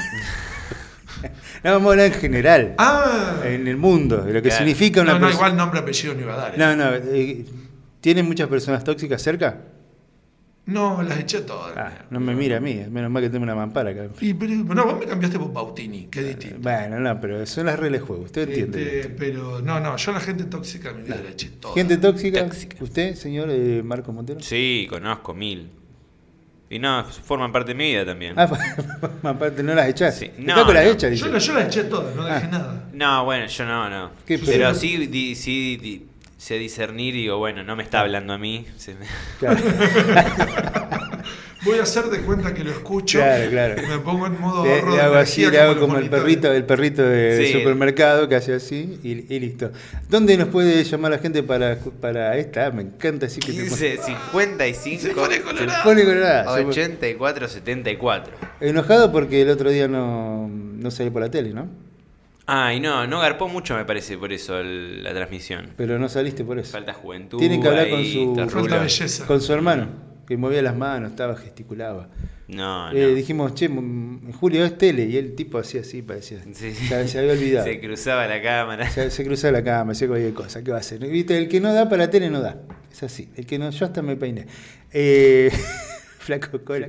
No, 1.64 1.72
vamos 1.72 1.88
a 1.88 1.90
hablar 1.92 2.06
en 2.06 2.12
general, 2.12 2.74
Ah, 2.78 3.40
en 3.42 3.66
el 3.66 3.76
mundo, 3.76 4.18
de 4.18 4.32
lo 4.32 4.40
que 4.40 4.50
Claro. 4.50 4.58
significa 4.58 5.00
una 5.00 5.14
no, 5.14 5.18
no, 5.18 5.26
persona. 5.26 5.46
igual 5.48 5.56
nombre, 5.58 5.80
apellido 5.80 6.14
no 6.14 6.20
iba 6.20 6.34
a 6.34 6.36
dar. 6.36 6.54
¿eh? 6.54 6.58
No, 6.58 6.76
no. 6.76 6.94
eh, 6.94 7.44
¿Tienen 8.00 8.24
muchas 8.24 8.46
personas 8.46 8.84
tóxicas 8.84 9.20
cerca? 9.20 9.58
No, 10.68 11.02
las 11.02 11.18
eché 11.18 11.40
todas. 11.40 11.76
Ah, 11.76 12.04
no 12.10 12.20
me 12.20 12.34
mira 12.34 12.58
a 12.58 12.60
mí, 12.60 12.74
menos 12.90 13.10
mal 13.10 13.22
que 13.22 13.30
tengo 13.30 13.42
una 13.42 13.54
mampara 13.54 13.90
acá. 13.90 14.08
Y, 14.20 14.34
pero, 14.34 14.52
no, 14.54 14.84
vos 14.84 14.98
me 14.98 15.06
cambiaste 15.06 15.38
por 15.38 15.50
Bautini, 15.52 16.08
qué 16.10 16.22
distinto. 16.22 16.58
Bueno, 16.60 17.00
no, 17.00 17.20
pero 17.20 17.44
son 17.46 17.66
las 17.66 17.78
reglas 17.78 18.00
de 18.02 18.06
juego, 18.06 18.22
usted 18.24 18.48
entiende. 18.48 19.00
Este, 19.00 19.08
pero 19.14 19.60
no, 19.62 19.80
no, 19.80 19.96
yo 19.96 20.12
la 20.12 20.20
gente 20.20 20.44
tóxica 20.44 20.92
mi 20.92 21.02
vida 21.04 21.20
la 21.24 21.30
eché 21.30 21.48
toda. 21.58 21.74
Gente 21.74 21.96
tóxica, 21.96 22.44
Tóxica. 22.44 22.76
¿usted, 22.84 23.14
señor 23.14 23.48
eh, 23.50 23.82
Marco 23.82 24.12
Montero? 24.12 24.40
Sí, 24.40 24.86
conozco 24.90 25.32
mil. 25.34 25.70
Y 26.70 26.78
no, 26.78 27.02
forman 27.04 27.50
parte 27.50 27.68
de 27.70 27.74
mi 27.74 27.84
vida 27.92 28.04
también. 28.04 28.34
Ah, 28.36 28.46
aparte 29.22 29.62
no 29.62 29.74
las 29.74 29.88
echás. 29.88 30.18
Sí. 30.18 30.30
No, 30.36 30.66
con 30.66 30.74
las 30.74 30.84
no. 30.84 30.90
hechas, 30.90 31.18
yo, 31.18 31.38
yo 31.38 31.54
las 31.54 31.66
eché 31.66 31.84
todas, 31.84 32.14
no 32.14 32.26
dejé 32.26 32.44
Ah. 32.44 32.48
nada. 32.52 32.84
No, 32.92 33.24
bueno, 33.24 33.46
yo 33.46 33.64
no, 33.64 33.88
no. 33.88 34.10
¿Qué, 34.26 34.38
pero 34.38 34.52
pero- 34.52 34.74
sí, 34.74 35.06
di- 35.06 35.34
sí 35.34 35.78
di- 35.78 36.04
sé 36.38 36.54
discernir 36.58 37.14
y 37.16 37.22
digo, 37.22 37.36
bueno, 37.38 37.62
no 37.64 37.76
me 37.76 37.82
está 37.82 38.00
hablando 38.00 38.32
a 38.32 38.38
mí. 38.38 38.66
se 38.78 38.94
me- 38.94 39.06
Claro, 39.38 39.58
Voy 41.64 41.76
a 41.80 41.82
hacer 41.82 42.04
de 42.04 42.20
cuenta 42.20 42.54
que 42.54 42.62
lo 42.62 42.70
escucho. 42.70 43.18
Claro, 43.18 43.50
claro. 43.50 43.82
y 43.82 43.86
Me 43.86 43.98
pongo 43.98 44.28
en 44.28 44.40
modo 44.40 44.64
le, 44.64 44.74
ahorro 44.74 44.90
le 44.90 44.96
de 44.96 45.02
hago 45.02 45.14
así, 45.16 45.44
le 45.44 45.60
hago 45.60 45.78
como 45.80 45.98
el 45.98 46.08
perrito, 46.08 46.52
el 46.52 46.64
perrito 46.64 47.02
de, 47.02 47.36
de 47.36 47.46
Sí. 47.48 47.52
supermercado 47.52 48.28
que 48.28 48.36
hace 48.36 48.54
así 48.54 49.00
y, 49.02 49.34
y 49.34 49.40
listo. 49.40 49.72
¿Dónde 50.08 50.36
nos 50.36 50.48
puede 50.48 50.84
llamar 50.84 51.10
la 51.10 51.18
gente 51.18 51.42
para, 51.42 51.76
para 52.00 52.36
esta? 52.38 52.70
Me 52.70 52.82
encanta 52.82 53.26
así 53.26 53.40
que 53.40 53.52
te 53.52 53.58
15, 53.58 53.98
55, 53.98 55.02
Se 55.02 55.10
pone 55.14 55.36
se 55.36 55.42
pone 55.82 56.04
colorada. 56.04 56.54
Se- 56.56 56.64
84, 56.64 57.48
74. 57.48 58.32
Enojado 58.60 59.10
porque 59.10 59.42
el 59.42 59.50
otro 59.50 59.70
día 59.70 59.88
no, 59.88 60.48
no 60.48 60.90
salí 60.92 61.10
por 61.10 61.22
la 61.22 61.30
tele, 61.30 61.52
¿no? 61.52 61.68
Ah, 62.50 62.72
y 62.72 62.80
no, 62.80 63.06
no 63.06 63.20
garpó 63.20 63.46
mucho 63.46 63.76
me 63.76 63.84
parece 63.84 64.16
por 64.16 64.32
eso 64.32 64.58
el- 64.58 65.04
la 65.04 65.12
transmisión. 65.12 65.74
Pero 65.76 65.98
no 65.98 66.08
saliste 66.08 66.44
por 66.44 66.58
eso. 66.58 66.72
Falta 66.72 66.94
juventud. 66.94 67.38
Tiene 67.38 67.60
que 67.60 67.68
hablar 67.68 67.90
con 67.90 67.98
ahí, 67.98 68.12
su- 68.12 68.30
está 68.30 68.48
Falta 68.48 68.58
rulo. 68.76 68.80
belleza. 68.80 69.26
Con 69.26 69.40
su 69.42 69.52
hermano, 69.52 69.88
que 70.26 70.36
movía 70.38 70.62
las 70.62 70.74
manos, 70.74 71.10
estaba, 71.10 71.36
gesticulaba. 71.36 72.08
No, 72.48 72.90
no. 72.90 72.98
Eh, 72.98 73.14
dijimos, 73.14 73.54
che, 73.54 73.66
m- 73.66 74.20
en 74.26 74.32
Julio 74.32 74.64
es 74.64 74.78
tele, 74.78 75.04
y 75.04 75.18
el 75.18 75.34
tipo 75.34 75.58
hacía 75.58 75.82
así, 75.82 76.00
parecía. 76.00 76.38
Sí. 76.54 76.72
Se, 76.74 77.06
se 77.06 77.18
había 77.18 77.32
olvidado. 77.32 77.66
Se 77.70 77.78
cruzaba 77.80 78.26
la 78.26 78.40
cámara. 78.40 78.88
Se, 78.90 79.10
se 79.10 79.24
cruzaba 79.26 79.52
la 79.52 79.62
cama, 79.64 79.92
hacía 79.92 80.08
cualquier 80.08 80.32
cosa, 80.32 80.64
¿qué 80.64 80.70
va 80.70 80.78
a 80.78 80.80
hacer? 80.80 81.00
¿Viste? 81.00 81.36
El 81.36 81.48
que 81.48 81.60
no 81.60 81.74
da 81.74 81.86
para 81.90 82.08
tele 82.08 82.30
no 82.30 82.40
da. 82.40 82.62
Es 82.90 83.02
así. 83.02 83.28
El 83.36 83.44
que 83.44 83.58
no, 83.58 83.68
yo 83.68 83.84
hasta 83.84 84.00
me 84.00 84.16
peiné. 84.16 84.46
Eh, 84.90 85.50
flaco 86.18 86.64
cola. 86.64 86.88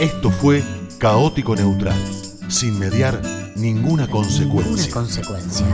Esto 0.00 0.30
fue 0.30 0.62
Caótico 0.98 1.54
Neutral, 1.54 1.96
sin 2.48 2.78
mediar 2.78 3.20
ninguna 3.56 4.06
Ninguna 4.06 4.08
consecuencia. 4.08 4.92
consecuencia. 4.92 5.66